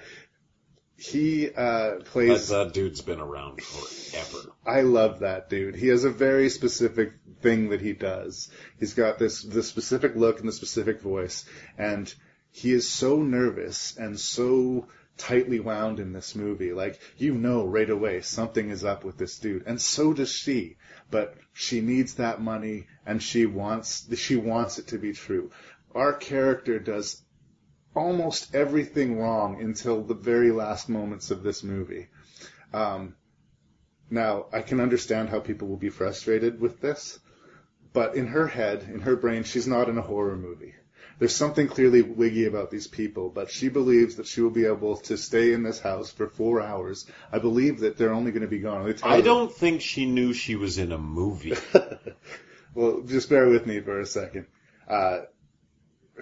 [0.99, 2.49] he uh, plays.
[2.49, 4.51] That, that dude's been around forever.
[4.65, 5.75] I love that dude.
[5.75, 8.49] He has a very specific thing that he does.
[8.79, 11.45] He's got this this specific look and the specific voice,
[11.77, 12.13] and
[12.51, 16.73] he is so nervous and so tightly wound in this movie.
[16.73, 20.75] Like you know right away something is up with this dude, and so does she.
[21.09, 25.49] But she needs that money, and she wants she wants it to be true.
[25.95, 27.21] Our character does
[27.95, 32.07] almost everything wrong until the very last moments of this movie.
[32.73, 33.15] Um,
[34.11, 37.19] now, I can understand how people will be frustrated with this,
[37.93, 40.73] but in her head, in her brain, she's not in a horror movie.
[41.19, 44.97] There's something clearly wiggy about these people, but she believes that she will be able
[44.97, 47.05] to stay in this house for four hours.
[47.29, 48.95] I believe that they're only going to be gone.
[49.03, 51.55] I don't think she knew she was in a movie.
[52.73, 54.45] well, just bear with me for a second.
[54.87, 55.19] Uh,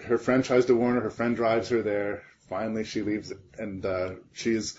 [0.06, 1.02] her friend tries to warn her.
[1.02, 2.24] Her friend drives her there.
[2.50, 4.78] Finally, she leaves, and uh, she is.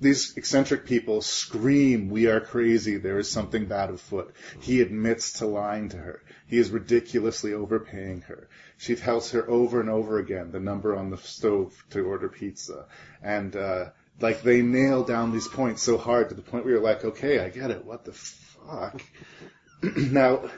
[0.00, 2.98] These eccentric people scream, "We are crazy!
[2.98, 6.22] There is something bad afoot." He admits to lying to her.
[6.46, 8.48] He is ridiculously overpaying her.
[8.76, 12.86] She tells her over and over again the number on the stove to order pizza,
[13.22, 13.86] and uh,
[14.20, 17.40] like they nail down these points so hard to the point where you're like, "Okay,
[17.40, 17.84] I get it.
[17.84, 19.00] What the fuck?"
[19.96, 20.48] now,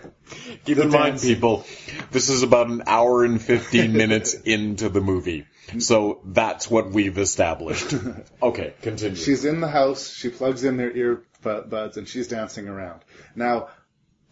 [0.64, 1.64] Keep the in mind, people,
[2.10, 5.46] this is about an hour and 15 minutes into the movie.
[5.78, 7.94] So that's what we've established.
[8.42, 9.16] Okay, continue.
[9.16, 10.10] She's in the house.
[10.12, 13.02] She plugs in their earbuds and she's dancing around.
[13.36, 13.68] Now,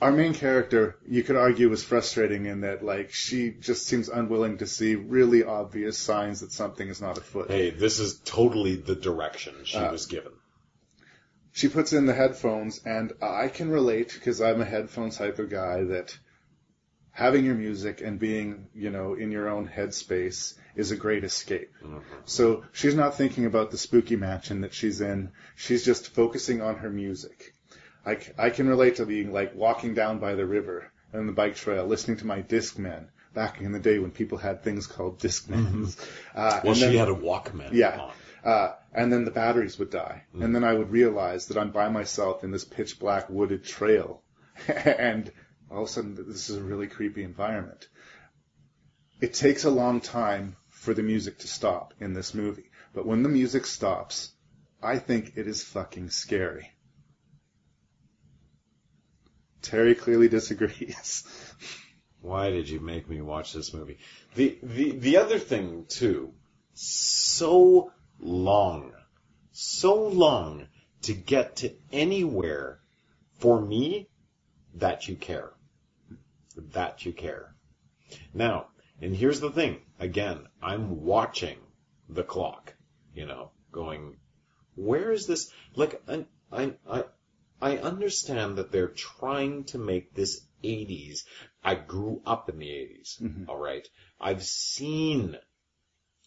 [0.00, 4.58] our main character, you could argue, was frustrating in that, like, she just seems unwilling
[4.58, 7.48] to see really obvious signs that something is not afoot.
[7.50, 10.32] Hey, this is totally the direction she Uh, was given.
[11.58, 15.50] She puts in the headphones, and I can relate because I'm a headphone type of
[15.50, 16.16] guy that
[17.10, 21.72] having your music and being, you know, in your own headspace is a great escape.
[22.26, 25.32] So she's not thinking about the spooky mansion that she's in.
[25.56, 27.54] She's just focusing on her music.
[28.06, 31.32] I, c- I can relate to being like walking down by the river on the
[31.32, 35.18] bike trail, listening to my Discman back in the day when people had things called
[35.18, 35.98] Discmans.
[36.36, 37.72] Uh, Well, and she then- had a Walkman.
[37.72, 37.98] Yeah.
[37.98, 38.12] on.
[38.44, 40.24] Uh, and then the batteries would die.
[40.32, 44.22] And then I would realize that I'm by myself in this pitch black wooded trail.
[44.68, 45.30] and
[45.70, 47.88] all of a sudden, this is a really creepy environment.
[49.20, 52.70] It takes a long time for the music to stop in this movie.
[52.94, 54.32] But when the music stops,
[54.82, 56.70] I think it is fucking scary.
[59.62, 61.24] Terry clearly disagrees.
[62.20, 63.98] Why did you make me watch this movie?
[64.34, 66.32] The the the other thing too
[66.80, 68.92] so long,
[69.52, 70.68] so long
[71.02, 72.80] to get to anywhere
[73.38, 74.08] for me
[74.74, 75.52] that you care.
[76.56, 77.54] That you care.
[78.34, 78.68] Now,
[79.00, 79.80] and here's the thing.
[79.98, 81.58] Again, I'm watching
[82.08, 82.74] the clock,
[83.14, 84.16] you know, going,
[84.74, 85.52] where is this?
[85.74, 87.04] Like, I, I, I,
[87.60, 91.24] I understand that they're trying to make this 80s.
[91.62, 93.48] I grew up in the 80s, Mhm.
[93.48, 93.86] all right?
[94.20, 95.36] I've seen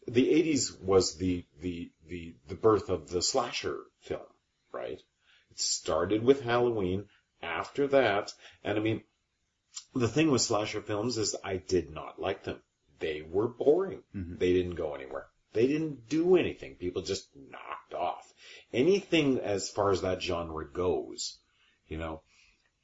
[0.07, 4.21] the 80s was the, the, the, the birth of the slasher film,
[4.71, 4.99] right?
[5.51, 7.05] It started with Halloween.
[7.43, 8.31] After that,
[8.63, 9.01] and I mean,
[9.95, 12.61] the thing with slasher films is I did not like them.
[12.99, 14.03] They were boring.
[14.15, 14.37] Mhm.
[14.37, 15.27] They didn't go anywhere.
[15.53, 16.75] They didn't do anything.
[16.75, 18.31] People just knocked off.
[18.71, 21.39] Anything as far as that genre goes,
[21.87, 22.21] you know,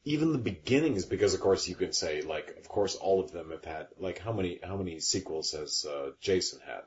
[0.05, 3.51] even the beginnings, because of course you can say, like, of course all of them
[3.51, 6.81] have had, like, how many, how many sequels has, uh, Jason had?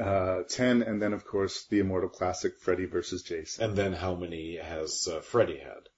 [0.00, 3.64] Uh, 10, and then of course the immortal classic Freddy versus Jason.
[3.64, 5.88] And then how many has, uh, Freddy had?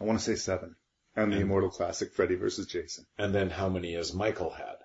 [0.00, 0.76] I want to say 7.
[1.16, 3.04] And the immortal classic Freddy versus Jason.
[3.18, 4.76] And then how many has Michael had?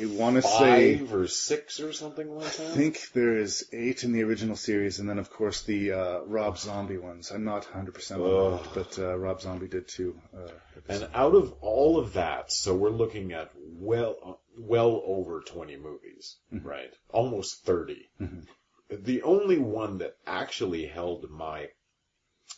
[0.00, 2.72] I want to say, Five or six or something like that.
[2.72, 6.20] I think there is 8 in the original series, and then of course the uh,
[6.26, 7.30] Rob Zombie ones.
[7.30, 8.62] I'm not 100% on Ugh.
[8.64, 10.20] that, but uh, Rob Zombie did too.
[10.36, 10.50] Uh,
[10.88, 16.36] And out of all of that, so we're looking at well, well over 20 movies,
[16.52, 16.64] Mhm.
[16.64, 16.92] right?
[17.10, 18.08] Almost 30.
[18.20, 18.46] Mhm.
[18.90, 21.68] The only one that actually held my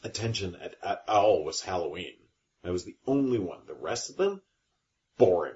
[0.05, 2.15] attention at, at all was Halloween.
[2.63, 3.61] That was the only one.
[3.67, 4.43] The rest of them,
[5.17, 5.55] boring.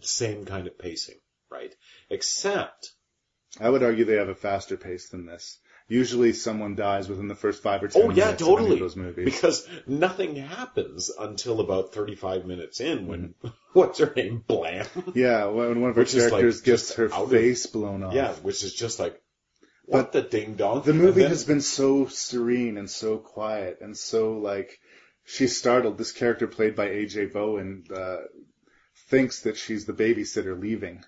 [0.00, 1.16] Same kind of pacing,
[1.50, 1.74] right?
[2.10, 2.92] Except,
[3.60, 5.58] I would argue they have a faster pace than this.
[5.90, 8.72] Usually someone dies within the first 5 or 10 oh yeah, minutes of totally.
[8.74, 9.24] of those movies.
[9.24, 13.48] Because nothing happens until about 35 minutes in when, Mm-hmm.
[13.78, 14.44] what's her name?
[14.46, 14.86] Blam.
[15.14, 18.02] yeah, when one of her Which is, like, characters gets her out of- face blown
[18.02, 18.12] off.
[18.12, 19.18] Yeah, which is just like,
[19.86, 20.82] what the ding dong?
[20.82, 24.78] The movie then- has been so serene and so quiet and so like
[25.24, 25.96] she's startled.
[25.96, 28.18] This character played by AJ Bowen uh,
[29.08, 31.04] thinks that she's the babysitter leaving,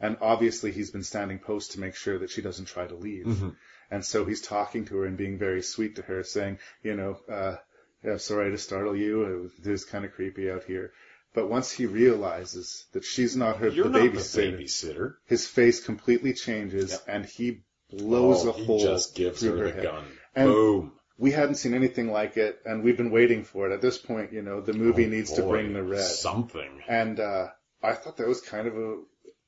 [0.00, 3.26] and obviously he's been standing post to make sure that she doesn't try to leave.
[3.26, 3.56] Mhm.
[3.90, 7.20] And so he's talking to her and being very sweet to her, saying, you know,
[7.28, 7.56] uh,
[8.02, 9.50] yeah, sorry to startle you.
[9.64, 10.92] It was, kind of creepy out here.
[11.34, 15.14] But once he realizes that she's not her You're the not the babysitter, babysitter.
[15.26, 19.58] his face completely changes and he blows Oh, a he hole just gives through her
[19.58, 19.82] her the head.
[19.84, 20.04] gun.
[20.34, 20.92] And Boom.
[21.22, 23.72] We hadn't seen anything like it, and we've been waiting for it.
[23.72, 26.04] At this point, you know, the movie Oh, needs to bring the red.
[26.04, 26.80] Something.
[26.88, 27.48] And uh,
[27.82, 29.02] I thought that was kind of a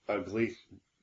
[0.09, 0.57] ugly,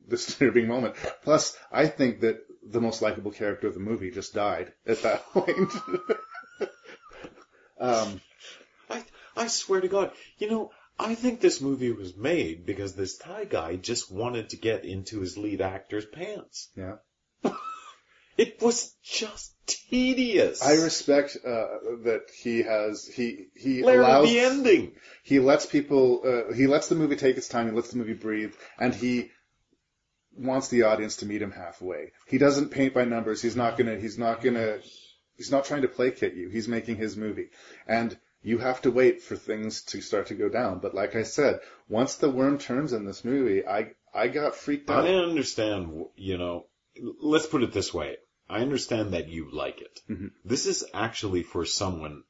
[0.07, 0.95] disturbing moment.
[1.23, 5.25] Plus, I think that the most likable character of the movie just died at that
[5.33, 5.71] point.
[7.79, 8.21] um,
[8.89, 9.03] I,
[9.35, 13.45] I swear to God, you know, I think this movie was made because this Ti
[13.49, 16.69] guy just wanted to get into his lead actor's pants.
[16.75, 16.95] yeah.
[18.37, 20.61] It was just tedious.
[20.61, 21.67] I respect uh,
[22.03, 24.93] that he has he he Larry, allows the ending.
[25.23, 28.13] he lets people uh, he lets the movie take its time he lets the movie
[28.13, 29.31] breathe and he
[30.35, 32.11] wants the audience to meet him halfway.
[32.27, 33.41] He doesn't paint by numbers.
[33.41, 34.79] He's not gonna he's not gonna
[35.37, 36.49] he's not trying to placate you.
[36.49, 37.49] He's making his movie.
[37.87, 40.79] And you have to wait for things to start to go down.
[40.79, 41.59] But like i said
[41.89, 46.05] once the worm turns in this movie i i got freaked out I didn't understand,
[46.15, 46.65] you know,
[47.21, 48.17] let's put it this way.
[48.49, 49.99] I understand that you like it.
[50.09, 50.31] Mhm.
[50.43, 52.23] This is actually for someone,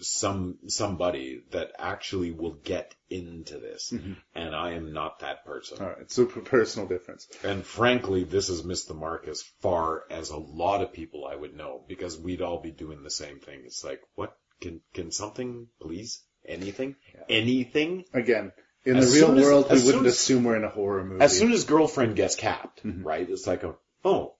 [0.00, 3.90] some, somebody that actually will get into this.
[3.92, 4.16] Mhm.
[4.34, 5.78] And I am not that person.
[5.82, 10.30] all right p- personal difference And frankly, this has missed the mark as far as
[10.30, 13.62] a lot of people I would know because we'd all be doing the same thing.
[13.64, 16.22] It's like, what can, can something please?
[16.46, 16.96] Anything?
[17.28, 18.04] Anything?
[18.14, 18.52] again
[18.84, 21.36] in the real as- world we wouldn't as- assume we're in a horror movie As
[21.38, 23.04] soon as girlfriend gets capped, Mhm.
[23.04, 23.28] right?
[23.28, 23.74] It's like a,
[24.04, 24.34] oh,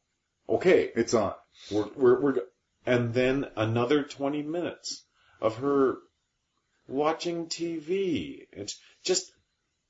[0.48, 0.90] okay.
[0.96, 1.34] it's on
[1.70, 2.36] We're, we're, we're,
[2.86, 5.04] and then another 20 minutes
[5.40, 5.98] of her
[6.88, 8.46] watching TV.
[8.52, 9.30] It's just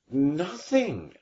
[0.09, 1.13] nothing.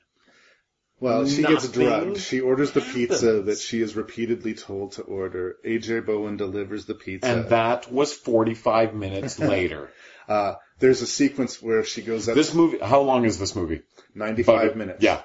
[1.00, 2.18] Well, she gets Nothing drugged.
[2.20, 5.56] She orders the pizza that she is repeatedly told to order.
[5.64, 7.26] AJ Bowen delivers the pizza.
[7.28, 9.90] And that was 45 minutes later.
[10.28, 13.82] uh, there's a sequence where she goes up This movie, how long is this movie?
[14.14, 15.02] 95 But- minutes.
[15.02, 15.22] Yeah.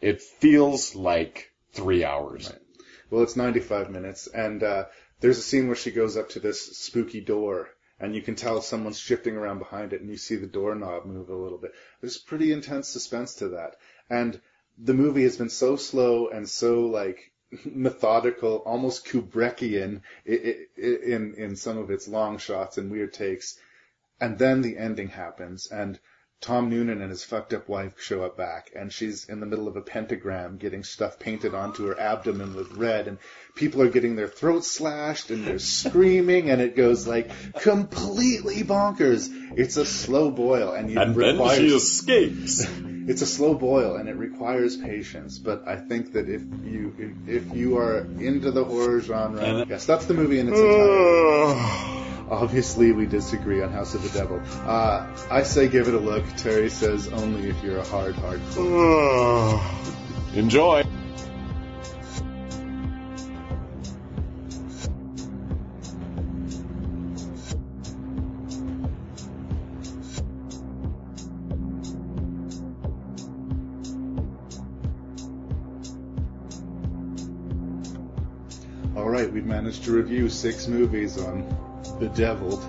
[0.00, 2.52] It feels like three hours.
[3.10, 4.84] Well, it's 95 minutes, and uh,
[5.20, 7.68] there's a scene where she goes up to this spooky door,
[8.00, 11.30] and you can tell someone's shifting around behind it, and you see the doorknob move
[11.30, 11.72] a little bit.
[12.00, 13.76] There's pretty intense suspense to that,
[14.10, 14.38] and
[14.78, 17.32] the movie has been so slow and so like
[17.64, 23.58] methodical, almost Kubrickian in in some of its long shots and weird takes,
[24.20, 25.98] and then the ending happens, and
[26.40, 29.66] Tom Noonan and his fucked up wife show up back, and she's in the middle
[29.66, 33.18] of a pentagram getting stuff painted onto her abdomen with red, and
[33.54, 39.30] people are getting their throats slashed, and they're screaming, and it goes like completely bonkers.
[39.56, 42.66] It's a slow boil, and you And then she escapes.
[43.06, 45.38] It's a slow boil, and it requires patience.
[45.38, 49.70] But I think that if you if, if you are into the horror genre, And-
[49.70, 52.00] yes, that's the movie in its entirety.
[52.30, 54.40] Obviously, we disagree on House of the Devil.
[54.64, 56.24] Uh, I say give it a look.
[56.38, 58.40] Terry says only if you're a hard, hard.
[60.34, 60.84] Enjoy.
[79.82, 81.42] To review six movies on
[81.98, 82.64] Bedeviled.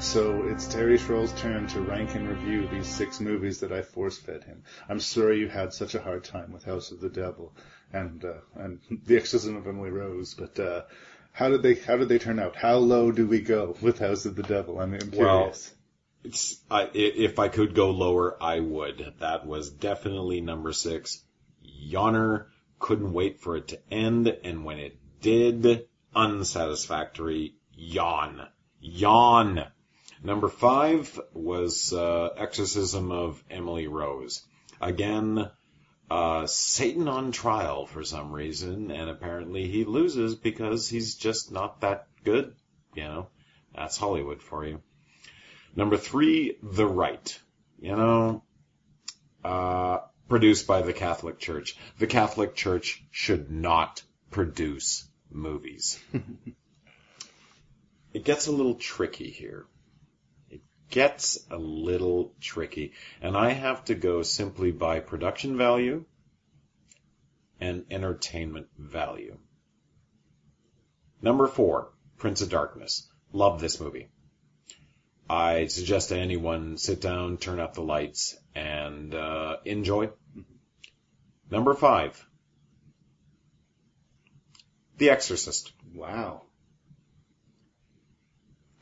[0.00, 4.44] So it's Terry Schroell's turn to rank and review these six movies that I force-fed
[4.44, 4.62] him.
[4.86, 7.54] I'm sorry you had such a hard time with House of the Devil
[7.92, 10.82] and uh, and The Exorcism of Emily Rose, but uh,
[11.32, 12.54] how did they how did they turn out?
[12.54, 14.78] How low do we go with House of the Devil?
[14.78, 15.54] I'm, I'm Well,
[16.24, 19.14] it's i- if I could go lower, I would.
[19.20, 21.22] That was definitely number six.
[21.90, 22.46] Yawner
[22.78, 27.54] couldn't wait for it to end, and when it did, unsatisfactory.
[27.72, 28.48] Yawn,
[28.80, 29.64] yawn.
[30.22, 34.42] Number five was uh, Exorcism of Emily Rose.
[34.80, 35.48] Again,
[36.10, 41.82] uh, Satan on trial for some reason, and apparently he loses because he's just not
[41.82, 42.54] that good.
[42.94, 43.28] You know,
[43.74, 44.80] that's Hollywood for you.
[45.76, 47.38] Number three, The Rite.
[47.80, 48.42] You know,
[49.44, 49.98] uh,
[50.28, 51.76] produced by the Catholic Church.
[51.98, 55.98] The Catholic Church should not produce movies.
[58.12, 59.66] it gets a little tricky here.
[60.50, 62.92] It gets a little tricky.
[63.20, 66.04] And I have to go simply by production value
[67.60, 69.36] and entertainment value.
[71.20, 73.08] Number four, Prince of Darkness.
[73.32, 74.08] Love this movie.
[75.28, 80.10] I suggest to anyone sit down, turn up the lights, and uh, enjoy.
[81.50, 82.24] Number five,
[84.98, 85.72] The Exorcist.
[85.94, 86.42] Wow.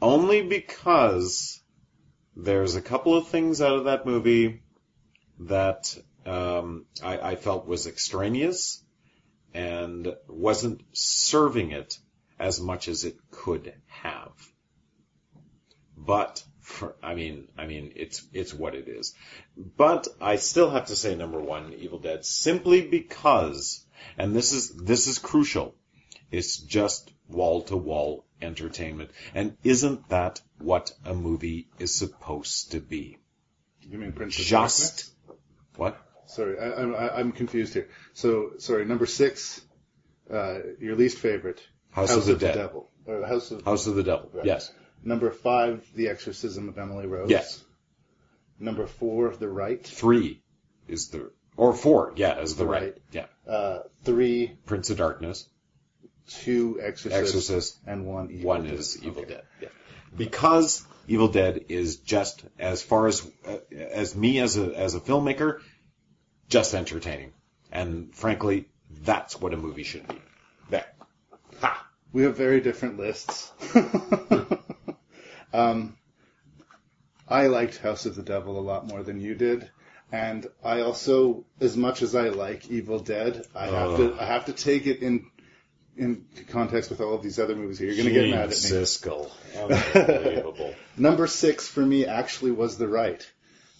[0.01, 1.61] Only because
[2.35, 4.63] there's a couple of things out of that movie
[5.41, 8.83] that um, I, I felt was extraneous
[9.55, 11.99] and wasn't serving it
[12.39, 14.33] as much as it could have.
[15.97, 19.15] But for, I mean, I mean, it's it's what it is.
[19.57, 23.87] But I still have to say number one, Evil Dead, simply because,
[24.19, 25.75] and this is this is crucial.
[26.31, 32.81] It's just wall to wall entertainment, and isn't that what a movie is supposed to
[32.81, 33.19] be?
[33.81, 35.43] You mean Prince of Just Darkness?
[35.77, 35.99] what?
[36.27, 37.89] Sorry, I, I'm confused here.
[38.15, 39.61] So sorry, number six,
[40.33, 41.63] uh, your least favorite,
[41.93, 42.55] House of the Dead.
[42.55, 44.31] Devil, or House of House of the Devil.
[44.33, 44.45] Right.
[44.45, 44.73] Yes.
[45.05, 47.31] Number five, The Exorcism of Emily Rose.
[47.31, 47.63] Yes.
[48.59, 49.87] Number four, The Rite.
[49.87, 50.43] Three
[50.89, 52.83] is the or four, yeah, is the, The Rite.
[52.83, 52.99] Right.
[53.13, 53.27] Yeah.
[53.47, 55.49] Uh, three, Prince of Darkness.
[56.29, 57.79] Two, Exorcist, Exorcist.
[57.87, 58.75] and one, Evil One Dead.
[58.75, 59.35] is Evil Okay.
[59.35, 59.43] Dead.
[59.63, 59.69] Yeah.
[60.17, 65.01] Because Evil Dead is just as far as uh, as me as a as a
[65.01, 65.61] filmmaker,
[66.49, 67.33] just entertaining,
[67.73, 68.69] and frankly,
[69.03, 70.21] that's what a movie should be.
[70.71, 70.87] There.
[72.13, 73.53] We have very different lists.
[75.53, 75.97] um,
[77.29, 79.71] I liked House of the Devil a lot more than you did,
[80.13, 84.45] and I also, as much as I like Evil Dead, I have to I have
[84.47, 85.27] to take it in
[85.97, 87.89] in context with all of these other movies here.
[87.91, 88.55] You're going to get mad at me.
[88.55, 89.31] Siskel.
[89.57, 90.75] Unbelievable.
[90.97, 93.31] Number six for me actually was the Rite.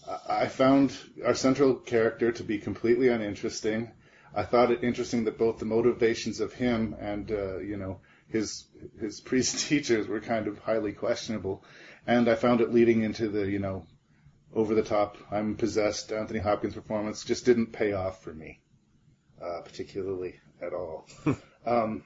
[0.09, 3.91] I- I found our central character to be completely uninteresting.
[4.35, 8.65] I thought it interesting that both the motivations of him and uh, you know his
[9.01, 11.65] his priest teachers were kind of highly questionable,
[12.07, 13.87] and I found it leading into the you know
[14.55, 18.61] over the top I'm possessed Anthony Hopkins performance just didn't pay off for me,
[19.43, 21.07] uh, particularly at all.
[21.67, 22.05] um,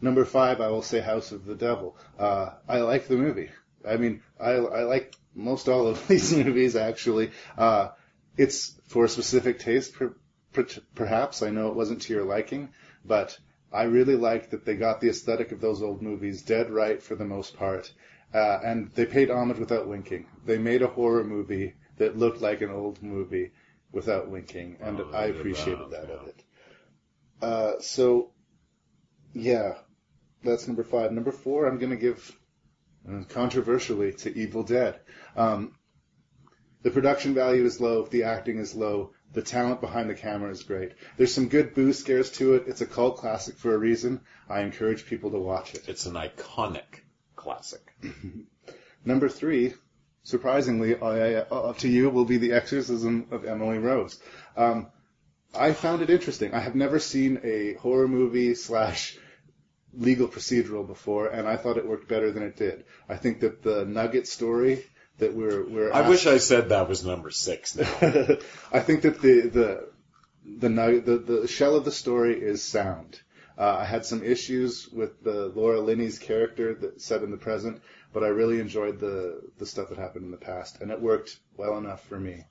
[0.00, 1.96] number five, I will say House of the Devil.
[2.18, 3.50] Uh, I like the movie.
[3.88, 7.30] I mean, I, I like most all of these movies actually.
[7.56, 7.88] Uh,
[8.36, 10.14] it's for a specific taste, per,
[10.52, 11.42] per, perhaps.
[11.42, 12.70] I know it wasn't to your liking,
[13.04, 13.38] but
[13.72, 17.14] I really liked that they got the aesthetic of those old movies dead right for
[17.14, 17.92] the most part.
[18.34, 20.26] Uh, and they paid homage without winking.
[20.46, 23.52] They made a horror movie that looked like an old movie
[23.92, 26.14] without winking, and Oh, I appreciated that yeah.
[26.14, 26.42] of it.
[27.42, 28.31] Uh, so,
[29.34, 29.74] yeah,
[30.42, 31.12] that's number five.
[31.12, 32.36] Number four, I'm going to give
[33.08, 35.00] uh, controversially to Evil Dead.
[35.36, 35.74] Um,
[36.82, 40.64] The production value is low, the acting is low, the talent behind the camera is
[40.64, 40.92] great.
[41.16, 42.64] There's some good boo scares to it.
[42.66, 44.20] It's a cult classic for a reason.
[44.48, 45.88] I encourage people to watch it.
[45.88, 47.04] It's an iconic
[47.36, 47.94] classic.
[49.04, 49.74] Number three,
[50.24, 54.20] surprisingly, uh, uh, to you, will be The Exorcism of Emily Rose.
[54.56, 54.88] Um,
[55.54, 56.54] I found it interesting.
[56.54, 59.16] I have never seen a horror movie slash
[59.94, 62.84] legal procedural before, and I thought it worked better than it did.
[63.08, 64.84] I think that the Nugget story
[65.18, 67.84] that we're we're I asked- wish I said that was number six now.
[68.72, 69.88] I think that the the
[70.58, 73.20] the nug- the, the shell of the story is sound.
[73.58, 77.82] Uh, I had some issues with the Laura Linney's character that set in the present,
[78.14, 81.38] but I really enjoyed the the stuff that happened in the past, and it worked
[81.58, 82.44] well enough for me.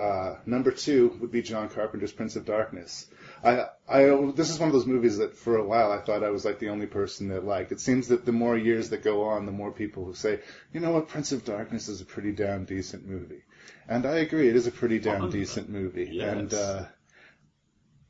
[0.00, 3.06] Uh, number two would be John Carpenter's Prince of Darkness.
[3.44, 6.30] I, I, this is one of those movies that for a while I thought I
[6.30, 7.72] was like the only person that liked.
[7.72, 10.40] It seems that the more years that go on, the more people who say,
[10.72, 13.42] you know what, Prince of Darkness is a pretty damn decent movie.
[13.88, 16.08] And I agree, it is a pretty damn decent movie.
[16.12, 16.36] Yes.
[16.36, 16.84] And, uh,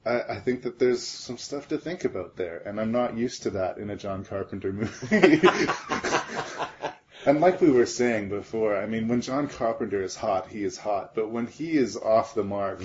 [0.04, 3.42] I, I think that there's some stuff to think about there, and I'm not used
[3.42, 5.40] to that in a John Carpenter movie.
[7.26, 10.76] and like we were saying before, I mean, when John Carpenter is hot, he is
[10.76, 12.82] hot, but when he is off the mark,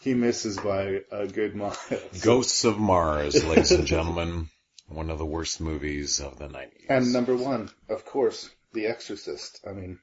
[0.00, 1.76] he misses by a good mile.
[2.22, 4.48] Ghosts of Mars, ladies and gentlemen.
[4.88, 6.86] One of the worst movies of the 90s.
[6.88, 9.60] And number one, of course, The Exorcist.
[9.64, 10.00] I mean,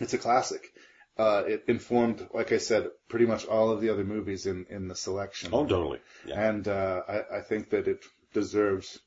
[0.00, 0.72] it's a classic.
[1.16, 4.88] Uh, it informed, like I said, pretty much all of the other movies in, in
[4.88, 5.50] the selection.
[5.52, 6.00] Oh, totally.
[6.26, 6.48] Yeah.
[6.48, 8.98] And uh, I, I think that it deserves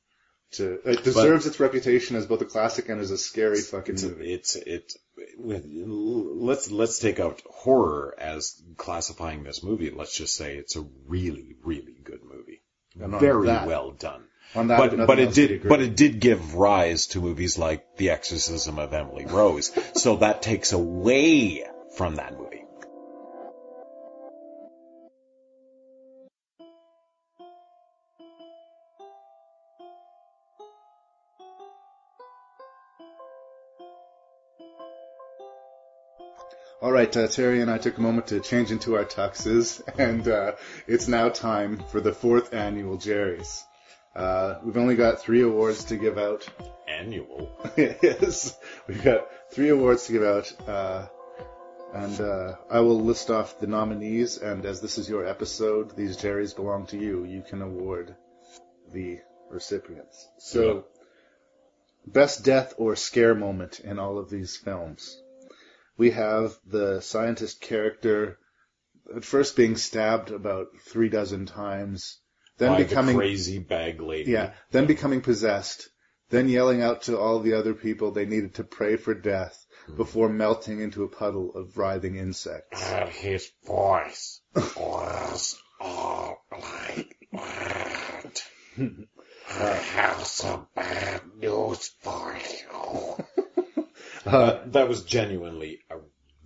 [0.54, 4.04] to it deserves its reputation as both a classic and as a scary fucking It's
[4.04, 4.34] movie.
[4.34, 4.94] it's it.
[5.38, 9.90] With, let's let's take out horror as classifying this movie.
[9.92, 12.62] Let's just say it's a really really good movie.
[13.00, 14.24] And Very that- well done.
[14.56, 18.12] on that, but but it did but it did give rise to movies like The
[18.12, 19.72] Exorcism of Emily Rose.
[19.96, 21.66] so that takes away
[21.98, 22.47] from that movie.
[36.98, 40.54] Right, uh, Terry and I took a moment to change into our tuxes, and uh,
[40.88, 43.64] it's now time for the fourth annual Jerry's.
[44.16, 46.50] Uh, we've only got three awards to give out.
[46.88, 47.52] Annual.
[47.78, 48.58] yes,
[48.88, 51.08] we've got three awards to give out, uh,
[51.94, 54.38] and uh, I will list off the nominees.
[54.38, 57.26] And as this is your episode, these Jerry's belong to you.
[57.26, 58.16] You can award
[58.92, 59.20] the
[59.52, 60.28] recipients.
[60.40, 60.86] So,
[62.08, 65.22] best death or scare moment in all of these films.
[65.98, 68.38] We have the scientist character
[69.16, 72.20] at first being stabbed about three dozen times,
[72.58, 74.32] then by becoming the crazy bag lady.
[74.32, 75.90] yeah, then becoming possessed,
[76.30, 79.96] then yelling out to all the other people they needed to pray for death hmm.
[79.96, 82.84] before melting into a puddle of writhing insects.
[82.92, 88.44] And his voice was all like that.
[89.50, 93.26] I have some bad news for you.
[94.28, 95.98] Uh, that was genuinely a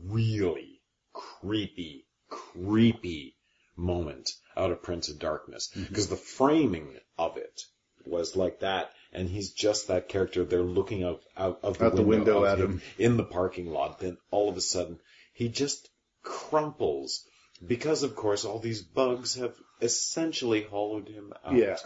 [0.04, 0.82] really
[1.14, 3.36] creepy, creepy
[3.76, 5.70] moment out of Prince of Darkness.
[5.72, 5.84] Mm-hmm.
[5.86, 7.62] Because the framing of it
[8.06, 10.44] was like that, and he's just that character.
[10.44, 14.00] They're looking out, out of the Out the window, at him in the parking lot.
[14.00, 15.00] Then all of a sudden,
[15.34, 15.90] he just
[16.24, 17.26] crumples.
[17.66, 21.56] Because of course all these bugs have essentially hollowed him out.
[21.56, 21.78] Yeah.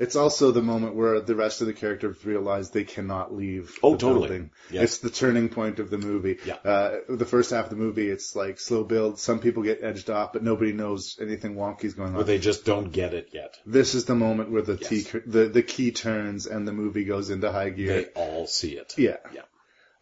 [0.00, 3.78] It's also the moment where the rest of the characters realize they cannot leave.
[3.82, 4.28] Oh, the totally.
[4.28, 4.50] building.
[4.70, 4.82] Yes.
[4.84, 6.38] It's the turning point of the movie.
[6.46, 6.54] Yeah.
[6.64, 9.18] Uh, the first half of the movie, it's like slow build.
[9.18, 12.20] Some people get edged off, but nobody knows anything wonky's going on.
[12.20, 13.58] Or they just don't get it yet.
[13.66, 14.88] This is the moment where the, Yes.
[14.88, 17.88] tea, the the key turns and the movie goes into high gear.
[18.02, 18.94] They all see it.
[18.96, 19.18] Yeah.
[19.34, 19.42] Yeah.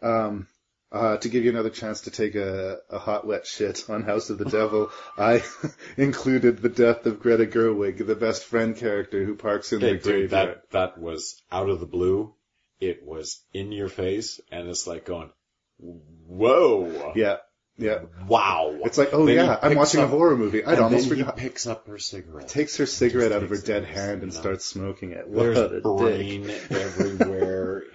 [0.01, 0.47] Um,
[0.91, 4.31] uh, to give you another chance to take a, a hot wet shit on House
[4.31, 5.43] of the Devil, I
[5.97, 9.99] included the death of Greta Gerwig, the best friend character who parks in Okay, the
[9.99, 10.31] dude, graveyard.
[10.31, 12.35] that that was out of the blue.
[12.81, 15.31] It was in your face, and it's like going,
[16.27, 17.37] "Whoa, Yeah,
[17.77, 18.03] yeah.
[18.27, 20.65] wow!" It's like, oh Then yeah, I'm watching a horror movie.
[20.65, 21.39] I'd almost then forgot.
[21.39, 22.49] He picks up her cigarette.
[22.49, 25.29] Takes her cigarette out of her dead hand and starts smoking it.
[25.29, 27.85] What There's brain everywhere.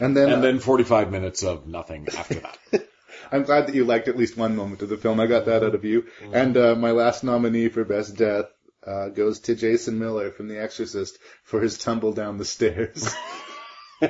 [0.00, 2.88] And then, and then 45 minutes of nothing after that.
[3.32, 5.20] I'm glad that you liked at least one moment of the film.
[5.20, 6.02] I got that out of you.
[6.02, 6.34] Mm-hmm.
[6.34, 8.46] And uh, my last nominee for Best Death
[8.84, 13.14] uh, goes to Jason Miller from The Exorcist for his tumble down the stairs.
[14.02, 14.08] uh,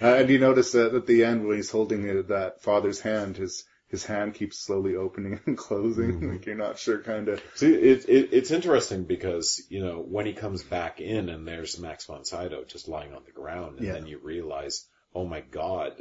[0.00, 3.64] and you notice that at the end when he's holding that father's hand, his
[3.96, 6.12] his hand keeps slowly opening and closing.
[6.12, 6.30] Mm-hmm.
[6.32, 7.42] Like you're not sure, kind of.
[7.54, 11.78] See, it, it, it's interesting because, you know, when he comes back in and there's
[11.78, 13.94] Max von Sydow just lying on the ground and Yeah.
[13.94, 15.92] then you realize, oh my god,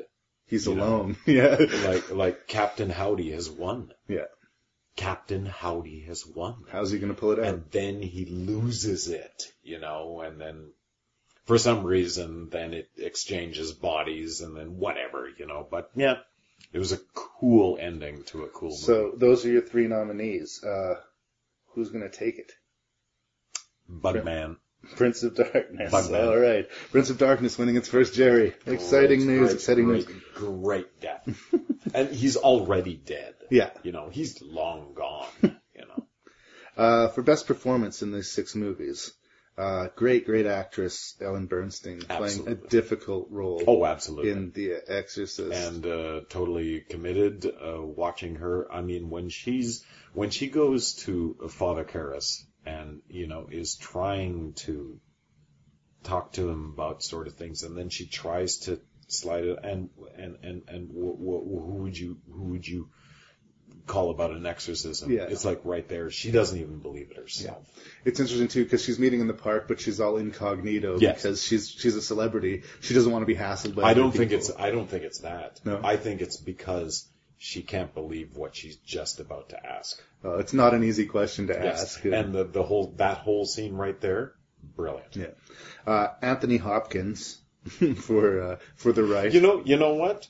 [0.47, 0.83] He's You know?
[0.83, 1.17] alone.
[1.25, 1.55] Yeah.
[1.85, 3.91] like like Captain Howdy has won.
[4.07, 4.25] Yeah.
[4.95, 6.65] Captain Howdy has won.
[6.69, 7.45] How's he to pull it out?
[7.45, 10.71] And then he loses it, you know, and then
[11.45, 15.67] for some reason then it exchanges bodies and then whatever, you know.
[15.69, 16.17] But yeah,
[16.75, 18.81] it was a cool ending to a cool movie.
[18.81, 20.61] So those are your three nominees.
[20.61, 20.95] Uh,
[21.67, 22.51] who's going to take it?
[23.89, 24.57] Bugman.
[24.97, 25.93] Prince of Darkness.
[25.93, 26.27] Bugman.
[26.27, 26.67] All right.
[26.91, 28.53] Prince of Darkness winning its first Jerry.
[28.65, 29.39] Exciting Great, news.
[29.47, 30.21] great, exciting great, news.
[30.33, 31.45] Great death.
[31.93, 33.35] and he's already dead.
[33.49, 33.69] Yeah.
[33.83, 35.27] You know, he's long gone.
[35.75, 36.07] You know.
[36.77, 39.13] Uh, for best performance in these six movies,
[39.57, 43.63] uh, great, great actress Ellen Burstyn playing a difficult role.
[43.65, 44.31] Oh, absolutely.
[44.31, 45.53] In The Exorcist.
[45.53, 47.45] and uh, totally committed.
[47.45, 53.27] Uh, watching her, I mean, when she's when she goes to Father Karras and you
[53.27, 54.99] know is trying to
[56.03, 59.89] talk to him about sort of things, and then she tries to slide it, and
[60.17, 62.89] and and and wh- wh- who would you who would you
[63.87, 65.11] call about an exorcism?
[65.11, 65.23] Yeah.
[65.29, 66.09] It's like right there.
[66.09, 67.63] She doesn't even believe it herself.
[67.75, 67.83] Yeah.
[68.05, 71.21] It's interesting too because she's meeting in the park, but she's all incognito Yes.
[71.21, 72.63] because she's she's a celebrity.
[72.81, 73.83] She doesn't want to be hassled by.
[73.83, 74.37] I don't think people.
[74.45, 75.59] it's I don't think it's that.
[75.65, 75.79] No?
[75.83, 77.07] I think it's because
[77.37, 80.01] she can't believe what she's just about to ask.
[80.23, 81.81] Uh, it's not an easy question to Yes.
[81.97, 82.05] ask.
[82.05, 84.33] And the, the whole, that whole scene right there,
[84.75, 85.15] brilliant.
[85.15, 85.27] Yeah.
[85.85, 87.37] Uh, Anthony Hopkins
[87.97, 89.33] for uh, for the Rite.
[89.33, 90.27] You know, you know what?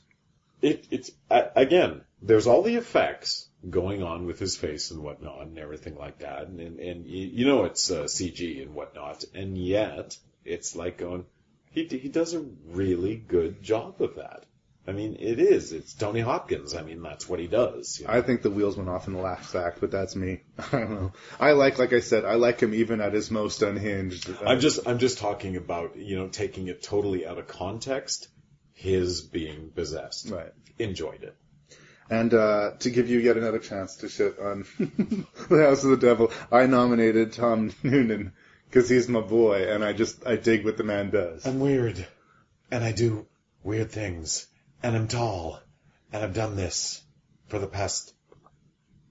[0.62, 5.42] It, it's, uh, again, there's all the effects going on with his face and whatnot
[5.42, 6.48] and everything like that.
[6.48, 9.24] And, and, and you you know it's uh, CG and whatnot.
[9.34, 11.26] And yet, it's like going,
[11.72, 14.46] he, he does a really good job of that.
[14.88, 15.74] I mean, it is.
[15.74, 16.76] It's Tony Hopkins.
[16.76, 18.00] I mean, that's what he does.
[18.00, 18.14] you know.
[18.14, 20.42] I think the wheels went off in the last act, but that's me.
[20.60, 21.12] I don't know.
[21.40, 24.30] I like, like I said, I like him even at his most unhinged.
[24.46, 28.28] I'm just I'm just talking about you know taking it totally out of context.
[28.74, 30.30] His being possessed.
[30.30, 30.52] Right.
[30.78, 31.36] Enjoyed it.
[32.10, 34.66] And uh, to give you yet another chance to shit on
[35.50, 38.34] the House of the Devil, I nominated Tom Noonan
[38.70, 41.46] because he's my boy, and I just I dig what the man does.
[41.48, 42.06] I'm weird,
[42.70, 43.26] and I do
[43.64, 44.46] weird things,
[44.84, 45.60] and I'm tall,
[46.14, 47.02] and I've done this
[47.48, 48.14] for the past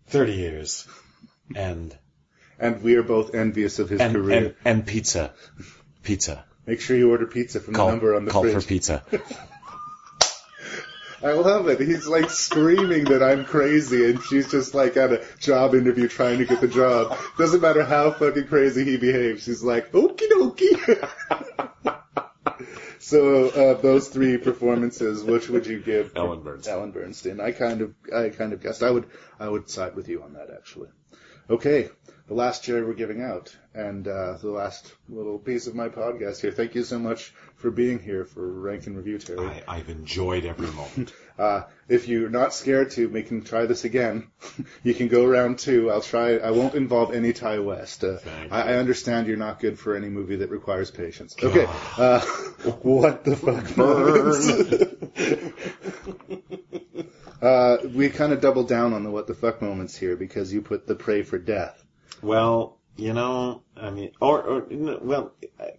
[0.06, 0.86] thirty years,
[1.56, 1.96] and
[2.60, 4.38] And we are both envious of his and, career.
[4.38, 5.32] and and pizza,
[6.04, 6.44] pizza.
[6.66, 8.54] Make sure you order pizza from Call the number on the call fridge.
[8.54, 9.02] for pizza.
[11.24, 11.80] I love it.
[11.80, 16.38] He's like screaming that I'm crazy, and she's just like at a job interview trying
[16.38, 17.16] to get the job.
[17.38, 19.44] Doesn't matter how fucking crazy he behaves.
[19.44, 21.10] She's like, okie dokie.
[22.98, 26.12] so uh, those three performances, which would you give?
[26.14, 26.68] Ellen Burstyn.
[26.68, 27.40] Ellen Burstyn.
[27.40, 28.82] I kind of, I kind of guessed.
[28.82, 29.06] I would,
[29.40, 30.90] I would side with you on that actually.
[31.48, 31.88] Okay,
[32.28, 36.40] the last cherry we're giving out, and uh, the last little piece of my podcast
[36.40, 36.52] here.
[36.52, 39.46] Thank you so much for being here for Rank and Review, Terry.
[39.46, 41.12] I, I've enjoyed every moment.
[41.36, 44.28] Uh, if you're not scared to, we can try this again.
[44.84, 45.90] you can go round two.
[45.90, 46.36] I'll try.
[46.36, 48.04] I won't involve any Ti West.
[48.04, 48.18] Uh,
[48.52, 51.34] I, I understand you're not good for any movie that requires patience.
[51.42, 51.66] Okay.
[51.98, 52.20] Uh,
[52.82, 53.66] what the fuck?
[57.42, 60.62] uh, we kind of doubled down on the what the fuck moments here because you
[60.62, 61.84] put the pray for death.
[62.22, 65.32] Well, you know, I mean, or, or well,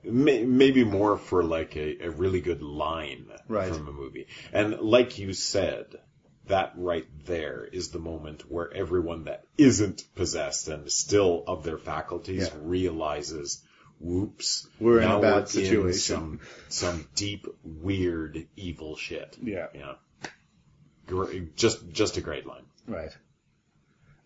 [0.04, 3.74] may, maybe more for like a, a really good line Right.
[3.74, 4.28] from a movie.
[4.52, 5.96] And like you said,
[6.48, 11.78] that right there is the moment where everyone that isn't possessed and still of their
[11.78, 12.60] faculties Yeah.
[12.62, 13.64] realizes,
[14.00, 16.40] whoops, We're in a bad we're situation." In some
[16.70, 19.38] some deep, weird, evil shit.
[19.42, 19.68] Yeah.
[21.08, 22.66] Great, just just a great line.
[22.88, 23.16] Right.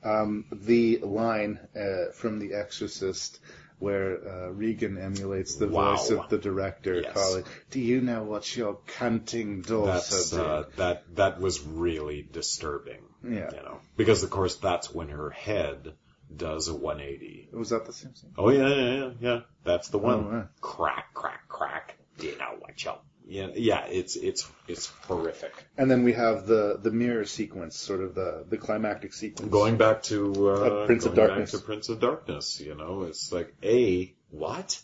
[0.04, 3.40] Um, the line uh, from The Exorcist
[3.80, 5.96] where uh, Regan emulates the Wow.
[5.96, 7.14] voice of the director, Yes.
[7.14, 13.02] calling, "Do you know what your canting daughter did?" uh, that that was really disturbing.
[13.24, 13.50] Yeah.
[13.52, 15.94] You know, because of course that's when her head
[16.36, 17.50] does a 180.
[17.54, 18.34] Was that the Simpsons?
[18.38, 19.40] Oh yeah, yeah, yeah, yeah.
[19.64, 20.26] That's the one.
[20.26, 20.48] Oh, right.
[20.62, 21.96] Crack, crack, crack.
[22.18, 22.92] Do you know what you?
[23.30, 23.86] Yeah, yeah.
[23.86, 25.54] It's it's it's horrific.
[25.78, 29.52] And then we have the the mirror sequence, sort of the the climactic sequence.
[29.52, 31.52] Going back to uh, Of Prince of going Darkness.
[31.52, 32.60] Back to Prince of Darkness.
[32.60, 34.82] You know, it's like a what?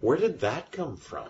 [0.00, 1.28] Where did that come from?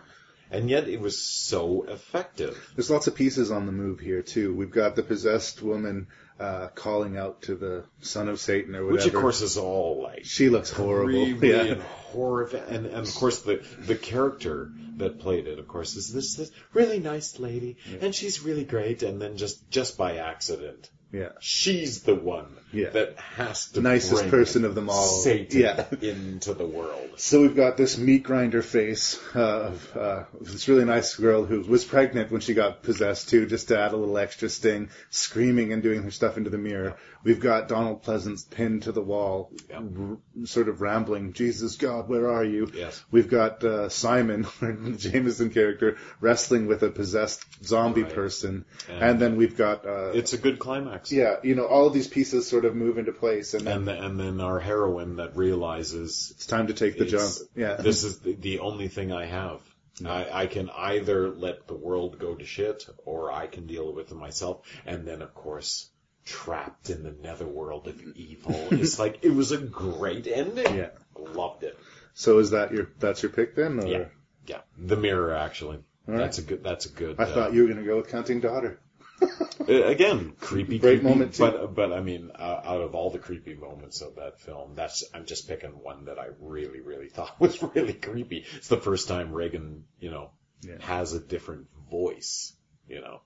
[0.51, 2.73] And yet it was so effective.
[2.75, 4.53] There's lots of pieces on the move here too.
[4.55, 6.09] We've got the possessed woman
[6.39, 9.05] uh, calling out to the son of Satan or whatever.
[9.05, 11.29] Which of course is all like she looks horrible.
[11.45, 11.63] yeah.
[11.63, 16.13] and horrific, and, and of course the the character that played it, of course, is
[16.13, 20.91] this this really nice lady, and she's really great, and then just just by accident,
[21.11, 21.31] Yeah.
[21.41, 22.91] She's the one Yeah.
[22.91, 25.07] that has to Nicest person of them all.
[25.23, 25.87] Satan Yeah.
[26.03, 27.09] into the world.
[27.17, 31.63] So we've got this meat grinder face uh, of uh, this really nice girl who
[31.63, 35.73] was pregnant when she got possessed too, just to add a little extra sting, screaming
[35.73, 36.97] and doing her stuff into the mirror.
[37.25, 42.29] We've got Donald Pleasence pinned to the wall, r- sort of rambling, "Jesus God, where
[42.31, 43.03] are you?" Yes.
[43.11, 48.15] We've got uh, Simon, the Jameson character, wrestling with a possessed zombie Right.
[48.15, 50.98] person, And- and, then we've got uh, It's a good climax.
[51.07, 53.89] Yeah, you know, all of these pieces sort of move into place, and then And
[53.89, 57.33] and then our heroine that realizes it's time to take the jump.
[57.55, 59.61] Yeah, this is the, the only thing I have.
[60.07, 64.11] I, I can either let the world go to shit, or I can deal with
[64.11, 64.61] it myself.
[64.87, 65.91] And then, of course,
[66.25, 68.55] trapped in the netherworld of evil.
[68.71, 70.77] it's like it was a great ending.
[70.77, 70.91] Yeah.
[71.17, 71.79] loved it.
[72.15, 73.81] So is that your that's your pick then?
[73.81, 73.87] Or?
[73.87, 74.05] Yeah,
[74.47, 74.61] yeah.
[74.77, 75.79] The Mirror, actually.
[76.09, 76.19] All right.
[76.19, 76.65] That's a good.
[76.65, 77.17] That's a good.
[77.19, 78.81] I uh, thought you were going to go with Counting Daughter.
[79.69, 81.43] Uh, again, creepy, Great creepy, moment, too.
[81.43, 85.05] But but I mean, uh, out of all the creepy moments of that film, that's
[85.13, 88.47] I'm just picking one that I really really thought was really creepy.
[88.57, 90.31] It's the first time Regan, you know,
[90.63, 90.77] Yeah.
[90.81, 92.55] has a different voice.
[92.87, 93.21] You know,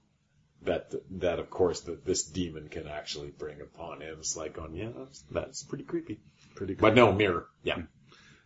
[0.63, 4.17] that that of course that this demon can actually bring upon him.
[4.19, 6.19] It's like, going, yeah, that's, that's pretty creepy.
[6.57, 6.75] Pretty.
[6.75, 7.83] But no, mirror, yeah.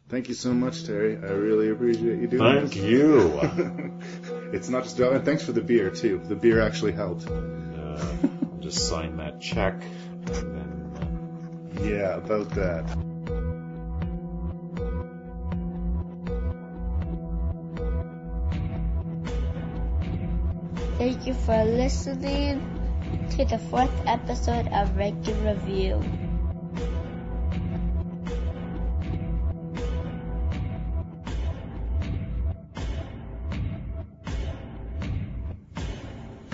[0.08, 1.16] Thank you so much, Terry.
[1.16, 2.60] I really appreciate you doing that.
[2.60, 2.84] Thank this.
[2.84, 3.40] you.
[4.52, 6.20] it's not just and thanks for the beer too.
[6.24, 7.26] The beer actually helped.
[7.26, 7.32] Uh,
[8.22, 9.74] I'll just sign that check.
[10.26, 12.86] And then, uh, Yeah, about that.
[20.98, 22.62] Thank you for listening
[23.30, 26.02] to the fourth episode of Ranking Review.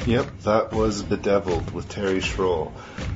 [0.06, 2.72] Yep, that was Bedeviled with Terry Schroell.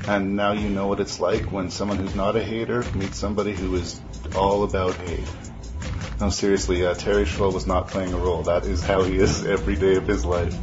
[0.06, 3.54] And now you know what it's like when someone who's not a hater meets somebody
[3.54, 4.00] who is
[4.36, 5.28] all about hate.
[6.20, 8.42] No, seriously, uh, Terry Schroell was not playing a role.
[8.42, 10.56] That is how he is every day of his life.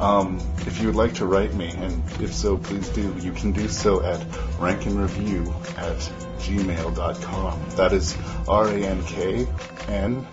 [0.00, 3.52] Um, if you would like to write me, and if so, please do, you can
[3.52, 4.20] do so at
[4.58, 5.46] rankinreview
[5.78, 5.96] at
[6.40, 7.60] gmail.com.
[7.76, 8.18] That is
[8.48, 10.26] R-A-N-K-N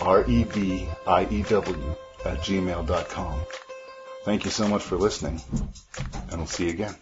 [0.00, 1.94] R-E-V-I-E-W
[2.24, 3.40] at gmail.com.
[4.28, 5.40] Thank you so much for listening,
[6.28, 6.94] and we'll see you again.